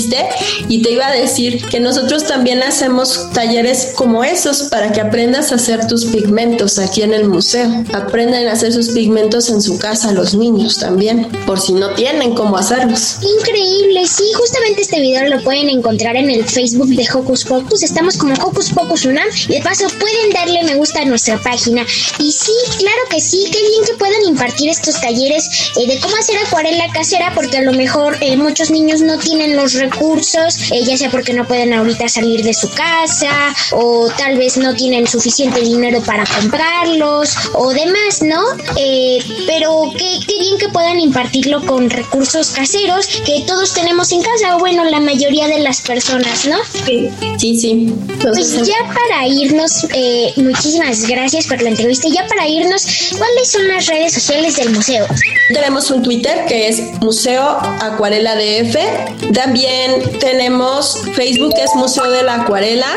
y 0.70 0.82
te 0.82 0.92
iba 0.92 1.08
a 1.08 1.12
decir 1.12 1.64
que 1.70 1.80
nosotros 1.80 2.26
también 2.26 2.62
hacemos 2.62 3.32
talleres 3.34 3.94
como 3.96 4.24
esos 4.24 4.64
para 4.64 4.92
que 4.92 5.02
aprendas 5.02 5.52
a 5.52 5.56
hacer 5.56 5.88
tus 5.88 6.06
pigmentos 6.06 6.78
aquí 6.78 7.02
en 7.02 7.14
el 7.14 7.28
museo. 7.28 7.84
Aprenden 7.94 8.48
a 8.48 8.54
hacer 8.54 8.74
sus 8.74 8.90
pigmentos 8.90 9.50
en 9.50 9.62
su 9.62 9.80
casa 9.80 10.12
los 10.12 10.36
niños 10.36 10.78
también, 10.78 11.28
por 11.46 11.60
si 11.60 11.74
no 11.74 11.90
tienen 11.92 12.36
cómo 12.36 12.58
hacerlos. 12.58 13.18
Increíble, 13.40 14.06
sí, 14.08 14.24
justamente 14.36 14.82
este 14.82 15.02
video 15.02 15.28
lo 15.28 15.44
pueden 15.44 15.70
encontrar 15.70 16.16
en 16.16 16.30
el 16.30 16.46
Facebook 16.46 16.90
de 16.90 17.08
Hocus 17.12 17.46
Pocus. 17.46 17.82
Estamos 17.82 18.18
como 18.18 18.34
Hocus 18.36 18.72
Pocus 18.72 19.06
UNAM. 19.06 19.28
De 19.48 19.62
paso, 19.62 19.88
pueden 20.00 20.30
darle 20.32 20.64
me 20.64 20.76
gusta 20.76 21.02
a 21.02 21.06
nuestra 21.06 21.38
página. 21.40 21.86
Y 22.20 22.32
sí, 22.32 22.54
claro 22.78 23.02
que 23.10 23.20
sí, 23.20 23.46
qué 23.52 23.60
bien 23.60 23.84
que 23.86 23.94
puedan 23.94 24.24
impartir 24.28 24.70
estos 24.70 25.00
talleres 25.02 25.72
eh, 25.76 25.88
de 25.88 26.00
cómo 26.00 26.16
hacer 26.18 26.38
acuarela 26.46 26.88
casera, 26.94 27.32
porque 27.34 27.58
a 27.58 27.62
lo 27.62 27.74
mejor 27.74 28.18
eh, 28.22 28.38
muchos 28.38 28.70
niños 28.70 29.02
no 29.02 29.18
tienen 29.18 29.56
los 29.56 29.74
recursos 29.74 29.87
recursos, 29.90 30.72
eh, 30.72 30.84
ya 30.84 30.98
sea 30.98 31.10
porque 31.10 31.34
no 31.34 31.46
pueden 31.46 31.74
ahorita 31.74 32.08
salir 32.08 32.44
de 32.44 32.54
su 32.54 32.70
casa 32.72 33.54
o 33.72 34.10
tal 34.18 34.38
vez 34.38 34.58
no 34.58 34.76
tienen 34.76 35.08
suficiente 35.08 35.62
dinero 35.62 36.02
para 36.02 36.26
comprarlos 36.26 37.36
o 37.54 37.74
demás, 37.74 38.22
¿no? 38.22 38.42
Eh, 38.76 39.20
pero 39.46 39.92
qué, 39.98 40.20
qué 40.28 40.40
bien 40.40 40.58
que 40.58 40.70
puedan 40.70 41.00
impartirlo 41.00 41.66
con 41.66 41.90
recursos 41.90 42.52
caseros 42.52 43.08
que 43.26 43.44
todos 43.46 43.74
tenemos 43.74 44.12
en 44.12 44.22
casa, 44.22 44.56
o 44.56 44.60
bueno, 44.60 44.84
la 44.86 45.00
mayoría 45.00 45.48
de 45.48 45.60
las 45.60 45.82
personas, 45.82 46.46
¿no? 46.46 46.58
Sí, 46.86 47.58
sí. 47.58 47.94
pues 48.22 48.68
ya 48.68 48.78
para 48.94 49.28
irnos, 49.28 49.86
eh, 49.94 50.34
muchísimas 50.38 51.08
gracias 51.08 51.48
por 51.48 51.62
la 51.62 51.70
entrevista. 51.70 52.08
Ya 52.10 52.26
para 52.28 52.48
irnos, 52.48 52.86
¿cuáles 53.18 53.52
son 53.52 53.68
las 53.68 53.88
redes 53.88 54.14
sociales 54.14 54.56
del 54.58 54.72
museo? 54.72 55.06
Tenemos 55.54 55.90
un 55.92 56.04
Twitter 56.04 56.46
que 56.48 56.68
es 56.68 56.82
Museo 57.02 57.44
Acuarela 57.82 58.36
DF. 58.36 59.34
También 59.34 59.77
tenemos 60.20 61.02
Facebook, 61.14 61.54
que 61.56 61.64
es 61.64 61.76
Museo 61.76 62.10
de 62.12 62.24
la 62.24 62.42
Acuarela. 62.42 62.88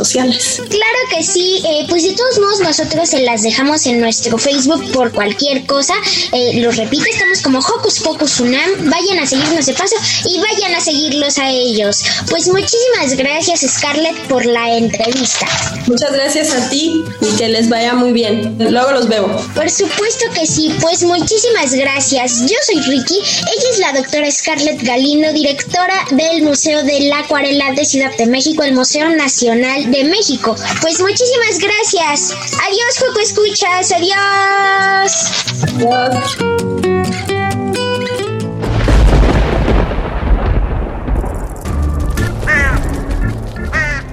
Claro 0.58 1.00
que 1.10 1.24
sí, 1.24 1.62
eh, 1.66 1.86
pues 1.90 2.04
de 2.04 2.14
todos 2.14 2.40
modos 2.40 2.60
nosotros 2.62 3.10
se 3.10 3.22
las 3.22 3.44
dejamos 3.44 3.86
en 3.86 4.00
nuestro 4.00 4.38
Facebook 4.38 4.92
por 4.92 5.12
cualquier 5.12 5.66
cosa. 5.66 5.94
Eh, 6.32 6.62
los 6.62 6.78
repito, 6.78 7.06
estamos 7.12 7.42
como 7.42 7.60
Hocus 7.60 8.00
Pocus 8.00 8.40
Unam. 8.40 8.90
Vayan 8.90 9.20
a 9.20 9.26
seguirnos 9.26 9.66
de 9.66 9.74
paso 9.74 9.96
y 10.26 10.40
vayan 10.40 10.76
a 10.76 10.82
seguirlos 10.82 11.38
a 11.38 11.50
ellos. 11.50 12.04
Pues 12.30 12.48
muchísimas 12.48 13.16
gracias 13.16 13.62
Scarlett 13.62 14.16
por 14.28 14.46
la 14.46 14.78
entrevista. 14.78 15.48
Muchas 15.88 16.14
gracias 16.14 16.52
a 16.52 16.70
ti 16.70 17.04
y 17.22 17.38
que 17.38 17.50
les 17.50 17.70
vaya 17.70 17.94
muy 17.94 18.12
bien. 18.12 18.56
Luego 18.60 18.92
los 18.92 19.08
veo. 19.08 19.28
Por 19.56 19.70
supuesto 19.70 20.26
que 20.34 20.46
sí, 20.46 20.74
pues 20.82 21.04
muchísimas 21.04 21.74
gracias. 21.74 22.42
Yo 22.42 22.56
soy 22.66 22.82
Ricky, 22.82 23.18
ella 23.18 23.70
es 23.72 23.80
la 23.80 23.94
doctora 23.94 24.30
Scarlett 24.32 24.82
Galindo, 24.84 25.34
directora 25.34 25.96
del 26.12 26.44
Museo 26.44 26.84
de 26.84 27.02
la 27.02 27.20
Acuarela 27.20 27.72
de 27.74 27.86
Ciudad 27.86 28.16
de 28.18 28.26
México, 28.26 28.64
el 28.64 28.74
Museo 28.74 29.10
Nacional 29.10 29.89
de 29.92 30.04
México. 30.04 30.56
Pues 30.82 31.00
muchísimas 31.00 31.60
gracias. 31.60 32.32
Adiós, 32.68 32.98
Joco 33.00 33.20
Escuchas. 33.20 33.92
Adiós. 33.92 35.12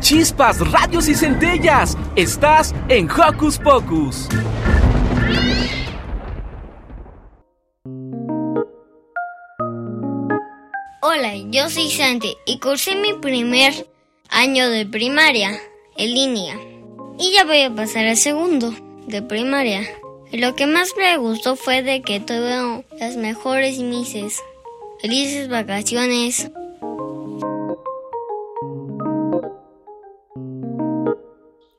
Chispas, 0.00 0.58
radios 0.70 1.08
y 1.08 1.14
centellas. 1.14 1.96
Estás 2.14 2.74
en 2.88 3.10
Hocus 3.10 3.58
Pocus. 3.58 4.28
Hola, 11.02 11.34
yo 11.50 11.68
soy 11.70 11.90
Santi 11.90 12.36
y 12.46 12.58
cursé 12.60 12.94
mi 12.94 13.14
primer 13.14 13.95
año 14.30 14.68
de 14.70 14.86
primaria 14.86 15.60
en 15.96 16.14
línea. 16.14 16.58
Y 17.18 17.32
ya 17.32 17.44
voy 17.44 17.62
a 17.62 17.74
pasar 17.74 18.06
al 18.06 18.16
segundo 18.16 18.74
de 19.06 19.22
primaria. 19.22 19.82
Y 20.30 20.38
lo 20.38 20.54
que 20.54 20.66
más 20.66 20.90
me 20.96 21.16
gustó 21.16 21.56
fue 21.56 21.82
de 21.82 22.02
que 22.02 22.20
tuve 22.20 22.84
las 22.98 23.16
mejores 23.16 23.78
mises. 23.78 24.42
Felices 25.00 25.48
vacaciones. 25.48 26.50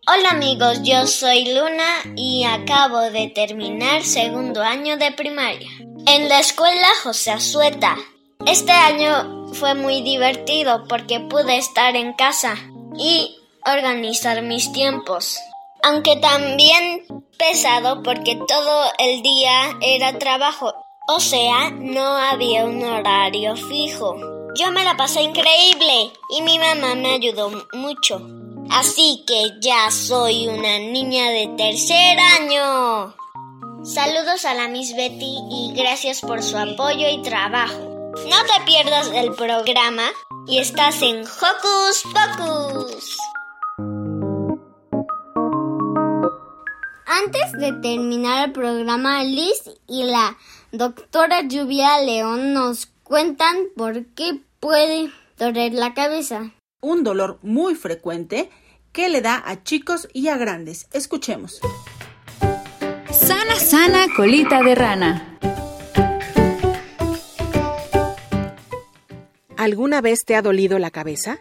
Hola 0.09 0.29
amigos, 0.31 0.81
yo 0.83 1.05
soy 1.05 1.53
Luna 1.53 2.13
y 2.15 2.45
acabo 2.45 3.01
de 3.11 3.27
terminar 3.27 4.03
segundo 4.03 4.63
año 4.63 4.97
de 4.97 5.11
primaria 5.11 5.69
en 6.07 6.29
la 6.29 6.39
escuela 6.39 6.87
José 7.03 7.31
Azueta. 7.31 7.97
Este 8.45 8.71
año 8.71 9.36
fue 9.53 9.73
muy 9.73 10.01
divertido 10.01 10.85
porque 10.87 11.19
pude 11.19 11.57
estar 11.57 11.95
en 11.95 12.13
casa 12.13 12.55
y 12.97 13.37
organizar 13.65 14.41
mis 14.41 14.71
tiempos. 14.71 15.39
Aunque 15.83 16.15
también 16.17 17.05
pesado 17.37 18.03
porque 18.03 18.37
todo 18.47 18.83
el 18.97 19.21
día 19.21 19.77
era 19.81 20.17
trabajo, 20.17 20.73
o 21.07 21.19
sea, 21.19 21.69
no 21.71 22.05
había 22.05 22.65
un 22.65 22.83
horario 22.83 23.55
fijo. 23.55 24.15
Yo 24.55 24.71
me 24.71 24.83
la 24.83 24.97
pasé 24.97 25.21
increíble 25.21 26.11
y 26.35 26.41
mi 26.41 26.57
mamá 26.59 26.95
me 26.95 27.13
ayudó 27.13 27.51
mucho. 27.73 28.21
Así 28.69 29.23
que 29.25 29.51
ya 29.61 29.89
soy 29.91 30.47
una 30.47 30.79
niña 30.79 31.29
de 31.29 31.47
tercer 31.57 32.17
año. 32.19 33.15
Saludos 33.83 34.43
a 34.43 34.53
la 34.53 34.67
Miss 34.67 34.95
Betty 34.95 35.37
y 35.49 35.73
gracias 35.73 36.19
por 36.19 36.43
su 36.43 36.57
apoyo 36.57 37.07
y 37.07 37.21
trabajo. 37.21 37.86
No 38.25 38.37
te 38.43 38.65
pierdas 38.65 39.11
el 39.13 39.33
programa 39.35 40.03
y 40.47 40.59
estás 40.59 41.01
en 41.01 41.21
Hocus 41.21 42.03
Pocus. 42.13 43.17
Antes 47.05 47.51
de 47.53 47.73
terminar 47.81 48.47
el 48.47 48.53
programa, 48.53 49.23
Liz 49.23 49.61
y 49.87 50.03
la 50.03 50.37
doctora 50.71 51.41
Lluvia 51.47 52.01
León 52.01 52.53
nos 52.53 52.87
cuentan 53.03 53.55
por 53.75 54.05
qué 54.07 54.41
puede 54.59 55.11
doler 55.37 55.73
la 55.73 55.93
cabeza. 55.93 56.51
Un 56.81 57.03
dolor 57.03 57.39
muy 57.41 57.75
frecuente 57.75 58.49
que 58.91 59.09
le 59.09 59.21
da 59.21 59.41
a 59.45 59.63
chicos 59.63 60.07
y 60.13 60.27
a 60.27 60.37
grandes. 60.37 60.87
Escuchemos. 60.91 61.59
Sana, 63.11 63.55
sana, 63.55 64.07
colita 64.15 64.61
de 64.63 64.75
rana. 64.75 65.37
¿Alguna 69.67 69.99
vez 69.99 70.19
te 70.25 70.33
ha 70.35 70.41
dolido 70.41 70.79
la 70.79 70.91
cabeza? 70.91 71.39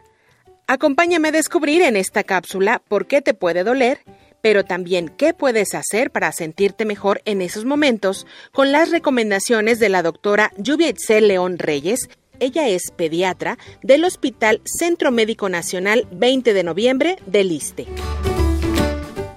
Acompáñame 0.67 1.29
a 1.29 1.31
descubrir 1.31 1.81
en 1.83 1.95
esta 1.95 2.25
cápsula 2.25 2.83
por 2.89 3.07
qué 3.07 3.23
te 3.23 3.35
puede 3.35 3.63
doler, 3.63 4.01
pero 4.43 4.65
también 4.65 5.11
qué 5.17 5.33
puedes 5.33 5.77
hacer 5.77 6.11
para 6.11 6.33
sentirte 6.33 6.85
mejor 6.85 7.23
en 7.25 7.41
esos 7.41 7.65
momentos 7.65 8.27
con 8.51 8.73
las 8.73 8.91
recomendaciones 8.91 9.79
de 9.79 9.91
la 9.91 10.03
doctora 10.03 10.51
Lluvia 10.57 10.89
Itzel 10.89 11.29
León 11.29 11.61
Reyes. 11.61 12.09
Ella 12.41 12.69
es 12.69 12.91
pediatra 12.91 13.59
del 13.85 14.05
Hospital 14.05 14.61
Centro 14.65 15.13
Médico 15.13 15.49
Nacional 15.49 16.09
20 16.11 16.53
de 16.53 16.65
noviembre 16.65 17.19
del 17.27 17.53
ISTE. 17.53 17.87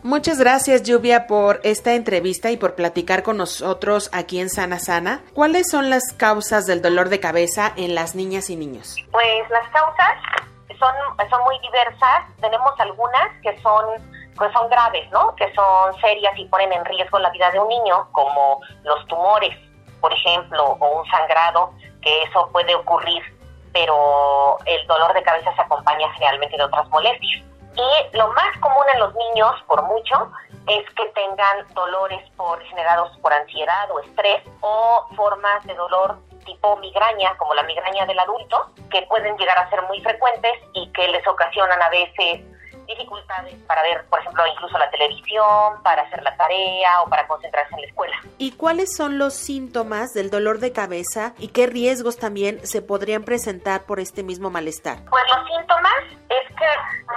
Muchas 0.09 0.39
gracias 0.39 0.81
Lluvia 0.81 1.27
por 1.27 1.61
esta 1.63 1.93
entrevista 1.93 2.49
y 2.49 2.57
por 2.57 2.73
platicar 2.73 3.21
con 3.21 3.37
nosotros 3.37 4.09
aquí 4.11 4.39
en 4.39 4.49
Sana 4.49 4.79
Sana. 4.79 5.21
¿Cuáles 5.35 5.69
son 5.69 5.91
las 5.91 6.13
causas 6.13 6.65
del 6.65 6.81
dolor 6.81 7.09
de 7.09 7.19
cabeza 7.19 7.71
en 7.75 7.93
las 7.93 8.15
niñas 8.15 8.49
y 8.49 8.55
niños? 8.55 8.95
Pues 9.11 9.47
las 9.51 9.69
causas 9.69 10.15
son, 10.79 11.29
son 11.29 11.43
muy 11.43 11.59
diversas. 11.59 12.25
Tenemos 12.41 12.73
algunas 12.79 13.39
que 13.43 13.55
son, 13.61 13.85
pues 14.35 14.51
son 14.51 14.67
graves, 14.71 15.07
¿no? 15.11 15.35
Que 15.35 15.53
son 15.53 15.93
serias 16.01 16.33
y 16.37 16.45
ponen 16.45 16.73
en 16.73 16.83
riesgo 16.85 17.19
la 17.19 17.29
vida 17.29 17.51
de 17.51 17.59
un 17.59 17.67
niño, 17.67 18.07
como 18.11 18.61
los 18.85 19.05
tumores, 19.05 19.55
por 20.01 20.11
ejemplo, 20.11 20.75
o 20.79 21.01
un 21.01 21.05
sangrado, 21.11 21.71
que 22.01 22.23
eso 22.23 22.49
puede 22.51 22.73
ocurrir, 22.73 23.21
pero 23.73 24.57
el 24.65 24.87
dolor 24.87 25.13
de 25.13 25.21
cabeza 25.21 25.53
se 25.53 25.61
acompaña 25.61 26.11
generalmente 26.13 26.57
de 26.57 26.63
otras 26.63 26.89
molestias. 26.89 27.43
Y 27.79 28.17
lo 28.17 28.27
más 28.33 28.57
común 28.59 28.83
en 28.93 28.99
los 28.99 29.15
niños, 29.15 29.53
por 29.65 29.81
mucho, 29.83 30.31
es 30.67 30.85
que 30.95 31.05
tengan 31.15 31.65
dolores 31.73 32.21
por, 32.35 32.61
generados 32.63 33.17
por 33.19 33.31
ansiedad 33.31 33.89
o 33.91 34.01
estrés 34.01 34.43
o 34.59 35.07
formas 35.15 35.65
de 35.65 35.73
dolor 35.75 36.17
tipo 36.45 36.75
migraña, 36.77 37.37
como 37.37 37.53
la 37.53 37.63
migraña 37.63 38.05
del 38.05 38.19
adulto, 38.19 38.71
que 38.91 39.03
pueden 39.03 39.37
llegar 39.37 39.57
a 39.57 39.69
ser 39.69 39.81
muy 39.83 40.01
frecuentes 40.01 40.53
y 40.73 40.91
que 40.91 41.07
les 41.07 41.25
ocasionan 41.25 41.81
a 41.81 41.89
veces 41.89 42.41
dificultades 42.89 43.55
para 43.67 43.81
ver, 43.83 44.05
por 44.09 44.19
ejemplo, 44.19 44.43
incluso 44.47 44.77
la 44.77 44.89
televisión, 44.89 45.81
para 45.83 46.01
hacer 46.03 46.21
la 46.23 46.35
tarea 46.35 47.01
o 47.03 47.09
para 47.09 47.27
concentrarse 47.27 47.73
en 47.75 47.81
la 47.81 47.87
escuela. 47.87 48.15
¿Y 48.37 48.51
cuáles 48.53 48.95
son 48.95 49.17
los 49.17 49.33
síntomas 49.33 50.13
del 50.13 50.29
dolor 50.29 50.59
de 50.59 50.73
cabeza 50.73 51.33
y 51.37 51.49
qué 51.49 51.67
riesgos 51.67 52.17
también 52.17 52.65
se 52.65 52.81
podrían 52.81 53.23
presentar 53.23 53.83
por 53.83 53.99
este 53.99 54.23
mismo 54.23 54.49
malestar? 54.49 54.97
Pues 55.09 55.23
los 55.35 55.47
síntomas 55.47 55.93
es 56.29 56.55
que 56.55 56.65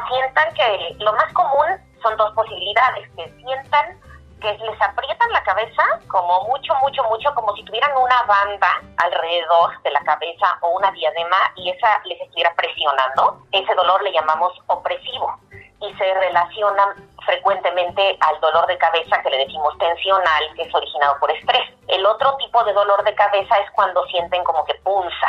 sientan 0.09 0.55
que 0.55 0.95
lo 1.05 1.13
más 1.13 1.33
común 1.33 1.67
son 2.03 2.17
dos 2.17 2.33
posibilidades, 2.35 3.09
que 3.17 3.25
sientan 3.43 3.99
que 4.41 4.53
les 4.59 4.83
aprietan 4.83 5.31
la 5.31 5.43
cabeza 5.45 5.83
como 6.09 6.49
mucho, 6.49 6.75
mucho, 6.83 7.05
mucho, 7.05 7.33
como 7.35 7.55
si 7.55 7.65
tuvieran 7.65 7.93
una 7.97 8.23
banda 8.25 8.83
alrededor 8.97 9.81
de 9.83 9.91
la 9.93 10.01
cabeza 10.01 10.59
o 10.63 10.71
una 10.71 10.91
diadema 10.91 11.37
y 11.55 11.71
esa 11.71 12.01
les 12.05 12.21
estuviera 12.21 12.53
presionando. 12.57 13.47
Ese 13.53 13.73
dolor 13.75 14.03
le 14.03 14.13
llamamos 14.13 14.53
opresivo 14.67 15.39
y 15.83 15.95
se 15.95 16.15
relacionan 16.15 16.89
frecuentemente 17.25 18.17
al 18.21 18.41
dolor 18.41 18.67
de 18.67 18.79
cabeza 18.79 19.21
que 19.23 19.31
le 19.31 19.39
decimos 19.39 19.77
tensional, 19.79 20.45
que 20.55 20.63
es 20.63 20.75
originado 20.75 21.19
por 21.19 21.31
estrés. 21.31 21.63
El 21.89 22.05
otro 22.07 22.37
tipo 22.37 22.63
de 22.65 22.73
dolor 22.73 23.03
de 23.05 23.15
cabeza 23.15 23.57
es 23.59 23.71
cuando 23.73 24.05
sienten 24.07 24.43
como 24.45 24.65
que 24.65 24.75
punza. 24.77 25.29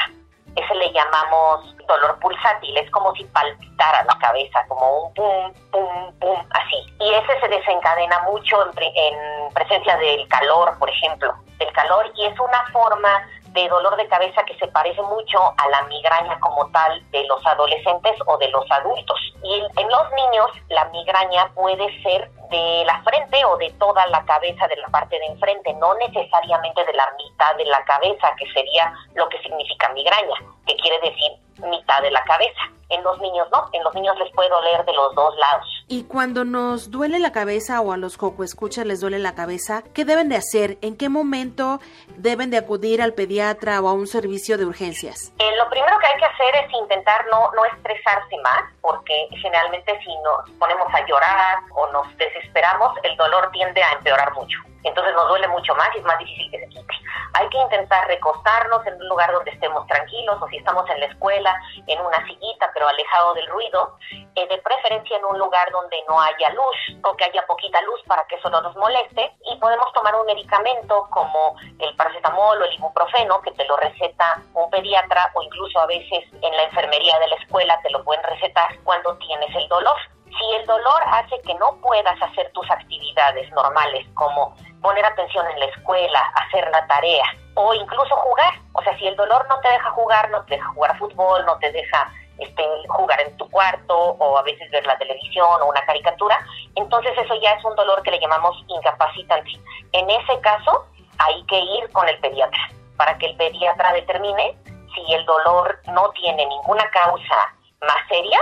Ese 0.55 0.75
le 0.75 0.91
llamamos 0.91 1.75
dolor 1.87 2.19
pulsátil, 2.19 2.77
es 2.77 2.89
como 2.91 3.13
si 3.15 3.23
palpitara 3.25 4.03
la 4.03 4.17
cabeza, 4.19 4.63
como 4.67 5.05
un 5.05 5.13
pum, 5.15 5.53
pum, 5.71 6.19
pum, 6.19 6.45
así. 6.51 6.95
Y 6.99 7.13
ese 7.13 7.39
se 7.39 7.47
desencadena 7.47 8.19
mucho 8.29 8.63
en, 8.63 8.71
pre 8.73 8.91
en 8.95 9.53
presencia 9.53 9.97
del 9.97 10.27
calor, 10.27 10.77
por 10.77 10.89
ejemplo, 10.89 11.33
del 11.57 11.71
calor, 11.73 12.11
y 12.15 12.25
es 12.25 12.39
una 12.39 12.63
forma 12.71 13.27
de 13.53 13.69
dolor 13.69 13.95
de 13.95 14.07
cabeza 14.07 14.43
que 14.45 14.57
se 14.57 14.67
parece 14.67 15.01
mucho 15.03 15.39
a 15.57 15.69
la 15.69 15.83
migraña 15.83 16.39
como 16.39 16.69
tal 16.71 17.01
de 17.11 17.23
los 17.25 17.45
adolescentes 17.45 18.15
o 18.25 18.37
de 18.37 18.49
los 18.49 18.69
adultos. 18.71 19.19
Y 19.43 19.61
en 19.77 19.89
los 19.89 20.11
niños 20.11 20.47
la 20.69 20.85
migraña 20.85 21.51
puede 21.53 22.01
ser 22.01 22.29
de 22.49 22.83
la 22.85 23.01
frente 23.03 23.45
o 23.45 23.57
de 23.57 23.69
toda 23.79 24.05
la 24.07 24.23
cabeza 24.25 24.67
de 24.67 24.75
la 24.77 24.87
parte 24.87 25.17
de 25.19 25.25
enfrente, 25.25 25.73
no 25.73 25.93
necesariamente 25.95 26.83
de 26.85 26.93
la 26.93 27.09
mitad 27.17 27.55
de 27.55 27.65
la 27.65 27.83
cabeza, 27.85 28.33
que 28.37 28.51
sería 28.53 28.91
lo 29.13 29.29
que 29.29 29.39
significa 29.41 29.89
migraña, 29.89 30.35
que 30.65 30.75
quiere 30.77 30.99
decir 30.99 31.31
mitad 31.57 32.01
de 32.01 32.11
la 32.11 32.23
cabeza. 32.23 32.61
En 32.89 33.03
los 33.03 33.19
niños 33.19 33.47
no, 33.51 33.65
en 33.71 33.83
los 33.83 33.93
niños 33.95 34.17
les 34.19 34.31
puede 34.33 34.49
doler 34.49 34.85
de 34.85 34.93
los 34.93 35.15
dos 35.15 35.35
lados. 35.37 35.82
Y 35.93 36.05
cuando 36.05 36.43
nos 36.43 36.89
duele 36.89 37.19
la 37.19 37.31
cabeza 37.31 37.79
o 37.79 37.91
a 37.91 37.97
los 37.97 38.17
coco 38.17 38.43
escuchas 38.43 38.83
les 38.83 38.99
duele 38.99 39.19
la 39.19 39.35
cabeza, 39.35 39.83
¿qué 39.93 40.05
deben 40.05 40.27
de 40.27 40.35
hacer? 40.35 40.79
¿En 40.81 40.97
qué 40.97 41.07
momento 41.07 41.79
deben 42.17 42.49
de 42.49 42.57
acudir 42.57 42.99
al 42.99 43.13
pediatra 43.13 43.79
o 43.79 43.87
a 43.87 43.93
un 43.93 44.07
servicio 44.07 44.57
de 44.57 44.65
urgencias? 44.65 45.31
Eh, 45.37 45.55
lo 45.55 45.69
primero 45.69 45.95
que 45.99 46.07
hay 46.07 46.17
que 46.17 46.25
hacer 46.25 46.65
es 46.65 46.73
intentar 46.73 47.23
no, 47.29 47.51
no 47.51 47.63
estresarse 47.65 48.35
más, 48.43 48.63
porque 48.81 49.27
generalmente 49.39 49.95
si 50.03 50.09
nos 50.23 50.49
ponemos 50.57 50.91
a 50.91 51.05
llorar 51.05 51.59
o 51.75 51.91
nos 51.91 52.17
desesperamos, 52.17 52.97
el 53.03 53.15
dolor 53.15 53.51
tiende 53.51 53.83
a 53.83 53.91
empeorar 53.91 54.33
mucho 54.33 54.72
entonces 54.83 55.13
nos 55.13 55.27
duele 55.27 55.47
mucho 55.47 55.73
más 55.75 55.89
y 55.95 55.99
es 55.99 56.03
más 56.03 56.17
difícil 56.17 56.51
que 56.51 56.59
se 56.59 56.69
quite. 56.69 56.93
Hay 57.33 57.49
que 57.49 57.57
intentar 57.57 58.07
recostarnos 58.07 58.85
en 58.85 58.95
un 58.95 59.07
lugar 59.07 59.31
donde 59.31 59.51
estemos 59.51 59.85
tranquilos 59.87 60.41
o 60.41 60.47
si 60.47 60.57
estamos 60.57 60.87
en 60.89 60.99
la 60.99 61.07
escuela, 61.07 61.59
en 61.87 61.99
una 61.99 62.25
sillita 62.27 62.69
pero 62.73 62.87
alejado 62.87 63.33
del 63.33 63.47
ruido, 63.47 63.97
eh, 64.35 64.47
de 64.47 64.57
preferencia 64.59 65.17
en 65.17 65.25
un 65.25 65.37
lugar 65.39 65.71
donde 65.71 65.97
no 66.07 66.19
haya 66.21 66.49
luz 66.49 66.75
o 67.03 67.15
que 67.15 67.25
haya 67.25 67.45
poquita 67.47 67.81
luz 67.81 68.01
para 68.07 68.25
que 68.27 68.35
eso 68.35 68.49
no 68.49 68.61
nos 68.61 68.75
moleste 68.75 69.31
y 69.51 69.55
podemos 69.57 69.91
tomar 69.93 70.15
un 70.15 70.25
medicamento 70.25 71.07
como 71.09 71.55
el 71.79 71.95
paracetamol 71.95 72.61
o 72.61 72.65
el 72.65 72.73
ibuprofeno 72.73 73.41
que 73.41 73.51
te 73.51 73.65
lo 73.65 73.77
receta 73.77 74.41
un 74.53 74.69
pediatra 74.69 75.31
o 75.33 75.41
incluso 75.41 75.79
a 75.79 75.85
veces 75.85 76.23
en 76.41 76.55
la 76.55 76.63
enfermería 76.63 77.17
de 77.19 77.27
la 77.27 77.35
escuela 77.35 77.79
te 77.81 77.89
lo 77.89 78.03
pueden 78.03 78.23
recetar 78.23 78.77
cuando 78.83 79.17
tienes 79.17 79.55
el 79.55 79.67
dolor. 79.67 79.97
Si 80.25 80.55
el 80.55 80.65
dolor 80.65 81.01
hace 81.07 81.39
que 81.41 81.53
no 81.55 81.77
puedas 81.81 82.19
hacer 82.21 82.51
tus 82.53 82.69
actividades 82.69 83.51
normales 83.51 84.07
como 84.15 84.55
poner 84.83 85.03
atención 85.05 85.49
en 85.49 85.59
la 85.61 85.65
escuela, 85.65 86.19
hacer 86.35 86.69
la 86.69 86.85
tarea 86.85 87.25
o 87.55 87.73
incluso 87.73 88.15
jugar. 88.17 88.53
O 88.73 88.83
sea, 88.83 88.95
si 88.99 89.07
el 89.07 89.15
dolor 89.15 89.47
no 89.49 89.59
te 89.61 89.69
deja 89.69 89.89
jugar, 89.91 90.29
no 90.29 90.43
te 90.43 90.55
deja 90.55 90.67
jugar 90.69 90.99
fútbol, 90.99 91.43
no 91.45 91.57
te 91.57 91.71
deja 91.71 92.11
este, 92.37 92.63
jugar 92.89 93.21
en 93.21 93.35
tu 93.37 93.49
cuarto 93.49 93.95
o 93.95 94.37
a 94.37 94.43
veces 94.43 94.69
ver 94.71 94.85
la 94.85 94.97
televisión 94.97 95.61
o 95.61 95.65
una 95.65 95.85
caricatura, 95.85 96.45
entonces 96.75 97.17
eso 97.17 97.35
ya 97.41 97.53
es 97.53 97.63
un 97.63 97.75
dolor 97.75 98.03
que 98.03 98.11
le 98.11 98.19
llamamos 98.19 98.55
incapacitante. 98.67 99.51
En 99.93 100.09
ese 100.09 100.39
caso, 100.41 100.85
hay 101.19 101.43
que 101.45 101.59
ir 101.59 101.91
con 101.91 102.07
el 102.09 102.19
pediatra 102.19 102.69
para 102.97 103.17
que 103.17 103.27
el 103.27 103.37
pediatra 103.37 103.93
determine 103.93 104.57
si 104.93 105.13
el 105.13 105.25
dolor 105.25 105.79
no 105.93 106.09
tiene 106.11 106.45
ninguna 106.45 106.89
causa 106.91 107.55
más 107.81 108.07
seria 108.07 108.39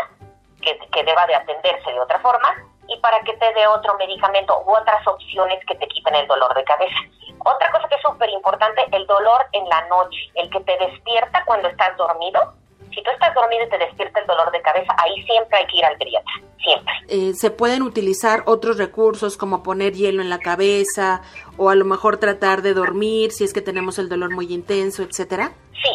que, 0.61 0.77
que 0.91 1.03
deba 1.03 1.25
de 1.27 1.35
atenderse 1.35 1.91
de 1.91 1.99
otra 1.99 2.19
forma 2.19 2.55
y 2.87 2.97
para 2.99 3.19
que 3.21 3.33
te 3.33 3.53
dé 3.53 3.67
otro 3.67 3.95
medicamento 3.97 4.63
u 4.65 4.75
otras 4.75 5.05
opciones 5.07 5.59
que 5.65 5.75
te 5.75 5.87
quiten 5.87 6.15
el 6.15 6.27
dolor 6.27 6.53
de 6.53 6.63
cabeza. 6.63 6.97
Otra 7.45 7.71
cosa 7.71 7.87
que 7.87 7.95
es 7.95 8.01
súper 8.01 8.29
importante, 8.29 8.83
el 8.91 9.05
dolor 9.07 9.45
en 9.53 9.67
la 9.67 9.81
noche, 9.87 10.17
el 10.35 10.49
que 10.49 10.59
te 10.61 10.77
despierta 10.77 11.43
cuando 11.45 11.69
estás 11.69 11.95
dormido. 11.97 12.53
Si 12.93 13.01
tú 13.01 13.09
estás 13.09 13.33
dormido 13.33 13.63
y 13.63 13.69
te 13.69 13.77
despierta 13.77 14.19
el 14.19 14.27
dolor 14.27 14.51
de 14.51 14.61
cabeza, 14.61 14.93
ahí 14.97 15.23
siempre 15.23 15.57
hay 15.57 15.65
que 15.67 15.77
ir 15.77 15.85
al 15.85 15.97
pediatra, 15.97 16.33
siempre. 16.61 16.93
Eh, 17.07 17.33
¿Se 17.33 17.49
pueden 17.49 17.83
utilizar 17.83 18.43
otros 18.45 18.77
recursos 18.77 19.37
como 19.37 19.63
poner 19.63 19.93
hielo 19.93 20.21
en 20.21 20.29
la 20.29 20.39
cabeza 20.39 21.21
o 21.57 21.69
a 21.69 21.75
lo 21.75 21.85
mejor 21.85 22.17
tratar 22.17 22.61
de 22.61 22.73
dormir 22.73 23.31
si 23.31 23.45
es 23.45 23.53
que 23.53 23.61
tenemos 23.61 23.97
el 23.97 24.09
dolor 24.09 24.35
muy 24.35 24.53
intenso, 24.53 25.03
etcétera? 25.03 25.53
Sí, 25.81 25.89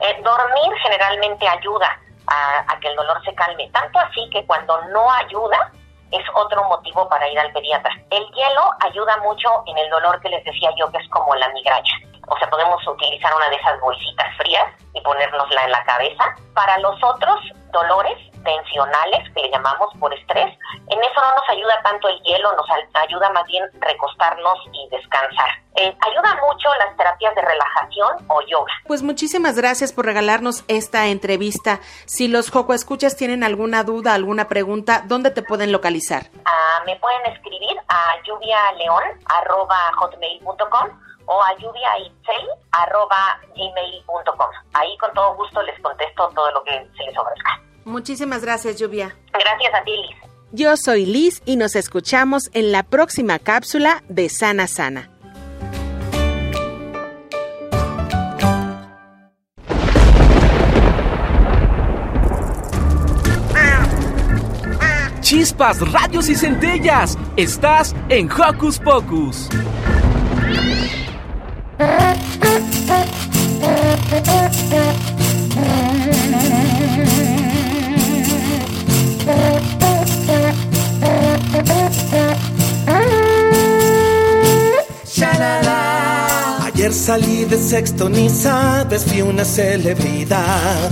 eh, 0.00 0.22
dormir 0.24 0.72
generalmente 0.82 1.46
ayuda 1.46 2.00
a, 2.26 2.64
a 2.66 2.80
que 2.80 2.88
el 2.88 2.96
dolor 2.96 3.22
se 3.24 3.32
calme, 3.34 3.70
tanto 3.72 4.00
así 4.00 4.28
que 4.32 4.44
cuando 4.44 4.76
no 4.86 5.10
ayuda, 5.12 5.72
es 6.12 6.24
otro 6.34 6.64
motivo 6.64 7.08
para 7.08 7.28
ir 7.28 7.38
al 7.38 7.52
pediatra. 7.52 7.92
El 8.10 8.26
hielo 8.32 8.70
ayuda 8.80 9.16
mucho 9.18 9.48
en 9.66 9.78
el 9.78 9.90
dolor 9.90 10.20
que 10.20 10.28
les 10.28 10.44
decía 10.44 10.70
yo, 10.78 10.90
que 10.90 10.98
es 10.98 11.08
como 11.08 11.34
la 11.34 11.48
migraña. 11.50 11.94
O 12.28 12.38
sea, 12.38 12.48
podemos 12.48 12.86
utilizar 12.86 13.34
una 13.34 13.48
de 13.48 13.56
esas 13.56 13.80
bolsitas 13.80 14.36
frías 14.36 14.64
y 14.94 15.00
ponérnosla 15.00 15.64
en 15.64 15.72
la 15.72 15.84
cabeza. 15.84 16.24
Para 16.54 16.78
los 16.78 17.02
otros 17.02 17.40
dolores 17.72 18.29
tensionales, 18.44 19.28
que 19.34 19.42
le 19.42 19.50
llamamos 19.50 19.92
por 19.98 20.14
estrés, 20.14 20.56
en 20.88 20.98
eso 20.98 21.20
no 21.20 21.34
nos 21.34 21.46
ayuda 21.48 21.80
tanto 21.82 22.08
el 22.08 22.20
hielo, 22.22 22.54
nos 22.56 22.66
ayuda 22.94 23.30
más 23.30 23.44
bien 23.46 23.64
recostarnos 23.80 24.58
y 24.72 24.88
descansar. 24.90 25.50
Eh, 25.76 25.96
ayuda 26.00 26.34
mucho 26.34 26.68
las 26.78 26.96
terapias 26.96 27.32
de 27.34 27.42
relajación 27.42 28.16
o 28.28 28.40
yoga. 28.42 28.72
Pues 28.86 29.02
muchísimas 29.02 29.56
gracias 29.56 29.92
por 29.92 30.04
regalarnos 30.04 30.64
esta 30.68 31.06
entrevista. 31.06 31.80
Si 32.06 32.28
los 32.28 32.50
Joco 32.50 32.74
Escuchas 32.74 33.16
tienen 33.16 33.42
alguna 33.44 33.84
duda, 33.84 34.14
alguna 34.14 34.48
pregunta, 34.48 35.02
¿dónde 35.06 35.30
te 35.30 35.42
pueden 35.42 35.72
localizar? 35.72 36.26
Ah, 36.44 36.82
me 36.86 36.96
pueden 36.96 37.24
escribir 37.26 37.78
a 37.88 38.16
lluvialeón.hotmail.com 38.24 40.88
o 41.26 41.42
a 41.42 41.54
lluviaitzel.gmail.com. 41.54 44.50
Ahí 44.74 44.96
con 44.98 45.14
todo 45.14 45.34
gusto 45.36 45.62
les 45.62 45.80
contesto 45.80 46.28
todo 46.34 46.50
lo 46.50 46.62
que 46.64 46.72
se 46.96 47.04
les 47.04 47.16
ofrezca. 47.16 47.60
Muchísimas 47.84 48.42
gracias, 48.42 48.76
Lluvia. 48.76 49.16
Gracias 49.32 49.74
a 49.74 49.84
ti, 49.84 49.92
Liz. 49.92 50.30
Yo 50.52 50.76
soy 50.76 51.06
Liz 51.06 51.42
y 51.44 51.56
nos 51.56 51.76
escuchamos 51.76 52.50
en 52.54 52.72
la 52.72 52.82
próxima 52.82 53.38
cápsula 53.38 54.02
de 54.08 54.28
Sana 54.28 54.66
Sana. 54.66 55.10
Chispas, 65.20 65.80
radios 65.92 66.28
y 66.28 66.34
centellas. 66.34 67.16
Estás 67.36 67.94
en 68.08 68.28
Hocus 68.28 68.80
Pocus. 68.80 69.48
Ayer 85.22 86.94
salí 86.94 87.44
de 87.44 87.58
sexto, 87.58 88.08
ni 88.08 88.30
sabes, 88.30 89.04
fui 89.04 89.20
una 89.20 89.44
celebridad. 89.44 90.90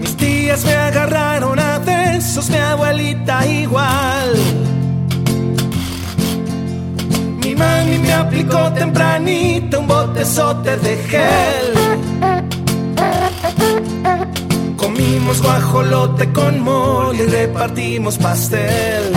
Mis 0.00 0.16
tías 0.16 0.64
me 0.64 0.72
agarraron 0.72 1.58
a 1.58 1.78
besos, 1.80 2.48
mi 2.48 2.56
abuelita 2.56 3.46
igual. 3.46 4.36
Mi 7.42 7.54
mami 7.54 7.98
me 7.98 8.12
aplicó 8.14 8.72
tempranito 8.72 9.80
un 9.80 9.86
botezote 9.86 10.78
de 10.78 10.96
gel. 10.96 11.74
Comimos 14.78 15.42
guajolote 15.42 16.32
con 16.32 16.60
mole 16.60 17.24
y 17.24 17.26
repartimos 17.26 18.16
pastel. 18.16 19.12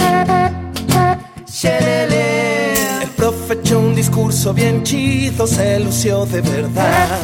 Discurso 4.11 4.53
bien 4.53 4.83
chido, 4.83 5.47
se 5.47 5.79
lució 5.79 6.25
de 6.25 6.41
verdad. 6.41 7.17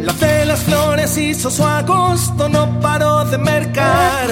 La 0.00 0.12
de 0.12 0.44
las 0.46 0.60
flores 0.60 1.18
hizo 1.18 1.50
su 1.50 1.64
agosto, 1.64 2.48
no 2.48 2.78
paró 2.80 3.24
de 3.24 3.36
mercar. 3.36 4.28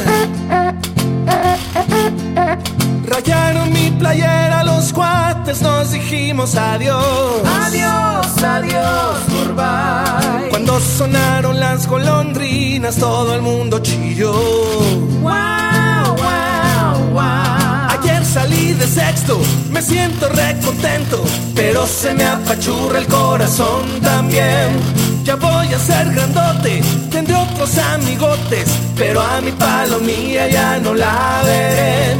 Rayaron 3.04 3.72
mi 3.72 3.90
playera 3.90 4.62
los 4.62 4.92
cuates, 4.92 5.60
nos 5.60 5.90
dijimos 5.90 6.54
adiós. 6.54 7.42
Adiós, 7.66 8.44
adiós, 8.44 9.16
goodbye. 9.28 10.50
Cuando 10.50 10.78
sonaron 10.78 11.58
las 11.58 11.88
golondrinas, 11.88 12.94
todo 12.94 13.34
el 13.34 13.42
mundo 13.42 13.80
chilló. 13.80 14.34
Wow, 15.20 16.14
wow, 16.16 17.10
wow. 17.12 17.61
Salí 18.32 18.72
de 18.72 18.86
sexto, 18.86 19.38
me 19.70 19.82
siento 19.82 20.26
recontento, 20.30 21.22
pero 21.54 21.86
se 21.86 22.14
me 22.14 22.24
apachurra 22.24 22.98
el 22.98 23.06
corazón 23.06 23.82
también. 24.00 24.70
Ya 25.22 25.36
voy 25.36 25.66
a 25.66 25.78
ser 25.78 26.10
grandote, 26.14 26.80
tendré 27.10 27.34
otros 27.34 27.76
amigotes, 27.76 28.70
pero 28.96 29.20
a 29.20 29.42
mi 29.42 29.52
palomía 29.52 30.48
ya 30.48 30.78
no 30.78 30.94
la 30.94 31.42
veré. 31.44 32.16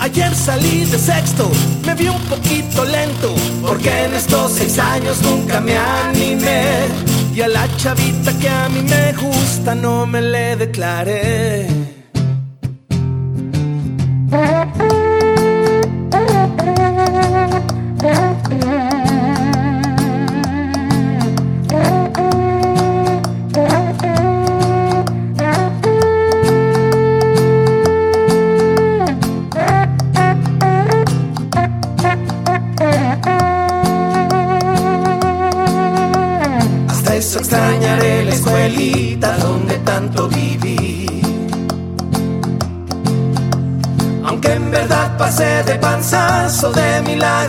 Ayer 0.00 0.34
salí 0.34 0.84
de 0.84 0.98
sexto, 0.98 1.50
me 1.86 1.94
vi 1.94 2.08
un 2.08 2.20
poquito 2.24 2.84
lento, 2.84 3.34
porque 3.62 4.04
en 4.04 4.12
estos 4.12 4.52
seis 4.52 4.78
años 4.78 5.22
nunca 5.22 5.62
me 5.62 5.78
animé. 5.78 6.88
Y 7.34 7.40
a 7.40 7.48
la 7.48 7.74
chavita 7.78 8.38
que 8.38 8.50
a 8.50 8.68
mí 8.68 8.82
me 8.82 9.14
gusta 9.14 9.74
no 9.74 10.04
me 10.04 10.20
le 10.20 10.56
declaré. 10.56 11.83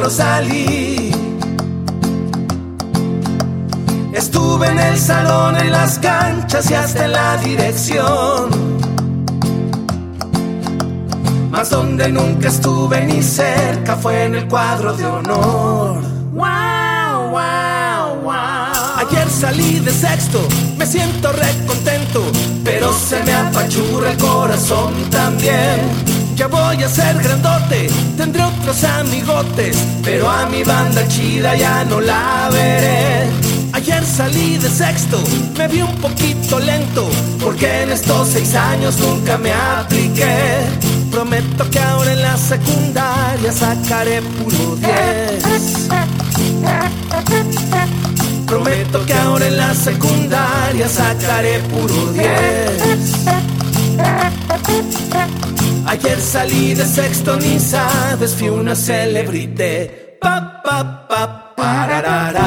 Milagro 0.05 0.09
salí. 0.09 1.11
Estuve 4.13 4.67
en 4.67 4.79
el 4.79 4.97
salón, 4.97 5.57
en 5.57 5.71
las 5.71 5.99
canchas 5.99 6.69
y 6.71 6.73
hasta 6.73 7.05
en 7.05 7.11
la 7.11 7.37
dirección. 7.37 8.49
Mas 11.51 11.69
donde 11.69 12.09
nunca 12.09 12.47
estuve 12.49 13.05
ni 13.05 13.21
cerca 13.21 13.95
fue 13.95 14.25
en 14.25 14.35
el 14.35 14.47
cuadro 14.47 14.93
de 14.93 15.05
honor. 15.05 16.01
Wow, 16.33 17.29
wow, 17.31 18.21
wow. 18.23 18.97
Ayer 18.97 19.29
salí 19.29 19.79
de 19.79 19.91
sexto, 19.91 20.39
me 20.77 20.85
siento 20.85 21.31
recontento, 21.31 22.23
pero 22.63 22.91
se 22.93 23.23
me 23.23 23.33
apachurra 23.33 24.11
el 24.11 24.17
corazón 24.17 24.93
también. 25.09 26.14
Ya 26.35 26.47
voy 26.47 26.83
a 26.83 26.89
ser 26.89 27.17
grandote, 27.23 27.87
tendré 28.17 28.43
otros 28.43 28.83
amigotes, 28.83 29.77
pero 30.03 30.29
a 30.29 30.45
mi 30.47 30.63
banda 30.63 31.07
chida 31.07 31.55
ya 31.55 31.85
no 31.85 32.01
la 32.01 32.49
veré. 32.51 33.29
Ayer 33.71 34.03
salí 34.05 34.57
de 34.57 34.69
sexto, 34.69 35.23
me 35.57 35.67
vi 35.69 35.81
un 35.81 35.95
poquito 35.95 36.59
lento, 36.59 37.09
porque 37.41 37.83
en 37.83 37.91
estos 37.91 38.27
seis 38.29 38.53
años 38.53 38.97
nunca 38.99 39.37
me 39.37 39.53
apliqué. 39.53 40.65
Prometo 41.09 41.69
que 41.69 41.79
ahora 41.79 42.11
en 42.11 42.21
la 42.21 42.35
secundaria 42.35 43.51
sacaré 43.53 44.21
puro 44.21 44.75
10. 44.75 45.89
Prometo 48.45 49.05
que 49.05 49.13
ahora 49.13 49.47
en 49.47 49.57
la 49.57 49.73
secundaria 49.73 50.89
sacaré 50.89 51.59
puro 51.59 52.11
10. 52.11 52.25
Ayer 55.87 56.19
salí 56.19 56.73
de 56.73 56.83
sexto, 56.83 57.37
ni 57.37 57.59
sabes, 57.59 58.35
fui 58.35 58.49
una 58.49 58.75
celebrité. 58.75 60.17
Pa, 60.19 60.61
pa, 60.63 61.07
pa, 61.07 61.53
pararara. 61.55 62.41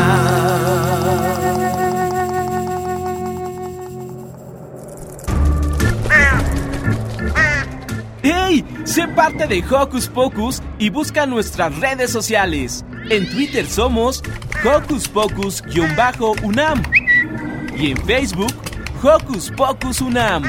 ¡Hey! 8.22 8.64
Sé 8.84 9.06
parte 9.06 9.46
de 9.46 9.62
Hocus 9.70 10.08
Pocus 10.08 10.60
y 10.78 10.90
busca 10.90 11.24
nuestras 11.24 11.78
redes 11.78 12.10
sociales. 12.10 12.84
En 13.08 13.30
Twitter 13.30 13.66
somos 13.66 14.22
Hocus 14.64 15.08
Pocus-UNAM 15.08 16.82
y 17.76 17.92
en 17.92 17.96
Facebook 17.98 18.52
Hocus 19.00 19.52
Pocus 19.56 20.00
UNAM. 20.00 20.42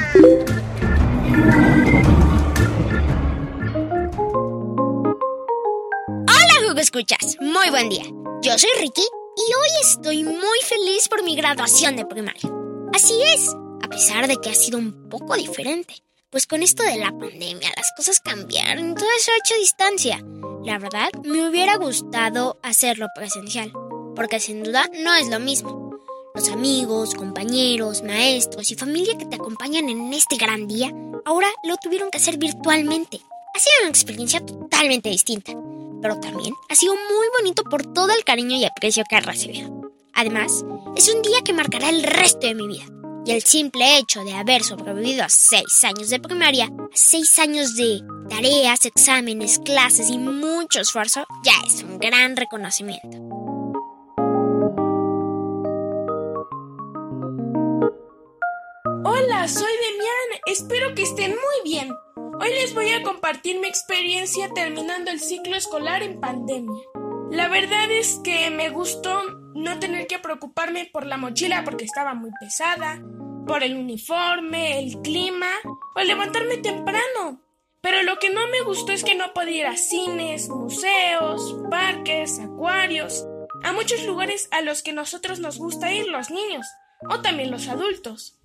Escuchas. 6.79 7.35
Muy 7.41 7.69
buen 7.71 7.89
día. 7.89 8.03
Yo 8.41 8.57
soy 8.57 8.69
Ricky 8.79 9.01
y 9.01 9.53
hoy 9.53 9.69
estoy 9.81 10.23
muy 10.23 10.59
feliz 10.63 11.09
por 11.09 11.23
mi 11.23 11.35
graduación 11.35 11.97
de 11.97 12.05
primaria. 12.05 12.49
Así 12.93 13.19
es, 13.35 13.53
a 13.83 13.89
pesar 13.89 14.27
de 14.29 14.37
que 14.37 14.49
ha 14.49 14.55
sido 14.55 14.77
un 14.77 15.09
poco 15.09 15.35
diferente. 15.35 15.95
Pues 16.29 16.47
con 16.47 16.63
esto 16.63 16.81
de 16.83 16.95
la 16.95 17.11
pandemia 17.11 17.69
las 17.75 17.91
cosas 17.97 18.21
cambiaron 18.21 18.95
todo 18.95 19.09
eso 19.17 19.29
ha 19.31 19.37
hecho 19.37 19.59
distancia. 19.59 20.23
La 20.63 20.79
verdad, 20.79 21.09
me 21.25 21.49
hubiera 21.49 21.75
gustado 21.75 22.57
hacerlo 22.63 23.07
presencial, 23.13 23.73
porque 24.15 24.39
sin 24.39 24.63
duda 24.63 24.89
no 25.03 25.13
es 25.15 25.27
lo 25.27 25.41
mismo. 25.41 25.97
Los 26.33 26.47
amigos, 26.47 27.13
compañeros, 27.13 28.03
maestros 28.03 28.71
y 28.71 28.75
familia 28.75 29.17
que 29.17 29.25
te 29.25 29.35
acompañan 29.35 29.89
en 29.89 30.13
este 30.13 30.37
gran 30.37 30.65
día, 30.65 30.93
ahora 31.25 31.49
lo 31.65 31.75
tuvieron 31.75 32.09
que 32.09 32.19
hacer 32.19 32.37
virtualmente. 32.37 33.19
Ha 33.53 33.59
sido 33.59 33.75
una 33.81 33.89
experiencia 33.89 34.39
totalmente 34.45 35.09
distinta, 35.09 35.51
pero 36.01 36.19
también 36.19 36.53
ha 36.69 36.75
sido 36.75 36.93
muy 36.93 37.27
bonito 37.37 37.63
por 37.63 37.85
todo 37.93 38.11
el 38.11 38.23
cariño 38.23 38.55
y 38.57 38.65
aprecio 38.65 39.03
que 39.09 39.17
he 39.17 39.21
recibido. 39.21 39.91
Además, 40.13 40.65
es 40.95 41.13
un 41.13 41.21
día 41.21 41.41
que 41.45 41.53
marcará 41.53 41.89
el 41.89 42.03
resto 42.03 42.47
de 42.47 42.55
mi 42.55 42.67
vida. 42.67 42.85
Y 43.25 43.31
el 43.31 43.43
simple 43.43 43.97
hecho 43.97 44.23
de 44.23 44.33
haber 44.33 44.63
sobrevivido 44.63 45.23
a 45.23 45.29
seis 45.29 45.83
años 45.83 46.09
de 46.09 46.19
primaria, 46.19 46.65
a 46.65 46.89
seis 46.93 47.37
años 47.37 47.75
de 47.75 48.01
tareas, 48.29 48.85
exámenes, 48.85 49.59
clases 49.59 50.09
y 50.09 50.17
mucho 50.17 50.81
esfuerzo, 50.81 51.25
ya 51.43 51.53
es 51.65 51.83
un 51.83 51.99
gran 51.99 52.35
reconocimiento. 52.35 53.17
Hola, 59.03 59.47
soy 59.47 59.71
Demian. 59.71 60.41
Espero 60.45 60.95
que 60.95 61.03
estén 61.03 61.31
muy 61.31 61.71
bien. 61.71 61.93
Hoy 62.41 62.51
les 62.51 62.73
voy 62.73 62.89
a 62.91 63.03
compartir 63.03 63.59
mi 63.59 63.67
experiencia 63.67 64.49
terminando 64.53 65.11
el 65.11 65.19
ciclo 65.19 65.57
escolar 65.57 66.03
en 66.03 66.21
pandemia. 66.21 66.83
La 67.29 67.49
verdad 67.49 67.91
es 67.91 68.21
que 68.23 68.49
me 68.49 68.69
gustó 68.69 69.23
no 69.55 69.77
tener 69.79 70.07
que 70.07 70.19
preocuparme 70.19 70.89
por 70.91 71.05
la 71.05 71.17
mochila 71.17 71.65
porque 71.65 71.83
estaba 71.83 72.13
muy 72.13 72.31
pesada, 72.39 73.03
por 73.45 73.61
el 73.63 73.75
uniforme, 73.75 74.79
el 74.79 75.01
clima 75.01 75.49
o 75.95 76.01
levantarme 76.01 76.55
temprano. 76.57 77.41
Pero 77.81 78.03
lo 78.03 78.19
que 78.19 78.29
no 78.29 78.47
me 78.47 78.61
gustó 78.61 78.93
es 78.93 79.03
que 79.03 79.15
no 79.15 79.33
podía 79.33 79.57
ir 79.57 79.67
a 79.67 79.75
cines, 79.75 80.47
museos, 80.47 81.57
parques, 81.69 82.39
acuarios, 82.39 83.27
a 83.63 83.73
muchos 83.73 84.05
lugares 84.05 84.47
a 84.51 84.61
los 84.61 84.81
que 84.81 84.93
nosotros 84.93 85.39
nos 85.39 85.57
gusta 85.57 85.91
ir 85.91 86.07
los 86.07 86.31
niños 86.31 86.65
o 87.09 87.21
también 87.21 87.51
los 87.51 87.67
adultos. 87.67 88.39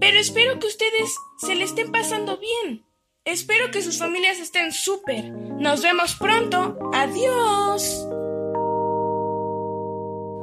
Pero 0.00 0.18
espero 0.18 0.58
que 0.58 0.66
ustedes 0.66 1.16
se 1.38 1.54
le 1.54 1.64
estén 1.64 1.90
pasando 1.90 2.36
bien. 2.36 2.87
Espero 3.28 3.70
que 3.70 3.82
sus 3.82 3.98
familias 3.98 4.38
estén 4.38 4.72
súper. 4.72 5.30
Nos 5.30 5.82
vemos 5.82 6.14
pronto. 6.14 6.78
Adiós. 6.94 8.06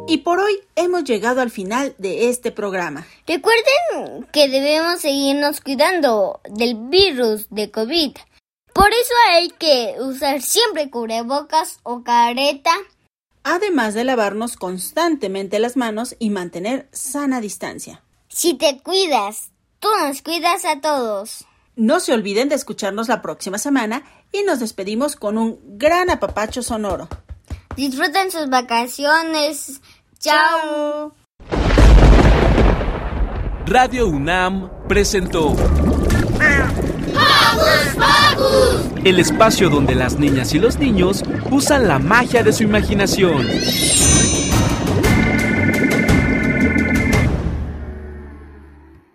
Y 0.07 0.17
por 0.17 0.38
hoy 0.38 0.59
hemos 0.75 1.03
llegado 1.03 1.41
al 1.41 1.49
final 1.49 1.95
de 1.97 2.29
este 2.29 2.51
programa. 2.51 3.07
Recuerden 3.25 4.27
que 4.31 4.49
debemos 4.49 5.01
seguirnos 5.01 5.61
cuidando 5.61 6.41
del 6.47 6.75
virus 6.75 7.47
de 7.49 7.71
COVID. 7.71 8.17
Por 8.71 8.89
eso 8.89 9.13
hay 9.31 9.49
que 9.49 9.95
usar 9.99 10.43
siempre 10.43 10.91
cubrebocas 10.91 11.79
o 11.81 12.03
careta. 12.03 12.75
Además 13.43 13.95
de 13.95 14.03
lavarnos 14.03 14.57
constantemente 14.57 15.57
las 15.57 15.75
manos 15.75 16.15
y 16.19 16.29
mantener 16.29 16.88
sana 16.91 17.41
distancia. 17.41 18.03
Si 18.27 18.53
te 18.53 18.77
cuidas, 18.83 19.49
tú 19.79 19.88
nos 19.99 20.21
cuidas 20.21 20.65
a 20.65 20.81
todos. 20.81 21.47
No 21.76 21.99
se 21.99 22.13
olviden 22.13 22.47
de 22.47 22.55
escucharnos 22.55 23.09
la 23.09 23.21
próxima 23.21 23.57
semana 23.57 24.03
y 24.32 24.43
nos 24.43 24.59
despedimos 24.59 25.17
con 25.17 25.38
un 25.38 25.59
gran 25.78 26.09
apapacho 26.09 26.63
sonoro. 26.63 27.09
Disfruten 27.76 28.32
sus 28.32 28.49
vacaciones. 28.49 29.82
Chao. 30.17 31.13
Radio 33.65 34.07
UNAM 34.07 34.69
presentó 34.88 35.55
el 39.03 39.19
espacio 39.19 39.69
donde 39.69 39.95
las 39.95 40.17
niñas 40.17 40.53
y 40.53 40.59
los 40.59 40.80
niños 40.80 41.23
usan 41.51 41.88
la 41.88 41.99
magia 41.99 42.41
de 42.43 42.53
su 42.53 42.63
imaginación. 42.63 43.45